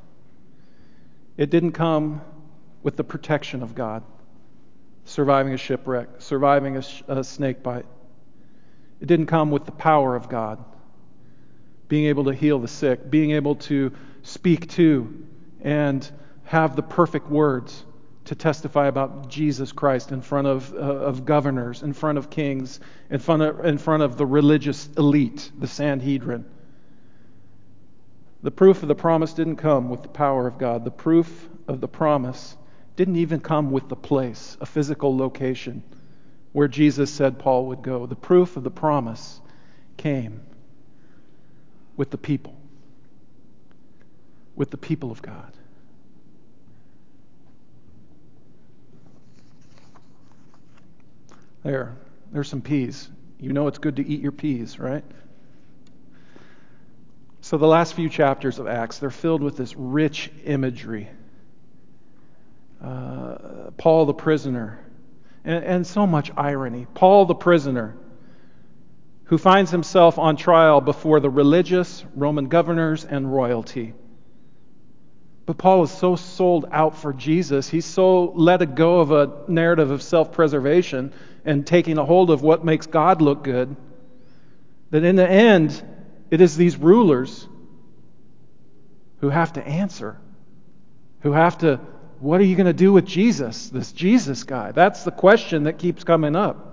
It 1.38 1.52
didn't 1.52 1.74
come 1.74 2.22
with 2.82 2.98
the 2.98 3.04
protection 3.04 3.62
of 3.62 3.76
God, 3.76 4.02
surviving 5.06 5.54
a 5.54 5.58
shipwreck, 5.58 6.10
surviving 6.18 6.76
a, 6.76 6.82
sh- 6.82 7.04
a 7.08 7.24
snake 7.24 7.62
bite. 7.62 7.86
It 9.00 9.06
didn't 9.06 9.28
come 9.28 9.52
with 9.52 9.66
the 9.66 9.72
power 9.72 10.16
of 10.16 10.28
God, 10.28 10.66
being 11.94 12.06
able 12.08 12.24
to 12.24 12.34
heal 12.34 12.58
the 12.58 12.68
sick, 12.68 13.08
being 13.08 13.34
able 13.34 13.54
to 13.54 13.92
speak 14.24 14.68
to 14.68 15.28
and 15.62 16.10
have 16.44 16.76
the 16.76 16.82
perfect 16.82 17.30
words 17.30 17.86
to 18.26 18.34
testify 18.34 18.88
about 18.88 19.30
Jesus 19.30 19.72
Christ 19.72 20.12
in 20.12 20.24
front 20.24 20.48
of, 20.48 20.74
uh, 20.74 20.78
of 20.78 21.24
governors, 21.24 21.84
in 21.84 21.94
front 21.94 22.18
of 22.18 22.32
kings, 22.32 22.80
in 23.12 23.20
front 23.20 23.44
of, 23.44 23.64
in 23.64 23.78
front 23.78 24.02
of 24.02 24.18
the 24.18 24.26
religious 24.26 24.90
elite, 24.98 25.52
the 25.60 25.68
Sanhedrin. 25.68 26.46
The 28.42 28.50
proof 28.50 28.82
of 28.82 28.88
the 28.88 28.96
promise 28.96 29.34
didn't 29.34 29.58
come 29.58 29.90
with 29.90 30.02
the 30.02 30.10
power 30.10 30.48
of 30.48 30.58
God. 30.58 30.86
The 30.86 30.90
proof 30.90 31.48
of 31.68 31.80
the 31.80 31.88
promise 31.88 32.58
didn't 32.96 33.18
even 33.18 33.40
come 33.40 33.70
with 33.70 33.88
the 33.88 33.96
place, 33.96 34.58
a 34.60 34.66
physical 34.66 35.16
location 35.16 35.84
where 36.54 36.68
Jesus 36.68 37.14
said 37.14 37.38
Paul 37.38 37.68
would 37.68 37.84
go. 37.84 38.08
The 38.08 38.16
proof 38.16 38.58
of 38.58 38.64
the 38.64 38.72
promise 38.72 39.40
came 39.96 40.42
with 41.96 42.10
the 42.10 42.18
people, 42.18 42.56
with 44.56 44.72
the 44.72 44.78
people 44.78 45.12
of 45.12 45.22
God. 45.22 45.52
There, 51.64 51.96
there's 52.32 52.50
some 52.50 52.62
peas. 52.62 53.10
You 53.40 53.54
know 53.54 53.68
it's 53.68 53.78
good 53.78 53.96
to 53.98 54.08
eat 54.08 54.22
your 54.22 54.32
peas, 54.32 54.80
right? 54.80 55.04
So, 57.42 57.58
the 57.58 57.68
last 57.68 57.94
few 57.94 58.10
chapters 58.10 58.60
of 58.60 58.68
Acts, 58.68 59.00
they're 59.00 59.10
filled 59.10 59.42
with 59.42 59.58
this 59.58 59.76
rich 59.76 60.32
imagery. 60.46 61.10
Uh, 62.82 63.72
Paul 63.78 64.06
the 64.06 64.14
prisoner, 64.14 64.80
and, 65.44 65.64
and 65.64 65.88
so 65.88 66.08
much 66.08 66.32
irony. 66.38 66.88
Paul 66.94 67.26
the 67.26 67.36
prisoner, 67.36 67.96
who 69.34 69.38
finds 69.40 69.72
himself 69.72 70.20
on 70.20 70.36
trial 70.36 70.80
before 70.80 71.20
the 71.20 71.28
religious 71.28 72.06
Roman 72.14 72.50
governors 72.50 73.04
and 73.04 73.34
royalty. 73.34 73.96
But 75.48 75.58
Paul 75.58 75.82
is 75.82 75.90
so 75.90 76.16
sold 76.16 76.68
out 76.72 76.96
for 76.96 77.14
Jesus, 77.14 77.68
he's 77.68 77.88
so 77.88 78.26
let 78.36 78.76
go 78.76 79.00
of 79.00 79.10
a 79.10 79.32
narrative 79.48 79.90
of 79.90 80.04
self 80.04 80.34
preservation 80.34 81.14
and 81.46 81.66
taking 81.66 81.98
a 81.98 82.06
hold 82.06 82.30
of 82.30 82.44
what 82.44 82.64
makes 82.64 82.86
God 82.86 83.24
look 83.24 83.44
good, 83.44 83.76
that 84.92 85.04
in 85.04 85.16
the 85.16 85.28
end, 85.28 85.84
it 86.30 86.40
is 86.40 86.56
these 86.56 86.78
rulers 86.78 87.48
who 89.20 89.30
have 89.30 89.54
to 89.54 89.68
answer, 89.68 90.16
who 91.22 91.32
have 91.32 91.58
to, 91.58 91.80
what 92.20 92.40
are 92.40 92.46
you 92.46 92.56
going 92.56 92.68
to 92.68 92.72
do 92.72 92.94
with 92.94 93.08
Jesus, 93.08 93.70
this 93.70 93.94
Jesus 93.94 94.44
guy? 94.44 94.74
That's 94.74 95.04
the 95.04 95.12
question 95.12 95.64
that 95.64 95.80
keeps 95.80 96.04
coming 96.04 96.36
up. 96.36 96.73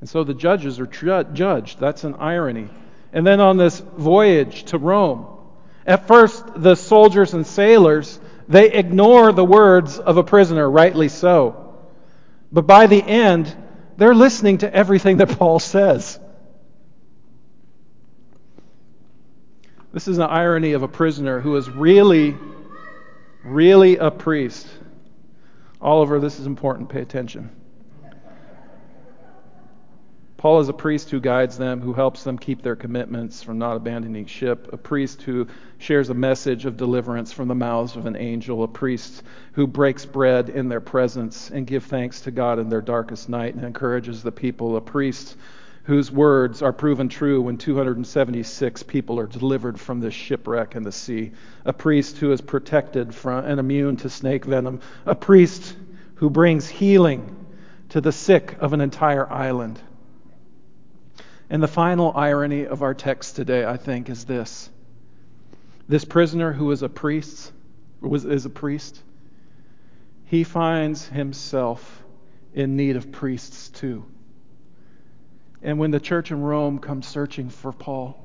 And 0.00 0.08
so 0.08 0.24
the 0.24 0.34
judges 0.34 0.78
are 0.78 0.86
judged. 0.86 1.80
That's 1.80 2.04
an 2.04 2.14
irony. 2.14 2.68
And 3.12 3.26
then 3.26 3.40
on 3.40 3.56
this 3.56 3.80
voyage 3.80 4.64
to 4.64 4.78
Rome, 4.78 5.26
at 5.86 6.06
first 6.06 6.44
the 6.54 6.74
soldiers 6.74 7.32
and 7.32 7.46
sailors, 7.46 8.18
they 8.48 8.72
ignore 8.72 9.32
the 9.32 9.44
words 9.44 9.98
of 9.98 10.16
a 10.16 10.24
prisoner, 10.24 10.68
rightly 10.68 11.08
so. 11.08 11.74
But 12.52 12.66
by 12.66 12.86
the 12.86 13.02
end, 13.02 13.54
they're 13.96 14.14
listening 14.14 14.58
to 14.58 14.72
everything 14.72 15.16
that 15.18 15.30
Paul 15.38 15.58
says. 15.58 16.18
This 19.92 20.08
is 20.08 20.18
an 20.18 20.24
irony 20.24 20.72
of 20.72 20.82
a 20.82 20.88
prisoner 20.88 21.40
who 21.40 21.56
is 21.56 21.70
really, 21.70 22.36
really 23.42 23.96
a 23.96 24.10
priest. 24.10 24.66
Oliver, 25.80 26.20
this 26.20 26.38
is 26.38 26.46
important. 26.46 26.90
Pay 26.90 27.00
attention. 27.00 27.50
Paul 30.38 30.60
is 30.60 30.68
a 30.68 30.74
priest 30.74 31.10
who 31.10 31.18
guides 31.18 31.56
them, 31.56 31.80
who 31.80 31.94
helps 31.94 32.22
them 32.22 32.38
keep 32.38 32.60
their 32.60 32.76
commitments 32.76 33.42
from 33.42 33.58
not 33.58 33.76
abandoning 33.76 34.26
ship, 34.26 34.70
a 34.72 34.76
priest 34.76 35.22
who 35.22 35.46
shares 35.78 36.10
a 36.10 36.14
message 36.14 36.66
of 36.66 36.76
deliverance 36.76 37.32
from 37.32 37.48
the 37.48 37.54
mouths 37.54 37.96
of 37.96 38.04
an 38.04 38.16
angel, 38.16 38.62
a 38.62 38.68
priest 38.68 39.22
who 39.52 39.66
breaks 39.66 40.04
bread 40.04 40.50
in 40.50 40.68
their 40.68 40.80
presence 40.80 41.50
and 41.50 41.66
give 41.66 41.84
thanks 41.84 42.20
to 42.20 42.30
God 42.30 42.58
in 42.58 42.68
their 42.68 42.82
darkest 42.82 43.30
night 43.30 43.54
and 43.54 43.64
encourages 43.64 44.22
the 44.22 44.30
people, 44.30 44.76
a 44.76 44.80
priest 44.80 45.36
whose 45.84 46.10
words 46.10 46.62
are 46.62 46.72
proven 46.72 47.08
true 47.08 47.40
when 47.40 47.56
276 47.56 48.82
people 48.82 49.18
are 49.18 49.26
delivered 49.26 49.78
from 49.78 50.00
this 50.00 50.12
shipwreck 50.12 50.74
in 50.74 50.82
the 50.82 50.92
sea, 50.92 51.30
a 51.64 51.72
priest 51.72 52.18
who 52.18 52.32
is 52.32 52.40
protected 52.40 53.14
from 53.14 53.44
and 53.44 53.58
immune 53.58 53.96
to 53.96 54.10
snake 54.10 54.44
venom, 54.44 54.80
a 55.06 55.14
priest 55.14 55.76
who 56.16 56.28
brings 56.28 56.68
healing 56.68 57.36
to 57.88 58.00
the 58.00 58.12
sick 58.12 58.56
of 58.60 58.72
an 58.72 58.80
entire 58.80 59.32
island. 59.32 59.80
And 61.48 61.62
the 61.62 61.68
final 61.68 62.12
irony 62.16 62.66
of 62.66 62.82
our 62.82 62.94
text 62.94 63.36
today, 63.36 63.64
I 63.64 63.76
think, 63.76 64.08
is 64.08 64.24
this. 64.24 64.68
This 65.88 66.04
prisoner 66.04 66.52
who 66.52 66.72
is 66.72 66.82
a 66.82 66.88
priest, 66.88 67.52
was, 68.00 68.24
is 68.24 68.44
a 68.46 68.50
priest, 68.50 69.00
he 70.24 70.42
finds 70.42 71.06
himself 71.06 72.02
in 72.52 72.76
need 72.76 72.96
of 72.96 73.12
priests 73.12 73.68
too. 73.68 74.04
And 75.62 75.78
when 75.78 75.92
the 75.92 76.00
church 76.00 76.32
in 76.32 76.42
Rome 76.42 76.80
comes 76.80 77.06
searching 77.06 77.48
for 77.48 77.72
Paul, 77.72 78.18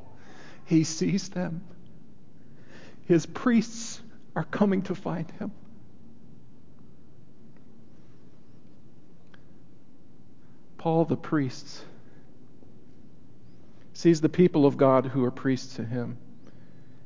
he 0.66 0.84
sees 0.84 1.30
them. 1.30 1.62
His 3.06 3.26
priests 3.26 4.02
are 4.36 4.44
coming 4.44 4.82
to 4.84 4.96
find 4.96 5.30
him. 5.32 5.52
Paul 10.78 11.06
the 11.06 11.18
priest 11.18 11.84
sees 14.02 14.20
the 14.20 14.30
people 14.30 14.66
of 14.66 14.78
God 14.78 15.06
who 15.06 15.24
are 15.24 15.32
priests 15.32 15.76
to 15.76 15.86
him. 15.86 16.18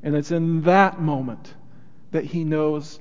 And 0.02 0.16
it's 0.16 0.32
in 0.32 0.62
that 0.62 1.02
moment 1.02 1.54
that 2.12 2.24
he 2.24 2.46
knows 2.46 3.00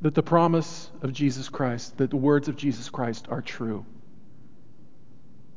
that 0.00 0.14
the 0.14 0.22
promise 0.22 0.90
of 1.00 1.12
Jesus 1.12 1.48
Christ, 1.48 1.96
that 1.98 2.10
the 2.10 2.16
words 2.16 2.48
of 2.48 2.56
Jesus 2.56 2.88
Christ 2.88 3.28
are 3.30 3.40
true. 3.40 3.86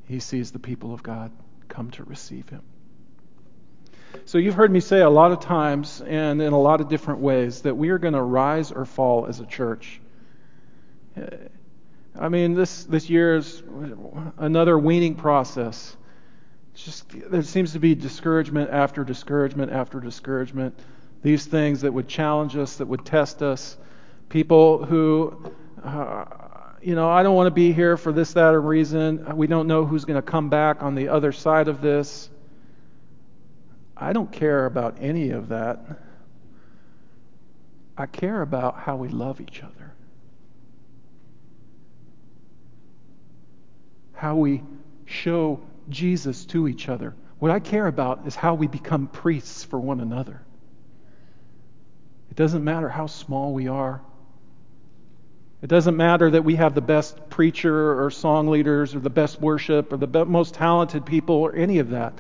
He 0.08 0.20
sees 0.20 0.52
the 0.52 0.60
people 0.60 0.94
of 0.94 1.02
God 1.02 1.32
come 1.68 1.90
to 1.92 2.04
receive 2.04 2.48
him. 2.50 2.62
So, 4.26 4.38
you've 4.38 4.56
heard 4.56 4.72
me 4.72 4.80
say 4.80 5.02
a 5.02 5.10
lot 5.10 5.32
of 5.32 5.40
times 5.40 6.02
and 6.02 6.42
in 6.42 6.54
a 6.54 6.60
lot 6.60 6.82
of 6.82 6.90
different 6.90 7.22
ways 7.22 7.62
that 7.64 7.76
we 7.76 7.90
are 7.90 7.98
going 7.98 8.14
to 8.14 8.22
rise 8.22 8.72
or 8.72 8.86
fall 8.86 9.26
as 9.26 9.40
a 9.40 9.46
church. 9.46 10.00
I 12.20 12.30
mean, 12.30 12.54
this, 12.54 12.84
this 12.84 13.10
year 13.10 13.36
is 13.36 13.64
another 14.38 14.78
weaning 14.78 15.16
process 15.16 15.96
just 16.84 17.32
there 17.32 17.44
seems 17.44 17.74
to 17.74 17.80
be 17.80 17.96
discouragement 17.96 18.70
after 18.72 19.04
discouragement 19.04 19.72
after 19.72 20.00
discouragement. 20.00 20.78
These 21.22 21.46
things 21.46 21.82
that 21.82 21.94
would 21.94 22.08
challenge 22.08 22.56
us, 22.56 22.78
that 22.78 22.86
would 22.86 23.06
test 23.06 23.42
us. 23.42 23.78
People 24.30 24.86
who, 24.86 25.52
uh, 25.84 26.26
you 26.82 26.96
know, 26.96 27.10
I 27.10 27.24
don't 27.24 27.36
want 27.36 27.48
to 27.48 27.52
be 27.52 27.74
here 27.74 27.98
for 27.98 28.14
this, 28.14 28.34
that, 28.34 28.54
or 28.54 28.62
reason. 28.62 29.36
We 29.36 29.48
don't 29.48 29.68
know 29.68 29.86
who's 29.86 30.06
going 30.06 30.16
to 30.16 30.22
come 30.22 30.50
back 30.50 30.82
on 30.82 30.96
the 30.96 31.10
other 31.10 31.32
side 31.32 31.68
of 31.68 31.82
this. 31.82 32.30
I 33.98 34.14
don't 34.14 34.32
care 34.32 34.66
about 34.66 34.98
any 35.02 35.32
of 35.32 35.50
that. 35.50 35.80
I 37.98 38.06
care 38.06 38.42
about 38.42 38.80
how 38.80 38.96
we 38.96 39.10
love 39.10 39.42
each 39.42 39.62
other. 39.62 39.94
How 44.14 44.38
we 44.38 44.64
show 45.06 45.60
Jesus 45.90 46.46
to 46.46 46.68
each 46.68 46.90
other. 46.90 47.16
What 47.40 47.52
I 47.52 47.60
care 47.60 47.88
about 47.88 48.28
is 48.28 48.36
how 48.36 48.56
we 48.56 48.68
become 48.68 49.08
priests 49.08 49.64
for 49.64 49.80
one 49.80 50.02
another. 50.02 50.42
It 52.30 52.36
doesn't 52.36 52.64
matter 52.64 52.90
how 52.90 53.08
small 53.08 53.54
we 53.54 53.68
are. 53.68 54.02
It 55.62 55.68
doesn't 55.68 55.98
matter 55.98 56.30
that 56.32 56.44
we 56.44 56.56
have 56.56 56.74
the 56.74 56.82
best 56.82 57.30
preacher 57.30 58.02
or 58.02 58.12
song 58.12 58.48
leaders 58.48 58.96
or 58.96 59.00
the 59.00 59.10
best 59.10 59.42
worship 59.42 59.92
or 59.92 59.98
the 59.98 60.26
most 60.26 60.54
talented 60.54 61.06
people 61.06 61.36
or 61.36 61.56
any 61.56 61.80
of 61.80 61.90
that. 61.90 62.14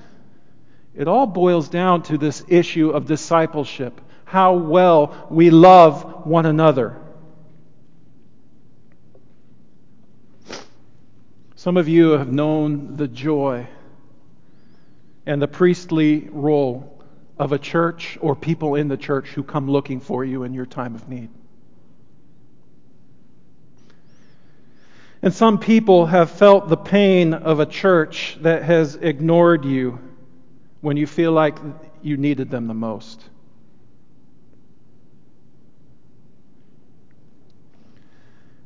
It 0.94 1.08
all 1.08 1.26
boils 1.26 1.70
down 1.70 2.04
to 2.04 2.18
this 2.18 2.44
issue 2.48 2.90
of 2.90 3.06
discipleship 3.06 4.02
how 4.26 4.54
well 4.54 5.28
we 5.32 5.50
love 5.50 6.26
one 6.26 6.46
another. 6.46 6.96
Some 11.60 11.76
of 11.76 11.90
you 11.90 12.12
have 12.12 12.32
known 12.32 12.96
the 12.96 13.10
joy 13.10 13.68
and 15.26 15.42
the 15.42 15.48
priestly 15.50 16.30
role 16.32 17.04
of 17.38 17.52
a 17.52 17.60
church 17.60 18.18
or 18.22 18.34
people 18.34 18.76
in 18.76 18.88
the 18.88 18.96
church 18.96 19.28
who 19.28 19.44
come 19.44 19.70
looking 19.70 20.00
for 20.00 20.24
you 20.24 20.44
in 20.44 20.54
your 20.54 20.66
time 20.66 20.96
of 20.96 21.10
need. 21.10 21.30
And 25.22 25.34
some 25.34 25.60
people 25.60 26.06
have 26.06 26.32
felt 26.32 26.70
the 26.70 26.78
pain 26.78 27.34
of 27.34 27.60
a 27.60 27.66
church 27.66 28.38
that 28.40 28.64
has 28.64 28.96
ignored 28.96 29.66
you 29.66 30.00
when 30.80 30.96
you 30.96 31.08
feel 31.08 31.34
like 31.34 31.58
you 32.02 32.16
needed 32.16 32.50
them 32.50 32.68
the 32.68 32.74
most. 32.74 33.22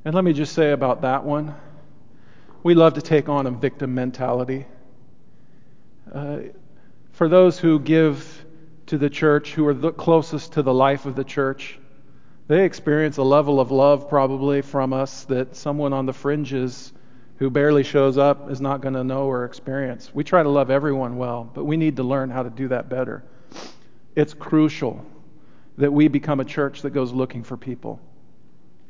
And 0.06 0.14
let 0.14 0.24
me 0.24 0.34
just 0.34 0.54
say 0.54 0.74
about 0.74 1.02
that 1.02 1.24
one 1.24 1.56
we 2.64 2.74
love 2.74 2.94
to 2.94 3.02
take 3.02 3.28
on 3.28 3.46
a 3.46 3.52
victim 3.52 3.94
mentality. 3.94 4.66
Uh, 6.12 6.40
for 7.12 7.28
those 7.28 7.60
who 7.60 7.78
give 7.78 8.46
to 8.86 8.98
the 8.98 9.10
church, 9.10 9.54
who 9.54 9.68
are 9.68 9.74
the 9.74 9.92
closest 9.92 10.54
to 10.54 10.62
the 10.62 10.74
life 10.74 11.06
of 11.06 11.16
the 11.16 11.24
church, 11.26 11.78
they 12.48 12.64
experience 12.64 13.18
a 13.18 13.24
level 13.24 13.60
of 13.60 13.72
love 13.72 14.08
probably 14.08 14.62
from 14.62 14.94
us 14.94 15.26
that 15.26 15.56
someone 15.56 15.92
on 15.92 16.06
the 16.06 16.14
fringes 16.14 16.94
who 17.38 17.50
barely 17.50 17.84
shows 17.84 18.18
up 18.18 18.50
is 18.50 18.62
not 18.62 18.82
going 18.82 18.94
to 18.94 19.04
know 19.04 19.26
or 19.26 19.44
experience. 19.44 20.14
We 20.14 20.24
try 20.24 20.42
to 20.44 20.50
love 20.50 20.70
everyone 20.70 21.18
well, 21.18 21.50
but 21.54 21.66
we 21.66 21.76
need 21.78 21.98
to 21.98 22.04
learn 22.04 22.30
how 22.30 22.44
to 22.44 22.50
do 22.50 22.70
that 22.70 22.90
better. 22.90 23.24
It's 24.16 24.34
crucial 24.34 25.06
that 25.78 25.92
we 25.92 26.08
become 26.08 26.40
a 26.40 26.46
church 26.46 26.84
that 26.84 26.92
goes 26.92 27.12
looking 27.12 27.44
for 27.44 27.58
people 27.58 28.00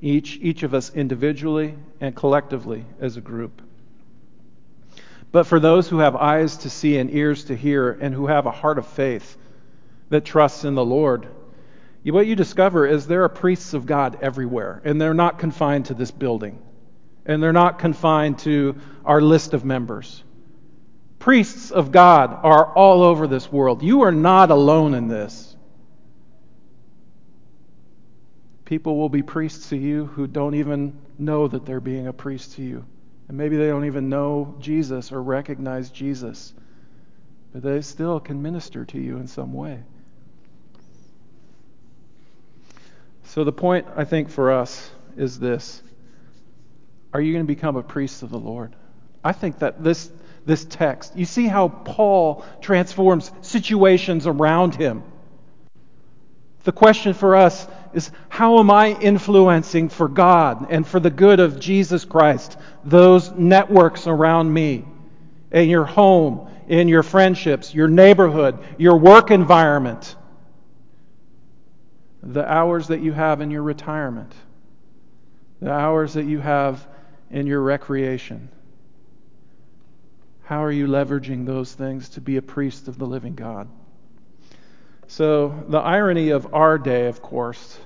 each, 0.03 0.37
each 0.41 0.63
of 0.63 0.73
us 0.73 0.93
individually 0.93 1.75
and 2.01 2.13
collectively 2.13 2.85
as 2.99 3.15
a 3.15 3.21
group. 3.21 3.61
But 5.31 5.47
for 5.47 5.59
those 5.59 5.87
who 5.87 5.99
have 5.99 6.15
eyes 6.15 6.57
to 6.57 6.69
see 6.69 6.97
and 6.97 7.09
ears 7.09 7.45
to 7.45 7.55
hear, 7.55 7.91
and 7.91 8.13
who 8.13 8.27
have 8.27 8.45
a 8.45 8.51
heart 8.51 8.77
of 8.77 8.85
faith 8.85 9.37
that 10.09 10.25
trusts 10.25 10.65
in 10.65 10.75
the 10.75 10.85
Lord, 10.85 11.27
what 12.03 12.27
you 12.27 12.35
discover 12.35 12.85
is 12.85 13.07
there 13.07 13.23
are 13.23 13.29
priests 13.29 13.73
of 13.73 13.85
God 13.85 14.19
everywhere, 14.21 14.81
and 14.83 14.99
they're 14.99 15.13
not 15.13 15.39
confined 15.39 15.85
to 15.85 15.93
this 15.93 16.11
building, 16.11 16.61
and 17.25 17.41
they're 17.41 17.53
not 17.53 17.79
confined 17.79 18.39
to 18.39 18.75
our 19.05 19.21
list 19.21 19.53
of 19.53 19.63
members. 19.63 20.21
Priests 21.17 21.71
of 21.71 21.93
God 21.93 22.37
are 22.43 22.65
all 22.65 23.03
over 23.03 23.25
this 23.25 23.49
world. 23.49 23.81
You 23.81 24.01
are 24.01 24.11
not 24.11 24.51
alone 24.51 24.93
in 24.93 25.07
this. 25.07 25.52
People 28.73 28.97
will 28.97 29.07
be 29.07 29.21
priests 29.21 29.69
to 29.69 29.77
you 29.77 30.07
who 30.07 30.25
don't 30.25 30.55
even 30.55 30.97
know 31.19 31.47
that 31.47 31.63
they're 31.63 31.79
being 31.79 32.07
a 32.07 32.11
priest 32.11 32.55
to 32.55 32.63
you. 32.63 32.83
And 33.27 33.37
maybe 33.37 33.55
they 33.55 33.67
don't 33.67 33.85
even 33.85 34.09
know 34.09 34.55
Jesus 34.59 35.11
or 35.11 35.21
recognize 35.21 35.91
Jesus. 35.91 36.55
But 37.51 37.61
they 37.61 37.81
still 37.81 38.19
can 38.19 38.41
minister 38.41 38.83
to 38.83 38.99
you 38.99 39.17
in 39.17 39.27
some 39.27 39.53
way. 39.53 39.83
So, 43.25 43.43
the 43.43 43.51
point, 43.51 43.85
I 43.95 44.05
think, 44.05 44.31
for 44.31 44.51
us 44.51 44.89
is 45.17 45.37
this 45.37 45.83
Are 47.13 47.21
you 47.21 47.31
going 47.31 47.45
to 47.45 47.47
become 47.47 47.75
a 47.75 47.83
priest 47.83 48.23
of 48.23 48.31
the 48.31 48.39
Lord? 48.39 48.75
I 49.23 49.33
think 49.33 49.59
that 49.59 49.83
this, 49.83 50.11
this 50.47 50.65
text, 50.65 51.15
you 51.15 51.25
see 51.25 51.45
how 51.45 51.67
Paul 51.67 52.43
transforms 52.59 53.31
situations 53.43 54.25
around 54.25 54.73
him. 54.73 55.03
The 56.63 56.71
question 56.71 57.13
for 57.13 57.35
us 57.35 57.67
is 57.93 58.11
how 58.29 58.59
am 58.59 58.71
I 58.71 58.91
influencing 58.99 59.89
for 59.89 60.07
God 60.07 60.67
and 60.69 60.85
for 60.85 60.99
the 60.99 61.09
good 61.09 61.39
of 61.39 61.59
Jesus 61.59 62.05
Christ 62.05 62.57
those 62.83 63.31
networks 63.31 64.07
around 64.07 64.51
me, 64.53 64.85
in 65.51 65.69
your 65.69 65.85
home, 65.85 66.49
in 66.67 66.87
your 66.87 67.03
friendships, 67.03 67.73
your 67.73 67.87
neighborhood, 67.87 68.59
your 68.77 68.97
work 68.97 69.31
environment, 69.31 70.15
the 72.21 72.49
hours 72.49 72.87
that 72.87 73.01
you 73.01 73.11
have 73.11 73.41
in 73.41 73.51
your 73.51 73.63
retirement, 73.63 74.33
the 75.61 75.71
hours 75.71 76.13
that 76.13 76.25
you 76.25 76.39
have 76.39 76.85
in 77.29 77.47
your 77.47 77.61
recreation? 77.61 78.49
How 80.43 80.63
are 80.63 80.71
you 80.71 80.87
leveraging 80.87 81.45
those 81.45 81.73
things 81.73 82.09
to 82.09 82.21
be 82.21 82.37
a 82.37 82.41
priest 82.41 82.87
of 82.87 82.97
the 82.97 83.07
living 83.07 83.35
God? 83.35 83.69
So, 85.07 85.63
the 85.67 85.79
irony 85.79 86.29
of 86.29 86.53
our 86.53 86.77
day, 86.77 87.07
of 87.07 87.21
course, 87.21 87.77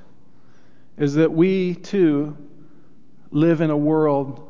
is 0.98 1.16
that 1.16 1.32
we 1.32 1.76
too 1.76 2.38
live 3.32 3.62
in 3.62 3.70
a 3.70 3.78
world, 3.78 4.44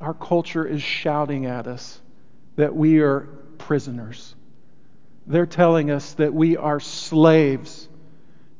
our 0.00 0.14
culture 0.14 0.66
is 0.66 0.82
shouting 0.82 1.46
at 1.46 1.66
us 1.66 2.00
that 2.56 2.74
we 2.74 3.00
are 3.00 3.20
prisoners. 3.58 4.34
They're 5.26 5.46
telling 5.46 5.90
us 5.90 6.14
that 6.14 6.32
we 6.32 6.56
are 6.56 6.80
slaves 6.80 7.88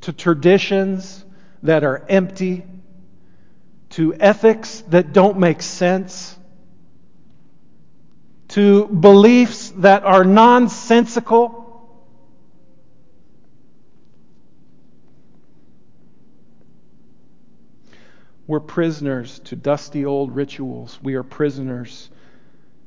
to 0.03 0.13
traditions 0.13 1.25
that 1.63 1.85
are 1.85 2.05
empty, 2.09 2.65
to 3.91 4.15
ethics 4.15 4.83
that 4.89 5.13
don't 5.13 5.39
make 5.39 5.63
sense, 5.63 6.37
to 8.49 8.87
beliefs 8.87 9.71
that 9.79 10.05
are 10.05 10.25
nonsensical 10.25 11.64
We're 18.47 18.61
prisoners 18.61 19.39
to 19.41 19.57
dusty 19.57 20.05
old 20.05 20.35
rituals. 20.35 20.99
We 21.03 21.15
are 21.15 21.23
prisoners 21.23 22.11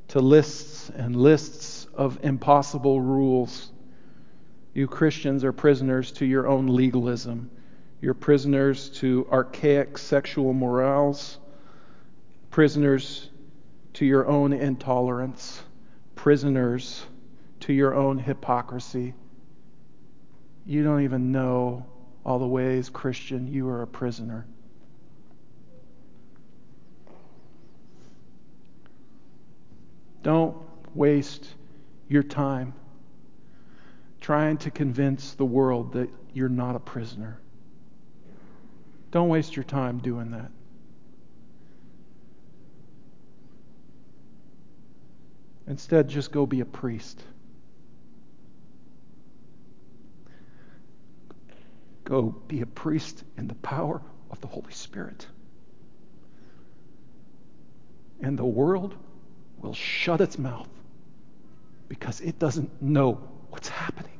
to 0.08 0.20
lists 0.20 0.90
and 0.90 1.16
lists 1.16 1.86
of 1.94 2.18
impossible 2.22 3.00
rules. 3.00 3.72
You 4.72 4.86
Christians 4.86 5.42
are 5.42 5.52
prisoners 5.52 6.12
to 6.12 6.24
your 6.24 6.46
own 6.46 6.68
legalism. 6.68 7.50
You're 8.00 8.14
prisoners 8.14 8.88
to 9.00 9.26
archaic 9.32 9.98
sexual 9.98 10.52
morals, 10.52 11.38
prisoners 12.50 13.28
to 13.94 14.06
your 14.06 14.28
own 14.28 14.52
intolerance, 14.52 15.60
prisoners 16.14 17.04
to 17.60 17.72
your 17.72 17.94
own 17.94 18.18
hypocrisy. 18.18 19.14
You 20.64 20.84
don't 20.84 21.02
even 21.02 21.32
know 21.32 21.86
all 22.24 22.38
the 22.38 22.46
ways, 22.46 22.88
Christian, 22.88 23.48
you 23.48 23.68
are 23.68 23.82
a 23.82 23.86
prisoner. 23.88 24.46
Don't 30.22 30.56
waste 30.94 31.54
your 32.08 32.22
time 32.22 32.74
trying 34.20 34.56
to 34.58 34.70
convince 34.70 35.34
the 35.34 35.44
world 35.44 35.92
that 35.92 36.10
you're 36.32 36.48
not 36.48 36.76
a 36.76 36.80
prisoner. 36.80 37.40
Don't 39.10 39.28
waste 39.28 39.56
your 39.56 39.64
time 39.64 39.98
doing 39.98 40.32
that. 40.32 40.50
Instead, 45.66 46.08
just 46.08 46.32
go 46.32 46.46
be 46.46 46.60
a 46.60 46.64
priest. 46.64 47.22
Go 52.04 52.34
be 52.48 52.62
a 52.62 52.66
priest 52.66 53.22
in 53.36 53.48
the 53.48 53.54
power 53.56 54.00
of 54.30 54.40
the 54.40 54.46
Holy 54.46 54.72
Spirit. 54.72 55.26
And 58.20 58.38
the 58.38 58.46
world 58.46 58.96
will 59.60 59.74
shut 59.74 60.20
its 60.20 60.38
mouth 60.38 60.68
because 61.88 62.20
it 62.20 62.38
doesn't 62.38 62.82
know 62.82 63.14
what's 63.50 63.68
happening. 63.68 64.12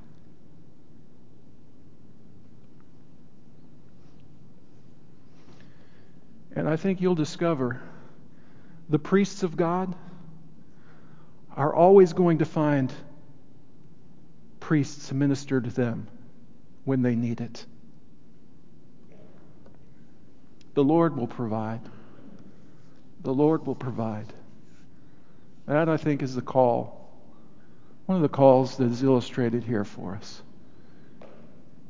And 6.55 6.69
I 6.69 6.77
think 6.77 7.01
you'll 7.01 7.15
discover 7.15 7.81
the 8.89 8.99
priests 8.99 9.43
of 9.43 9.57
God 9.57 9.95
are 11.57 11.75
always 11.75 12.13
going 12.13 12.39
to 12.39 12.45
find 12.45 12.93
priests 14.61 15.09
to 15.09 15.15
minister 15.15 15.61
to 15.61 15.71
them 15.71 16.09
when 16.85 17.03
they 17.03 17.15
need 17.15 17.41
it. 17.41 17.65
The 20.75 20.85
Lord 20.85 21.17
will 21.17 21.27
provide. 21.27 21.81
The 23.23 23.35
Lord 23.35 23.67
will 23.67 23.75
provide. 23.75 24.33
That, 25.69 25.91
I 25.91 25.99
think, 25.99 26.23
is 26.23 26.35
the 26.35 26.43
call. 26.43 27.11
One 28.07 28.17
of 28.17 28.23
the 28.23 28.29
calls 28.29 28.79
that 28.79 28.91
is 28.91 29.03
illustrated 29.03 29.63
here 29.63 29.85
for 29.85 30.15
us. 30.15 30.43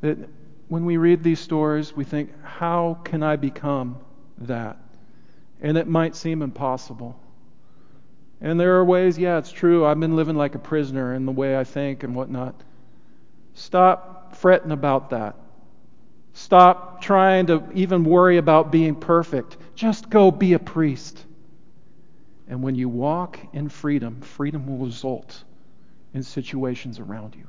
That 0.00 0.18
when 0.66 0.84
we 0.84 0.96
read 0.96 1.22
these 1.22 1.38
stories, 1.38 1.94
we 1.96 2.04
think, 2.04 2.30
how 2.42 2.98
can 3.04 3.22
I 3.22 3.36
become 3.36 3.98
that? 4.38 4.78
And 5.62 5.78
it 5.78 5.86
might 5.86 6.16
seem 6.16 6.42
impossible. 6.42 7.18
And 8.40 8.58
there 8.58 8.76
are 8.76 8.84
ways, 8.84 9.16
yeah, 9.16 9.38
it's 9.38 9.52
true, 9.52 9.86
I've 9.86 10.00
been 10.00 10.16
living 10.16 10.36
like 10.36 10.56
a 10.56 10.60
prisoner 10.60 11.14
in 11.14 11.24
the 11.24 11.32
way 11.32 11.56
I 11.56 11.62
think 11.62 12.02
and 12.02 12.16
whatnot. 12.16 12.60
Stop 13.54 14.36
fretting 14.36 14.72
about 14.72 15.10
that. 15.10 15.36
Stop 16.32 17.00
trying 17.00 17.46
to 17.46 17.68
even 17.74 18.02
worry 18.02 18.38
about 18.38 18.72
being 18.72 18.96
perfect. 18.96 19.56
Just 19.76 20.10
go 20.10 20.32
be 20.32 20.52
a 20.52 20.58
priest. 20.58 21.24
And 22.48 22.62
when 22.62 22.74
you 22.74 22.88
walk 22.88 23.38
in 23.52 23.68
freedom, 23.68 24.20
freedom 24.20 24.66
will 24.66 24.86
result 24.86 25.44
in 26.14 26.22
situations 26.22 26.98
around 26.98 27.34
you. 27.34 27.46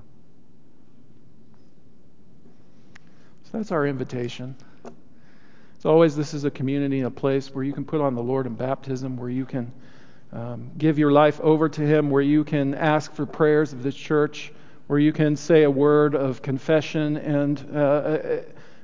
So 3.44 3.58
that's 3.58 3.72
our 3.72 3.88
invitation. 3.88 4.56
As 4.86 5.86
always, 5.86 6.16
this 6.16 6.34
is 6.34 6.44
a 6.44 6.52
community, 6.52 7.02
a 7.02 7.10
place 7.10 7.56
where 7.56 7.64
you 7.64 7.72
can 7.72 7.86
put 7.86 8.02
on 8.02 8.14
the 8.14 8.22
Lord 8.22 8.46
in 8.46 8.56
baptism, 8.56 9.16
where 9.16 9.30
you 9.30 9.46
can 9.46 9.72
um, 10.34 10.72
give 10.78 11.00
your 11.00 11.12
life 11.12 11.40
over 11.40 11.70
to 11.70 11.82
Him, 11.82 12.10
where 12.10 12.22
you 12.22 12.44
can 12.44 12.76
ask 12.76 13.14
for 13.14 13.26
prayers 13.26 13.72
of 13.72 13.82
this 13.82 13.96
church, 13.96 14.52
where 14.88 15.00
you 15.00 15.14
can 15.14 15.38
say 15.38 15.64
a 15.64 15.72
word 15.72 16.14
of 16.14 16.42
confession 16.42 17.16
and 17.18 17.66
uh, 17.74 17.80
uh, 17.80 18.42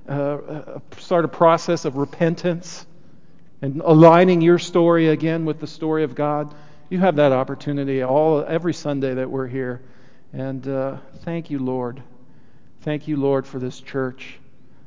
uh, 0.07 0.11
uh 0.11 0.79
start 0.97 1.25
a 1.25 1.27
process 1.27 1.83
of 1.83 1.97
repentance 1.97 2.85
and 3.61 3.81
aligning 3.83 4.41
your 4.41 4.59
story 4.59 5.09
again 5.09 5.45
with 5.45 5.59
the 5.59 5.67
story 5.67 6.03
of 6.03 6.15
God. 6.15 6.53
You 6.89 6.99
have 6.99 7.15
that 7.15 7.31
opportunity 7.31 8.03
all 8.03 8.43
every 8.47 8.73
Sunday 8.73 9.15
that 9.15 9.29
we're 9.29 9.47
here. 9.47 9.81
And 10.33 10.67
uh, 10.67 10.97
thank 11.23 11.49
you, 11.49 11.59
Lord. 11.59 12.01
Thank 12.81 13.07
you, 13.07 13.17
Lord, 13.17 13.47
for 13.47 13.57
this 13.57 13.79
church. 13.79 14.37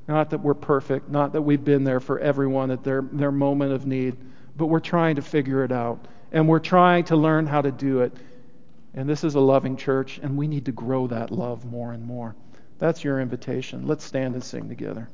Not 0.07 0.31
that 0.31 0.39
we're 0.39 0.55
perfect, 0.55 1.11
not 1.11 1.33
that 1.33 1.43
we've 1.43 1.63
been 1.63 1.85
there 1.85 2.01
for 2.01 2.19
everyone 2.19 2.71
at 2.71 2.83
their, 2.83 3.03
their 3.03 3.33
moment 3.33 3.73
of 3.73 3.87
need, 3.87 4.17
but 4.57 4.67
we're 4.67 4.81
trying 4.81 5.17
to 5.17 5.23
figure 5.23 5.65
it 5.65 5.73
out. 5.73 6.07
And 6.33 6.49
we're 6.49 6.61
trying 6.61 7.05
to 7.05 7.17
learn 7.17 7.47
how 7.47 7.63
to 7.63 7.71
do 7.71 8.01
it. 8.01 8.13
And 8.95 9.09
this 9.09 9.25
is 9.25 9.35
a 9.35 9.41
loving 9.41 9.77
church, 9.77 10.19
and 10.23 10.37
we 10.37 10.49
need 10.49 10.67
to 10.67 10.73
grow 10.73 11.07
that 11.09 11.31
love 11.31 11.65
more 11.65 11.93
and 11.93 12.05
more. 12.05 12.35
That's 12.79 13.05
your 13.05 13.21
invitation. 13.21 13.87
Let's 13.87 14.05
stand 14.05 14.35
and 14.35 14.45
sing 14.45 14.69
together. 14.69 15.09